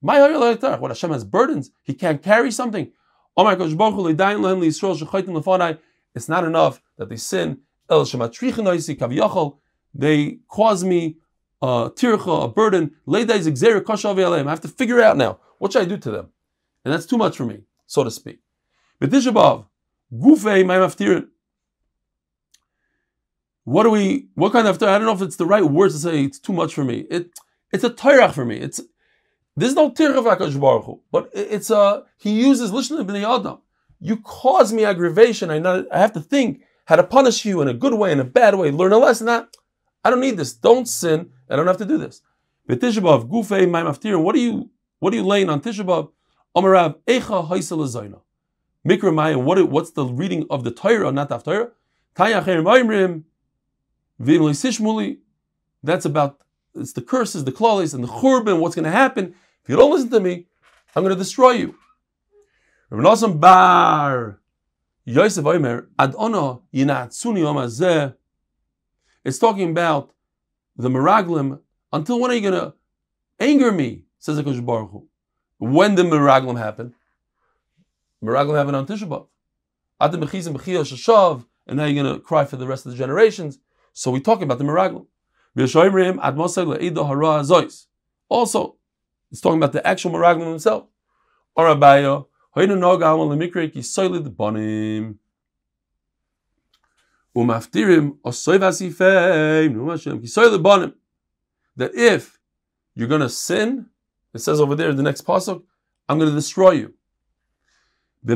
What 0.00 0.90
Hashem 0.90 1.10
has 1.10 1.24
burdens, 1.24 1.70
He 1.82 1.94
can't 1.94 2.22
carry 2.22 2.50
something. 2.50 2.90
It's 3.36 3.74
not 6.28 6.44
enough 6.44 6.82
that 6.96 7.08
they 7.08 7.16
sin. 7.16 7.58
They 9.92 10.38
cause 10.48 10.84
me 10.84 11.16
a 11.62 11.90
tircha, 11.90 12.44
a 12.44 12.48
burden. 12.48 12.94
I 13.08 14.50
have 14.50 14.60
to 14.60 14.68
figure 14.68 15.02
out 15.02 15.16
now 15.16 15.38
what 15.58 15.72
should 15.72 15.82
I 15.82 15.84
do 15.84 15.98
to 15.98 16.10
them, 16.10 16.28
and 16.84 16.92
that's 16.92 17.06
too 17.06 17.18
much 17.18 17.36
for 17.36 17.44
me, 17.44 17.62
so 17.86 18.04
to 18.04 18.10
speak. 18.10 18.40
But 18.98 19.10
this 19.10 19.26
gufei 20.12 20.64
maftirin. 20.64 21.28
What 23.64 23.84
do 23.84 23.90
we? 23.90 24.28
What 24.34 24.52
kind 24.52 24.66
of? 24.66 24.82
I 24.82 24.98
don't 24.98 25.06
know 25.06 25.12
if 25.12 25.22
it's 25.22 25.36
the 25.36 25.46
right 25.46 25.64
words 25.64 25.94
to 25.94 26.00
say. 26.00 26.24
It's 26.24 26.38
too 26.38 26.52
much 26.52 26.74
for 26.74 26.84
me. 26.84 27.06
It 27.10 27.30
it's 27.72 27.84
a 27.84 27.90
tyrach 27.90 28.32
for 28.32 28.44
me. 28.44 28.56
It's 28.56 28.80
there's 29.56 29.74
no 29.74 29.90
tirach 29.90 30.16
of 30.16 30.24
Hakadosh 30.24 30.58
Baruch 30.60 30.84
Hu, 30.84 31.00
but 31.12 31.30
it's 31.34 31.70
a 31.70 32.04
he 32.18 32.30
uses 32.40 32.70
lishna 32.70 33.04
b'nei 33.04 33.22
adam. 33.22 33.58
You 34.00 34.16
cause 34.16 34.72
me 34.72 34.84
aggravation. 34.84 35.50
I 35.50 35.58
not, 35.58 35.84
I 35.92 35.98
have 35.98 36.12
to 36.14 36.20
think 36.20 36.62
how 36.86 36.96
to 36.96 37.04
punish 37.04 37.44
you 37.44 37.60
in 37.60 37.68
a 37.68 37.74
good 37.74 37.94
way, 37.94 38.10
in 38.12 38.18
a 38.18 38.24
bad 38.24 38.54
way. 38.54 38.70
Learn 38.70 38.92
a 38.92 38.98
lesson. 38.98 39.26
That 39.26 39.48
I 40.02 40.10
don't 40.10 40.20
need 40.20 40.36
this. 40.36 40.52
Don't 40.54 40.88
sin 40.88 41.30
I 41.50 41.56
don't 41.56 41.66
have 41.66 41.78
to 41.78 41.84
do 41.84 41.98
this. 41.98 42.22
V'tishabav 42.68 43.28
gufei 43.28 43.68
ma'im 43.68 44.22
What 44.22 44.34
are 44.34 44.38
you? 44.38 44.70
What 45.00 45.12
are 45.12 45.16
you 45.16 45.24
laying 45.24 45.50
on 45.50 45.60
tishabav? 45.60 46.10
Amarav 46.56 46.96
echa 47.06 47.48
haisel. 47.48 48.20
Mikra 48.86 49.12
mayim. 49.12 49.44
What? 49.44 49.62
What's 49.68 49.90
the 49.92 50.04
reading 50.04 50.46
of 50.50 50.64
the 50.64 50.70
Torah, 50.70 51.12
not 51.12 51.28
the 51.28 51.38
Torah? 51.38 51.70
Leisishmuli. 54.20 55.18
That's 55.82 56.04
about. 56.04 56.40
It's 56.74 56.92
the 56.92 57.02
curses, 57.02 57.44
the 57.44 57.52
klalis, 57.52 57.94
and 57.94 58.04
the 58.04 58.08
churban. 58.08 58.60
What's 58.60 58.74
going 58.76 58.84
to 58.84 58.90
happen 58.90 59.34
if 59.62 59.68
you 59.68 59.76
don't 59.76 59.90
listen 59.90 60.10
to 60.10 60.20
me? 60.20 60.46
I'm 60.94 61.02
going 61.02 61.14
to 61.14 61.18
destroy 61.18 61.50
you. 61.52 61.74
Bar 62.90 64.40
Yosef 65.04 65.44
Omer. 65.46 65.88
It's 69.24 69.38
talking 69.38 69.70
about 69.70 70.12
the 70.76 70.88
Meraglim, 70.88 71.60
until 71.92 72.20
when 72.20 72.30
are 72.30 72.34
you 72.34 72.40
going 72.40 72.60
to 72.60 72.74
anger 73.38 73.72
me? 73.72 74.04
Says 74.18 74.36
the 74.36 74.42
Baruch 74.42 74.90
Hu. 74.90 75.08
When 75.58 75.94
did 75.94 76.06
Meraglim 76.06 76.58
happen? 76.58 76.94
Meraglim 78.22 78.56
happened 78.56 78.76
on 78.76 78.86
Tisha 78.86 79.08
B'Av. 79.08 79.26
Bechizim 80.00 80.54
Bechiyah 80.56 80.84
Shashav, 80.84 81.44
and 81.66 81.76
now 81.76 81.84
you're 81.84 82.02
going 82.02 82.14
to 82.14 82.20
cry 82.20 82.44
for 82.44 82.56
the 82.56 82.66
rest 82.66 82.86
of 82.86 82.92
the 82.92 82.98
generations. 82.98 83.58
So 83.92 84.10
we're 84.10 84.20
talking 84.20 84.44
about 84.44 84.58
the 84.58 84.64
Meraglim. 84.64 85.06
Also, 88.28 88.76
it's 89.30 89.40
talking 89.40 89.58
about 89.58 89.72
the 89.72 89.86
actual 89.86 90.12
Meraglim 90.12 90.48
himself. 90.48 90.86
That 101.76 101.90
if 101.94 102.38
you're 102.94 103.08
going 103.08 103.20
to 103.20 103.28
sin, 103.28 103.86
it 104.32 104.38
says 104.38 104.60
over 104.60 104.74
there 104.76 104.90
in 104.90 104.96
the 104.96 105.02
next 105.02 105.26
pasuk, 105.26 105.62
I'm 106.08 106.18
going 106.18 106.30
to 106.30 106.36
destroy 106.36 106.70
you. 106.72 106.94
So 108.22 108.34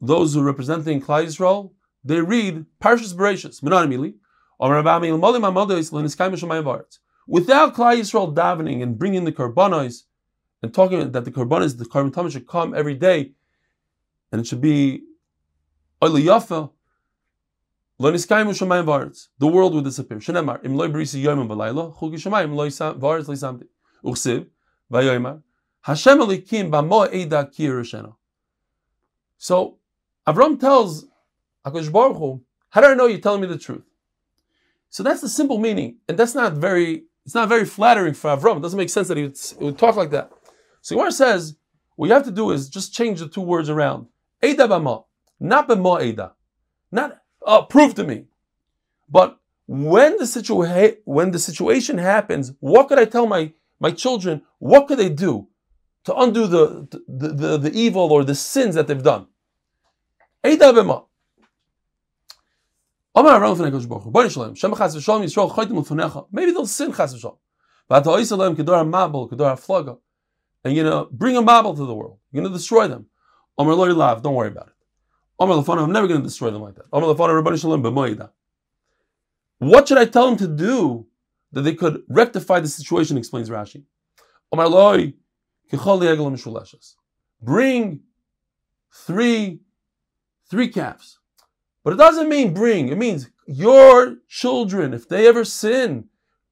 those 0.00 0.34
who 0.34 0.42
representing 0.42 1.00
Klal 1.00 1.24
Yisrael, 1.24 1.72
they 2.04 2.20
read 2.20 2.66
Parshas 2.80 3.14
Bereshis, 3.14 3.62
Without 7.28 7.74
Klal 7.74 7.96
Yisrael 7.96 8.34
davening 8.34 8.82
and 8.82 8.98
bringing 8.98 9.24
the 9.24 9.32
karbanos 9.32 10.02
and 10.62 10.74
talking 10.74 11.12
that 11.12 11.24
the 11.24 11.30
karbanos, 11.30 11.78
the 11.78 11.84
carbon 11.84 12.30
should 12.30 12.46
come 12.46 12.74
every 12.74 12.94
day, 12.94 13.32
and 14.30 14.40
it 14.40 14.46
should 14.46 14.60
be 14.60 15.02
the 16.00 16.68
world 19.40 19.74
will 19.74 19.82
disappear. 19.82 20.18
Shenemar, 20.18 20.64
im 20.64 20.74
loy 20.74 20.88
brisi 20.88 21.22
yomim 21.22 21.46
v'layla, 21.46 21.96
chugi 21.96 22.14
shemayim 22.14 22.54
loy 22.54 22.68
varetz 22.68 23.26
lisamti. 23.26 23.66
Uchsiv, 24.04 24.46
vayoymar, 24.90 25.42
Hashem 25.82 26.18
alikim 26.18 26.70
b'mo 26.70 27.12
eida 27.12 28.14
So, 29.36 29.78
Avram 30.26 30.58
tells 30.58 31.06
HaKadosh 31.66 31.92
Baruch 31.92 32.16
Hu, 32.16 32.42
How 32.70 32.80
do 32.80 32.86
I 32.88 32.94
know 32.94 33.06
you're 33.06 33.18
telling 33.18 33.40
me 33.40 33.48
the 33.48 33.58
truth? 33.58 33.82
So 34.90 35.02
that's 35.02 35.20
the 35.20 35.28
simple 35.28 35.58
meaning, 35.58 35.96
and 36.08 36.18
that's 36.18 36.34
not 36.34 36.54
very. 36.54 37.04
It's 37.24 37.34
not 37.36 37.48
very 37.48 37.64
flattering 37.64 38.14
for 38.14 38.36
Avram. 38.36 38.56
It 38.56 38.62
doesn't 38.62 38.76
make 38.76 38.90
sense 38.90 39.06
that 39.06 39.16
he 39.16 39.22
would, 39.22 39.38
he 39.58 39.64
would 39.64 39.78
talk 39.78 39.94
like 39.94 40.10
that. 40.10 40.32
So 40.80 40.96
Gemara 40.96 41.12
says 41.12 41.56
what 41.94 42.08
you 42.08 42.12
have 42.14 42.24
to 42.24 42.32
do 42.32 42.50
is 42.50 42.68
just 42.68 42.92
change 42.92 43.20
the 43.20 43.28
two 43.28 43.40
words 43.40 43.70
around. 43.70 44.06
Eda 44.42 44.66
b'ma, 44.66 45.04
not 45.38 45.68
b'ma 45.68 46.02
eda, 46.02 46.32
not 46.90 47.22
uh, 47.46 47.62
prove 47.62 47.94
to 47.94 48.04
me, 48.04 48.24
but 49.08 49.38
when 49.66 50.16
the 50.18 50.24
situa- 50.24 50.96
when 51.04 51.30
the 51.30 51.38
situation 51.38 51.98
happens, 51.98 52.52
what 52.58 52.88
could 52.88 52.98
I 52.98 53.04
tell 53.04 53.26
my 53.26 53.52
my 53.78 53.92
children? 53.92 54.42
What 54.58 54.88
could 54.88 54.98
they 54.98 55.08
do 55.08 55.48
to 56.04 56.14
undo 56.16 56.46
the 56.46 56.86
the, 57.08 57.28
the, 57.28 57.58
the 57.58 57.72
evil 57.72 58.12
or 58.12 58.24
the 58.24 58.34
sins 58.34 58.74
that 58.74 58.86
they've 58.86 59.02
done? 59.02 59.26
Maybe 60.44 60.56
they'll 66.52 66.66
sin 66.66 66.92
Chas 66.92 67.24
HaFlaga. 67.90 69.98
And 70.64 70.74
you're 70.74 70.84
going 70.84 71.04
to 71.04 71.10
bring 71.12 71.36
a 71.36 71.42
Mabel 71.42 71.74
to 71.74 71.84
the 71.84 71.94
world. 71.94 72.18
You're 72.30 72.42
going 72.42 72.52
to 72.52 72.58
destroy 72.58 72.88
them. 72.88 73.06
Don't 73.58 73.66
worry 73.66 74.48
about 74.48 74.68
it. 74.68 74.74
I'm 75.38 75.92
never 75.92 76.06
going 76.06 76.20
to 76.20 76.26
destroy 76.26 76.50
them 76.50 76.62
like 76.62 76.76
that. 76.76 76.86
What 79.58 79.88
should 79.88 79.98
I 79.98 80.06
tell 80.06 80.28
them 80.28 80.38
to 80.38 80.48
do 80.48 81.06
that 81.52 81.62
they 81.62 81.74
could 81.74 82.02
rectify 82.08 82.60
the 82.60 82.68
situation, 82.68 83.18
explains 83.18 83.50
Rashi. 83.50 83.84
Bring 87.40 88.00
three, 88.92 89.60
three 90.50 90.68
calves. 90.68 91.18
But 91.84 91.94
it 91.94 91.96
doesn't 91.96 92.28
mean 92.28 92.54
bring. 92.54 92.88
It 92.88 92.98
means 92.98 93.30
your 93.46 94.16
children, 94.28 94.94
if 94.94 95.08
they 95.08 95.26
ever 95.26 95.44
sin, 95.44 96.04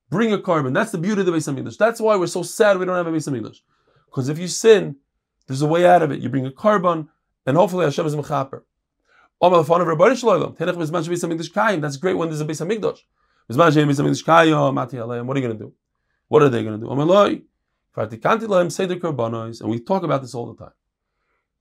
bring 0.08 0.32
a 0.32 0.40
carbon. 0.40 0.72
That's 0.72 0.90
the 0.90 0.98
beauty 0.98 1.20
of 1.20 1.26
the 1.26 1.32
Beis 1.32 1.52
Hamikdash. 1.52 1.76
That's 1.76 2.00
why 2.00 2.16
we're 2.16 2.26
so 2.26 2.42
sad 2.42 2.78
we 2.78 2.86
don't 2.86 2.96
have 2.96 3.06
a 3.06 3.12
Beis 3.12 3.30
Hamikdash. 3.30 3.58
Because 4.06 4.28
if 4.28 4.38
you 4.38 4.48
sin, 4.48 4.96
there's 5.46 5.62
a 5.62 5.66
way 5.66 5.86
out 5.86 6.02
of 6.02 6.10
it. 6.10 6.20
You 6.20 6.28
bring 6.28 6.46
a 6.46 6.50
carbon, 6.50 7.08
and 7.46 7.56
hopefully 7.56 7.84
Hashem 7.84 8.06
is 8.06 8.16
mechaper. 8.16 8.62
That's 9.40 9.68
great 11.96 12.16
when 12.16 12.28
there's 12.28 12.40
a 12.40 12.44
Beis 12.44 12.60
Hamikdash. 12.60 13.04
What 13.48 13.66
are 13.66 13.70
you 13.70 13.86
going 15.46 15.58
to 15.58 15.64
do? 15.64 15.72
What 16.28 16.42
are 16.42 16.48
they 16.48 16.62
going 16.62 16.80
to 16.80 16.86
do? 16.86 16.92
And 17.96 19.70
we 19.70 19.80
talk 19.80 20.02
about 20.02 20.22
this 20.22 20.34
all 20.34 20.52
the 20.52 20.64
time. 20.64 20.72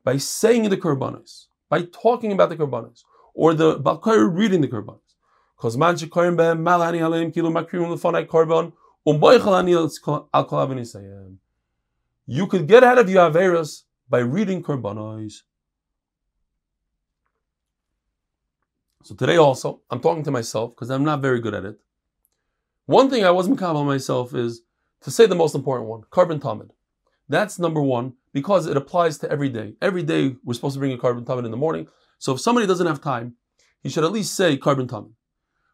By 0.04 0.18
saying 0.18 0.70
the 0.70 0.78
korbanos, 0.78 1.48
by 1.70 1.84
talking 1.84 2.32
about 2.32 2.50
the 2.50 2.56
korbanos, 2.56 3.04
or 3.34 3.54
the 3.54 3.78
Balkar 3.80 4.28
reading 4.28 4.62
the 4.62 4.68
behem 6.38 6.62
malani 6.62 7.02
um 9.06 9.20
kol 10.46 10.70
You 12.26 12.48
could 12.48 12.68
get 12.68 12.84
out 12.84 12.98
of 12.98 13.10
your 13.10 13.30
averas 13.30 13.84
by 14.10 14.20
reading 14.20 14.64
korbanos. 14.64 15.42
So 19.04 19.16
today 19.16 19.38
also, 19.38 19.82
I'm 19.90 20.00
talking 20.02 20.24
to 20.24 20.32
myself 20.32 20.72
because 20.72 20.90
I'm 20.90 21.04
not 21.04 21.22
very 21.22 21.40
good 21.40 21.56
at 21.56 21.66
it. 21.66 21.80
One 22.86 23.10
thing 23.10 23.24
I 23.24 23.32
wasn't 23.32 23.60
myself 23.60 24.36
is 24.36 24.62
to 25.02 25.12
say 25.12 25.26
the 25.26 25.36
most 25.36 25.56
important 25.56 25.90
one, 25.90 26.04
carbon 26.10 26.40
tamid. 26.40 26.72
That's 27.28 27.60
number 27.60 27.82
one 27.82 28.14
because 28.34 28.68
it 28.68 28.78
applies 28.78 29.18
to 29.20 29.32
every 29.32 29.50
day. 29.50 29.76
Every 29.82 30.04
day 30.04 30.36
we're 30.44 30.54
supposed 30.54 30.74
to 30.74 30.80
bring 30.80 30.92
a 30.92 30.98
carbon 30.98 31.26
tamid 31.26 31.46
in 31.46 31.52
the 31.52 31.58
morning. 31.58 31.88
So 32.18 32.34
if 32.34 32.42
somebody 32.42 32.68
doesn't 32.68 32.88
have 32.88 33.02
time, 33.02 33.36
he 33.82 33.90
should 33.90 34.04
at 34.04 34.12
least 34.12 34.34
say 34.36 34.58
carbon 34.58 34.88
tamid. 34.88 35.12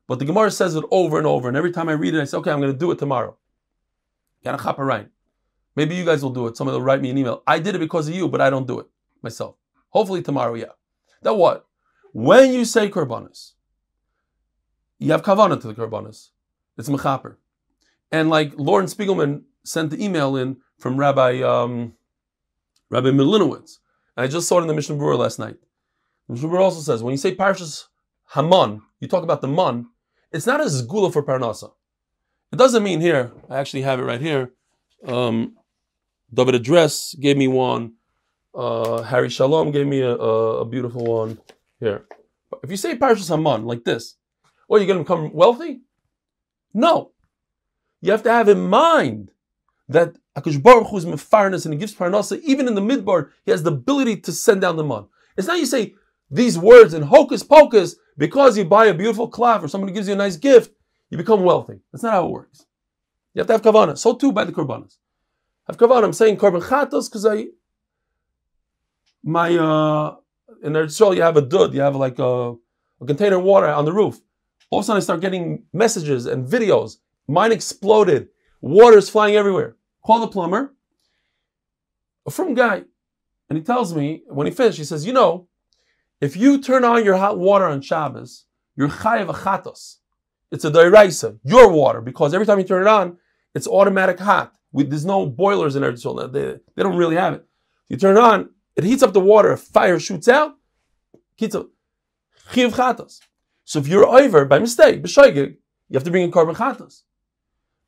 But 0.07 0.19
the 0.19 0.25
Gemara 0.25 0.51
says 0.51 0.75
it 0.75 0.83
over 0.91 1.17
and 1.17 1.25
over, 1.25 1.47
and 1.47 1.57
every 1.57 1.71
time 1.71 1.89
I 1.89 1.93
read 1.93 2.13
it, 2.13 2.21
I 2.21 2.25
say, 2.25 2.37
okay, 2.37 2.51
I'm 2.51 2.61
going 2.61 2.71
to 2.71 2.77
do 2.77 2.91
it 2.91 2.99
tomorrow. 2.99 3.37
Maybe 5.75 5.95
you 5.95 6.05
guys 6.05 6.21
will 6.21 6.29
do 6.29 6.45
it. 6.45 6.55
Somebody 6.55 6.77
will 6.77 6.85
write 6.85 7.01
me 7.01 7.09
an 7.09 7.17
email. 7.17 7.41
I 7.47 7.57
did 7.57 7.73
it 7.73 7.79
because 7.79 8.07
of 8.07 8.13
you, 8.13 8.29
but 8.29 8.39
I 8.39 8.51
don't 8.51 8.67
do 8.67 8.79
it 8.79 8.85
myself. 9.23 9.55
Hopefully 9.89 10.21
tomorrow, 10.21 10.53
yeah. 10.53 10.73
That 11.23 11.33
what? 11.33 11.65
When 12.13 12.53
you 12.53 12.65
say 12.65 12.89
korbanos, 12.89 13.53
you 14.99 15.11
have 15.11 15.23
kavanah 15.23 15.59
to 15.61 15.67
the 15.67 15.73
korbanos. 15.73 16.29
It's 16.77 16.87
mechaper. 16.87 17.37
And 18.11 18.29
like 18.29 18.53
Lauren 18.57 18.85
Spiegelman 18.85 19.43
sent 19.63 19.89
the 19.89 20.03
email 20.03 20.35
in 20.35 20.57
from 20.77 20.97
Rabbi 20.97 21.41
um, 21.41 21.93
Rabbi 22.89 23.09
Milinowitz. 23.09 23.79
And 24.15 24.23
I 24.23 24.27
just 24.27 24.47
saw 24.47 24.59
it 24.59 24.61
in 24.61 24.67
the 24.67 24.73
Mishnah 24.73 24.95
Berurah 24.95 25.17
last 25.17 25.39
night. 25.39 25.55
The 26.27 26.33
Mishnah 26.33 26.49
Berurah 26.49 26.61
also 26.61 26.81
says 26.81 27.03
when 27.03 27.11
you 27.11 27.17
say 27.17 27.35
Parshas 27.35 27.85
Haman, 28.33 28.81
you 28.99 29.07
talk 29.07 29.23
about 29.23 29.41
the 29.41 29.47
man, 29.47 29.87
it's 30.31 30.45
not 30.45 30.61
a 30.61 30.65
zgula 30.65 31.11
for 31.11 31.23
parnasa. 31.23 31.71
It 32.51 32.57
doesn't 32.57 32.83
mean 32.83 33.01
here. 33.01 33.31
I 33.49 33.57
actually 33.57 33.81
have 33.83 33.99
it 33.99 34.03
right 34.03 34.21
here. 34.21 34.53
Um, 35.05 35.55
David 36.33 36.55
Address 36.55 37.15
gave 37.15 37.37
me 37.37 37.47
one. 37.47 37.93
Uh, 38.53 39.01
Harry 39.03 39.29
Shalom 39.29 39.71
gave 39.71 39.85
me 39.85 40.01
a, 40.01 40.15
a, 40.15 40.61
a 40.61 40.65
beautiful 40.65 41.03
one 41.05 41.39
here. 41.79 42.05
If 42.63 42.71
you 42.71 42.77
say 42.77 42.95
Parshas 42.95 43.29
Haman 43.29 43.65
like 43.65 43.83
this, 43.83 44.15
well, 44.67 44.79
you're 44.79 44.87
going 44.87 44.99
to 44.99 45.03
become 45.03 45.33
wealthy? 45.33 45.81
No. 46.73 47.11
You 48.05 48.11
have 48.11 48.21
to 48.21 48.31
have 48.31 48.47
in 48.49 48.61
mind 48.61 49.31
that 49.89 50.15
Akash 50.37 50.61
Baruch 50.61 50.89
Hu 50.89 50.97
is 50.97 51.07
mefarnas 51.07 51.65
and 51.65 51.73
he 51.73 51.79
gives 51.79 51.95
parnasa. 51.95 52.39
Even 52.41 52.67
in 52.67 52.75
the 52.75 52.81
midbar, 52.81 53.31
he 53.43 53.49
has 53.49 53.63
the 53.63 53.71
ability 53.71 54.17
to 54.17 54.31
send 54.31 54.61
down 54.61 54.75
the 54.75 54.83
man. 54.83 55.07
It's 55.35 55.47
not 55.47 55.57
you 55.57 55.65
say 55.65 55.95
these 56.29 56.55
words 56.55 56.93
in 56.93 57.01
hocus 57.01 57.41
pocus 57.41 57.95
because 58.15 58.59
you 58.59 58.65
buy 58.65 58.85
a 58.85 58.93
beautiful 58.93 59.27
cloth 59.27 59.63
or 59.63 59.67
somebody 59.67 59.91
gives 59.91 60.07
you 60.07 60.13
a 60.13 60.17
nice 60.17 60.37
gift, 60.37 60.71
you 61.09 61.17
become 61.17 61.41
wealthy. 61.41 61.79
That's 61.91 62.03
not 62.03 62.13
how 62.13 62.27
it 62.27 62.31
works. 62.31 62.67
You 63.33 63.39
have 63.39 63.47
to 63.47 63.53
have 63.53 63.63
kavana. 63.63 63.97
So 63.97 64.13
too 64.13 64.31
by 64.31 64.43
the 64.43 64.51
korbanos. 64.51 64.97
Have 65.65 65.77
kavana. 65.77 66.03
I'm 66.03 66.13
saying 66.13 66.37
korban 66.37 66.61
chatos 66.61 67.09
because 67.09 67.25
I 67.25 67.47
my 69.23 69.57
uh 69.57 70.17
in 70.61 70.73
Eretz 70.73 71.15
you 71.15 71.23
have 71.23 71.37
a 71.37 71.41
dud, 71.41 71.73
you 71.73 71.81
have 71.81 71.95
like 71.95 72.19
a, 72.19 72.53
a 73.01 73.05
container 73.07 73.37
of 73.37 73.43
water 73.43 73.65
on 73.65 73.85
the 73.85 73.93
roof. 73.93 74.21
All 74.69 74.77
of 74.77 74.83
a 74.83 74.85
sudden 74.85 74.97
I 74.97 75.03
start 75.03 75.21
getting 75.21 75.63
messages 75.73 76.27
and 76.27 76.47
videos. 76.47 76.97
Mine 77.27 77.51
exploded. 77.51 78.29
Water 78.61 78.97
is 78.97 79.09
flying 79.09 79.35
everywhere. 79.35 79.75
Call 80.05 80.19
the 80.19 80.27
plumber. 80.27 80.73
A 82.25 82.31
from 82.31 82.53
guy. 82.53 82.83
And 83.49 83.57
he 83.57 83.63
tells 83.63 83.95
me, 83.95 84.23
when 84.27 84.47
he 84.47 84.53
finished, 84.53 84.77
he 84.77 84.83
says, 84.83 85.05
you 85.05 85.13
know, 85.13 85.47
if 86.21 86.35
you 86.35 86.61
turn 86.61 86.83
on 86.83 87.03
your 87.03 87.17
hot 87.17 87.37
water 87.37 87.65
on 87.65 87.81
Shabbos, 87.81 88.45
you're 88.75 88.89
chayav 88.89 89.27
achatos. 89.27 89.97
It's 90.51 90.65
a 90.65 90.71
dairaisa, 90.71 91.39
your 91.43 91.71
water, 91.71 92.01
because 92.01 92.33
every 92.33 92.45
time 92.45 92.59
you 92.59 92.65
turn 92.65 92.83
it 92.83 92.87
on, 92.87 93.17
it's 93.53 93.67
automatic 93.67 94.19
hot. 94.19 94.53
We, 94.71 94.83
there's 94.83 95.05
no 95.05 95.25
boilers 95.25 95.75
in 95.75 95.83
Eretz 95.83 96.31
They, 96.33 96.59
they 96.75 96.83
don't 96.83 96.97
really 96.97 97.15
have 97.15 97.33
it. 97.33 97.45
You 97.89 97.97
turn 97.97 98.17
it 98.17 98.23
on, 98.23 98.49
it 98.75 98.83
heats 98.83 99.03
up 99.03 99.13
the 99.13 99.19
water, 99.19 99.51
a 99.51 99.57
fire 99.57 99.99
shoots 99.99 100.27
out, 100.27 100.55
chiyav 101.39 101.67
chatos. 102.53 103.19
So 103.63 103.79
if 103.79 103.87
you're 103.87 104.05
over 104.05 104.45
by 104.45 104.59
mistake, 104.59 105.03
b'shoigig, 105.03 105.57
you 105.89 105.93
have 105.93 106.03
to 106.03 106.11
bring 106.11 106.23
in 106.23 106.31
carbon 106.31 106.55
chatos. 106.55 107.03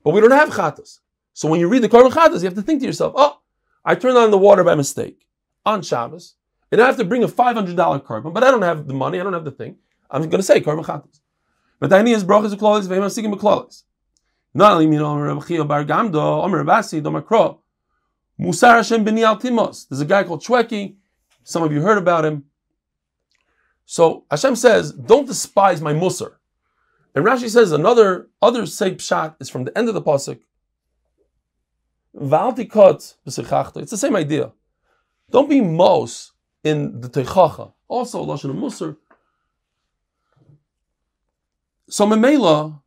But 0.07 0.13
we 0.13 0.21
don't 0.21 0.31
have 0.31 0.51
chatos. 0.51 0.99
So 1.33 1.49
when 1.49 1.59
you 1.59 1.67
read 1.67 1.81
the 1.83 1.89
carbon 1.89 2.13
chatos, 2.13 2.39
you 2.39 2.45
have 2.45 2.53
to 2.53 2.61
think 2.61 2.79
to 2.79 2.85
yourself, 2.85 3.11
oh, 3.17 3.41
I 3.83 3.93
turned 3.93 4.17
on 4.17 4.31
the 4.31 4.37
water 4.37 4.63
by 4.63 4.73
mistake 4.73 5.27
on 5.65 5.81
Shabbos. 5.81 6.35
And 6.71 6.79
I 6.79 6.85
have 6.85 6.95
to 6.95 7.03
bring 7.03 7.25
a 7.25 7.27
$500 7.27 8.05
carbon, 8.05 8.31
but 8.31 8.41
I 8.41 8.49
don't 8.49 8.61
have 8.61 8.87
the 8.87 8.93
money, 8.93 9.19
I 9.19 9.23
don't 9.23 9.33
have 9.33 9.43
the 9.43 9.51
thing. 9.51 9.75
I'm 10.09 10.21
going 10.21 10.39
to 10.39 10.43
say 10.43 10.61
carbon 10.61 10.85
chatas. 10.85 11.19
But 11.81 11.91
I 11.91 12.03
need 12.03 12.13
his 12.13 12.23
brachas 12.23 12.55
uklolis, 12.55 12.87
v'hem 12.87 13.01
asikim 13.01 13.35
uklolis. 13.35 13.83
Not 14.53 14.71
only 14.71 14.87
mean 14.87 15.01
Omer 15.01 15.25
Rabbi 15.25 15.45
Chia 15.45 15.65
Bar 15.65 15.83
Gamdo, 15.83 16.41
Omer 16.41 16.63
Rabasi, 16.63 17.01
Domer. 17.01 17.59
Musar 18.39 18.75
Hashem 18.75 19.03
b'ni 19.03 19.23
al. 19.23 19.35
There's 19.35 19.99
a 19.99 20.05
guy 20.05 20.23
called 20.23 20.41
Shwekey. 20.41 20.95
Some 21.43 21.63
of 21.63 21.73
you 21.73 21.81
heard 21.81 21.97
about 21.97 22.23
him. 22.23 22.45
So 23.83 24.23
Hashem 24.31 24.55
says, 24.55 24.93
don't 24.93 25.27
despise 25.27 25.81
my 25.81 25.91
musar. 25.93 26.36
And 27.17 27.25
Rashi 27.25 27.49
says 27.49 27.71
another 27.71 28.27
other 28.43 28.67
sake 28.67 28.99
pshat 28.99 29.37
is 29.39 29.49
from 29.49 29.63
the 29.63 29.75
end 29.75 29.89
of 29.89 29.95
the 29.95 30.03
pasuk. 30.03 30.39
It's 32.13 33.91
the 33.91 33.97
same 33.97 34.15
idea. 34.15 34.51
Don't 35.31 35.49
be 35.49 35.59
mos 35.59 36.33
in 36.63 37.01
the 37.01 37.09
Teichacha, 37.09 37.73
also 37.87 38.23
Lashon 38.23 38.53
Musar. 38.53 38.97
So 41.89 42.05
Memela, 42.05 42.83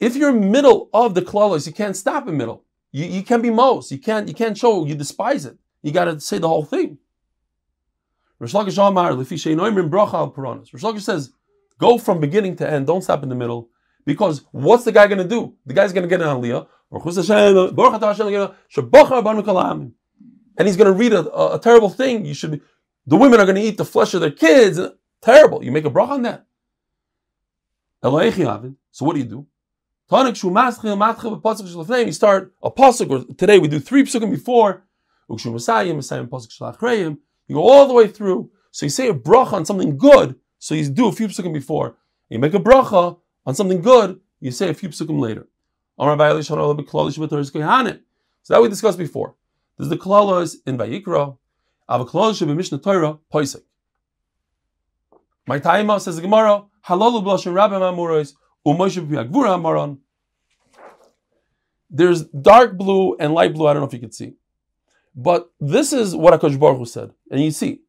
if 0.00 0.16
you're 0.16 0.32
middle 0.32 0.90
of 0.92 1.14
the 1.14 1.22
klalos, 1.22 1.68
you 1.68 1.72
can't 1.72 1.96
stop 1.96 2.26
in 2.26 2.36
middle. 2.36 2.64
You, 2.90 3.04
you 3.04 3.22
can't 3.22 3.44
be 3.44 3.50
most. 3.50 3.92
You 3.92 3.98
can't 3.98 4.26
you 4.26 4.34
can't 4.34 4.58
show 4.58 4.86
you 4.86 4.96
despise 4.96 5.46
it. 5.46 5.56
You 5.82 5.92
got 5.92 6.06
to 6.06 6.18
say 6.18 6.38
the 6.38 6.48
whole 6.48 6.64
thing. 6.64 6.98
Lakish 8.40 8.74
says, 11.02 11.32
go 11.78 11.98
from 11.98 12.20
beginning 12.20 12.56
to 12.56 12.70
end. 12.70 12.86
Don't 12.86 13.02
stop 13.02 13.22
in 13.22 13.28
the 13.28 13.34
middle. 13.34 13.68
Because 14.04 14.44
what's 14.52 14.84
the 14.84 14.92
guy 14.92 15.06
going 15.06 15.18
to 15.18 15.28
do? 15.28 15.54
The 15.66 15.74
guy's 15.74 15.92
going 15.92 16.02
to 16.02 16.08
get 16.08 16.22
an 16.22 16.28
aliyah. 16.28 16.66
And 20.56 20.66
he's 20.66 20.76
going 20.76 20.92
to 20.92 20.98
read 20.98 21.12
a, 21.12 21.30
a, 21.30 21.56
a 21.56 21.58
terrible 21.58 21.90
thing. 21.90 22.24
You 22.24 22.34
should 22.34 22.60
the 23.06 23.16
women 23.16 23.40
are 23.40 23.46
going 23.46 23.56
to 23.56 23.62
eat 23.62 23.78
the 23.78 23.86
flesh 23.86 24.12
of 24.12 24.20
their 24.20 24.30
kids. 24.30 24.78
Terrible. 25.22 25.64
You 25.64 25.72
make 25.72 25.86
a 25.86 25.90
bracha 25.90 26.10
on 26.10 26.22
that. 26.22 26.44
So 28.02 29.06
what 29.06 29.14
do 29.14 29.20
you 29.20 29.24
do? 29.24 29.46
You 30.10 30.34
start 32.12 32.54
a 32.62 32.70
pasuk, 32.70 33.36
today 33.36 33.58
we 33.58 33.68
do 33.68 33.78
three 33.78 34.04
pasukim 34.04 34.30
before. 34.30 34.84
You 35.28 35.36
go 37.54 37.62
all 37.62 37.88
the 37.88 37.94
way 37.94 38.08
through. 38.08 38.50
So 38.70 38.86
you 38.86 38.90
say 38.90 39.08
a 39.08 39.14
bracha 39.14 39.54
on 39.54 39.64
something 39.64 39.96
good. 39.96 40.36
So 40.58 40.74
you 40.74 40.88
do 40.88 41.08
a 41.08 41.12
few 41.12 41.28
psukim 41.28 41.52
before. 41.52 41.96
You 42.28 42.38
make 42.38 42.54
a 42.54 42.58
bracha 42.58 43.18
on 43.46 43.54
something 43.54 43.80
good. 43.80 44.20
You 44.40 44.50
say 44.50 44.68
a 44.68 44.74
few 44.74 44.88
psukim 44.88 45.18
later. 45.18 45.48
So 45.98 46.16
that 48.54 48.62
we 48.62 48.68
discussed 48.68 48.98
before. 48.98 49.34
There's 49.76 49.88
the 49.88 49.96
klalas 49.96 50.56
in 50.66 50.78
Vayikra. 50.78 51.36
Ava 51.90 52.04
klalas 52.04 52.38
should 52.38 52.48
be 52.48 52.54
Mishnah 52.54 52.78
Torah 52.78 53.18
Poisek. 53.32 53.62
My 55.46 55.58
taima 55.58 56.00
says 56.00 56.16
the 56.16 56.22
Gemara. 56.22 56.64
Halalu 56.86 57.22
blashin 57.22 57.54
rabbi 57.54 57.76
mamuros 57.76 58.34
u'moshe 58.66 59.06
b'yagvura 59.06 59.58
amaron. 59.58 59.98
There's 61.90 62.24
dark 62.24 62.76
blue 62.76 63.16
and 63.16 63.32
light 63.32 63.54
blue. 63.54 63.66
I 63.66 63.72
don't 63.72 63.82
know 63.82 63.88
if 63.88 63.94
you 63.94 63.98
can 63.98 64.12
see, 64.12 64.34
but 65.14 65.50
this 65.58 65.92
is 65.92 66.14
what 66.14 66.38
Hakadosh 66.38 66.58
Baruch 66.58 66.78
Hu 66.78 66.84
said, 66.84 67.12
and 67.30 67.42
you 67.42 67.50
see, 67.50 67.80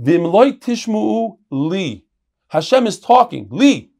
v'imloi 0.00 0.58
tishmu 0.58 1.38
li. 1.50 2.04
Hashem 2.48 2.86
is 2.86 3.00
talking 3.00 3.48
li. 3.50 3.90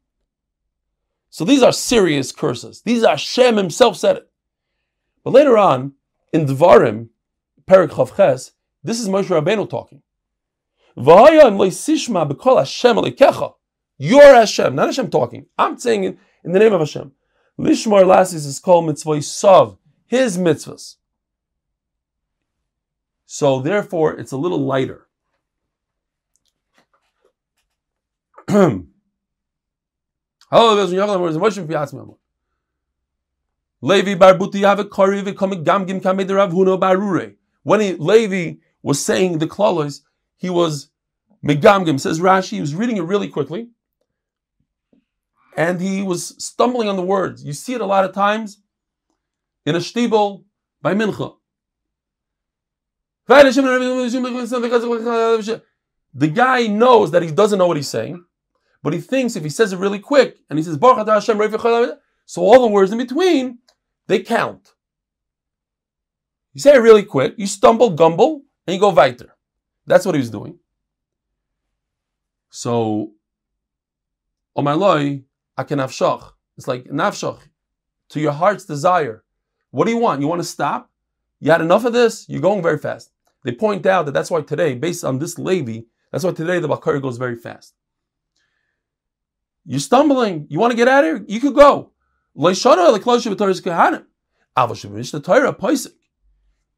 So 1.29 1.43
these 1.43 1.63
are 1.63 1.71
serious 1.71 2.31
curses. 2.31 2.81
These 2.81 3.03
are 3.03 3.11
Hashem 3.11 3.57
Himself 3.57 3.97
said 3.97 4.17
it. 4.17 4.29
But 5.23 5.31
later 5.31 5.57
on 5.57 5.93
in 6.31 6.45
Dvarim, 6.45 7.09
Perik 7.65 7.89
Chavches, 7.89 8.51
this 8.83 8.99
is 8.99 9.09
Moshe 9.09 9.25
Rabbeinu 9.25 9.69
talking. 9.69 10.01
You're 13.97 14.35
Hashem, 14.35 14.75
not 14.75 14.85
Hashem 14.87 15.09
talking. 15.09 15.45
I'm 15.57 15.79
saying 15.79 16.03
it 16.03 16.17
in 16.43 16.51
the 16.51 16.59
name 16.59 16.73
of 16.73 16.81
Hashem. 16.81 17.13
Lishmar 17.59 18.03
Lasis 18.03 18.45
is 18.45 18.59
called 18.59 18.85
mitzvah 18.85 19.21
Sav, 19.21 19.77
his 20.05 20.37
mitzvahs. 20.37 20.97
So 23.25 23.59
therefore, 23.59 24.19
it's 24.19 24.31
a 24.31 24.37
little 24.37 24.59
lighter. 24.59 25.07
Levi 33.81 34.15
bar 34.15 34.33
Butiyave 34.35 34.89
Kari 34.89 35.21
v'komik 35.21 35.63
gamgim. 35.63 37.35
When 37.63 37.79
he, 37.79 37.93
Levi 37.93 38.59
was 38.81 39.03
saying 39.03 39.39
the 39.39 39.47
klalos, 39.47 40.01
he 40.35 40.49
was 40.49 40.89
megamgim. 41.45 41.99
Says 41.99 42.19
Rashi, 42.19 42.49
he 42.49 42.61
was 42.61 42.75
reading 42.75 42.97
it 42.97 43.03
really 43.03 43.29
quickly 43.29 43.69
and 45.55 45.79
he 45.81 46.01
was 46.01 46.35
stumbling 46.43 46.89
on 46.89 46.95
the 46.95 47.03
words. 47.03 47.43
You 47.43 47.53
see 47.53 47.73
it 47.73 47.81
a 47.81 47.85
lot 47.85 48.05
of 48.05 48.13
times 48.13 48.61
in 49.65 49.75
a 49.75 49.79
shtibel 49.79 50.43
by 50.81 50.93
mincha. 50.93 51.35
The 56.15 56.27
guy 56.27 56.67
knows 56.67 57.11
that 57.11 57.23
he 57.23 57.31
doesn't 57.31 57.57
know 57.57 57.67
what 57.67 57.77
he's 57.77 57.87
saying, 57.87 58.25
but 58.83 58.93
he 58.93 59.01
thinks 59.01 59.35
if 59.35 59.43
he 59.43 59.49
says 59.49 59.73
it 59.73 59.79
really 59.79 59.99
quick 59.99 60.37
and 60.49 60.59
he 60.59 60.63
says 60.63 60.77
so 62.25 62.41
all 62.41 62.61
the 62.61 62.67
words 62.67 62.91
in 62.91 62.97
between 62.97 63.59
they 64.07 64.19
count. 64.19 64.73
You 66.53 66.61
say 66.61 66.75
it 66.75 66.79
really 66.79 67.03
quick, 67.03 67.33
you 67.37 67.47
stumble, 67.47 67.89
gumble, 67.89 68.43
and 68.67 68.75
you 68.75 68.79
go 68.79 68.89
weiter. 68.89 69.35
That's 69.87 70.05
what 70.05 70.15
he 70.15 70.19
was 70.19 70.29
doing. 70.29 70.59
So, 72.49 73.13
Omaloi, 74.55 75.23
akenavshach. 75.57 76.31
It's 76.57 76.67
like 76.67 76.83
nafshach, 76.85 77.39
to 78.09 78.19
your 78.19 78.33
heart's 78.33 78.65
desire. 78.65 79.23
What 79.71 79.85
do 79.85 79.91
you 79.91 79.97
want? 79.97 80.21
You 80.21 80.27
want 80.27 80.41
to 80.41 80.47
stop? 80.47 80.91
You 81.39 81.49
had 81.49 81.61
enough 81.61 81.85
of 81.85 81.93
this? 81.93 82.29
You're 82.29 82.41
going 82.41 82.61
very 82.61 82.77
fast. 82.77 83.11
They 83.43 83.51
point 83.53 83.85
out 83.87 84.05
that 84.05 84.11
that's 84.11 84.29
why 84.29 84.41
today, 84.41 84.75
based 84.75 85.03
on 85.03 85.17
this 85.17 85.39
Levi, 85.39 85.81
that's 86.11 86.23
why 86.23 86.31
today 86.31 86.59
the 86.59 86.67
Bakari 86.67 87.01
goes 87.01 87.17
very 87.17 87.35
fast. 87.35 87.73
You're 89.65 89.79
stumbling. 89.79 90.47
You 90.49 90.59
want 90.59 90.71
to 90.71 90.77
get 90.77 90.87
out 90.87 91.03
of 91.03 91.17
here? 91.17 91.25
You 91.27 91.39
could 91.39 91.55
go. 91.55 91.91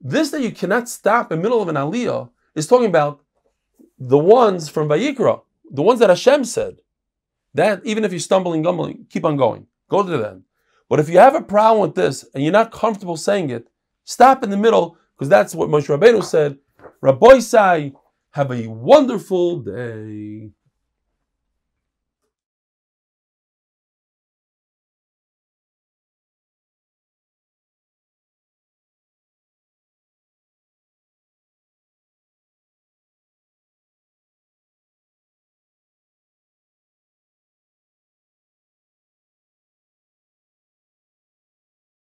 This 0.02 0.30
that 0.32 0.42
you 0.42 0.52
cannot 0.52 0.90
stop 0.90 1.32
in 1.32 1.40
the 1.40 1.44
middle 1.44 1.62
of 1.62 1.68
an 1.68 1.76
aliyah 1.76 2.30
is 2.54 2.68
talking 2.68 2.88
about 2.88 3.22
the 3.98 4.18
ones 4.18 4.70
from 4.70 4.88
Vayikra, 4.88 5.42
the 5.72 5.82
ones 5.82 6.00
that 6.00 6.10
Hashem 6.10 6.46
said. 6.46 6.78
That 7.54 7.82
even 7.86 8.04
if 8.04 8.12
you're 8.12 8.20
stumbling, 8.20 8.62
gumbling, 8.62 9.08
keep 9.10 9.26
on 9.26 9.38
going. 9.38 9.68
Go 9.90 10.04
to 10.04 10.18
them. 10.18 10.44
But 10.90 11.00
if 11.00 11.10
you 11.10 11.18
have 11.18 11.36
a 11.36 11.42
problem 11.42 11.82
with 11.82 11.96
this 11.96 12.26
and 12.34 12.44
you're 12.44 12.52
not 12.52 12.72
comfortable 12.72 13.18
saying 13.18 13.50
it, 13.50 13.70
stop 14.04 14.44
in 14.44 14.50
the 14.50 14.58
middle 14.58 14.98
because 15.16 15.30
that's 15.30 15.56
what 15.56 15.70
Moshe 15.70 15.88
Rabbeinu 15.88 16.24
said. 16.24 16.58
Rabbi 17.02 17.40
Sai, 17.40 17.94
have 18.32 18.52
a 18.52 18.68
wonderful 18.68 19.60
day. 19.60 20.52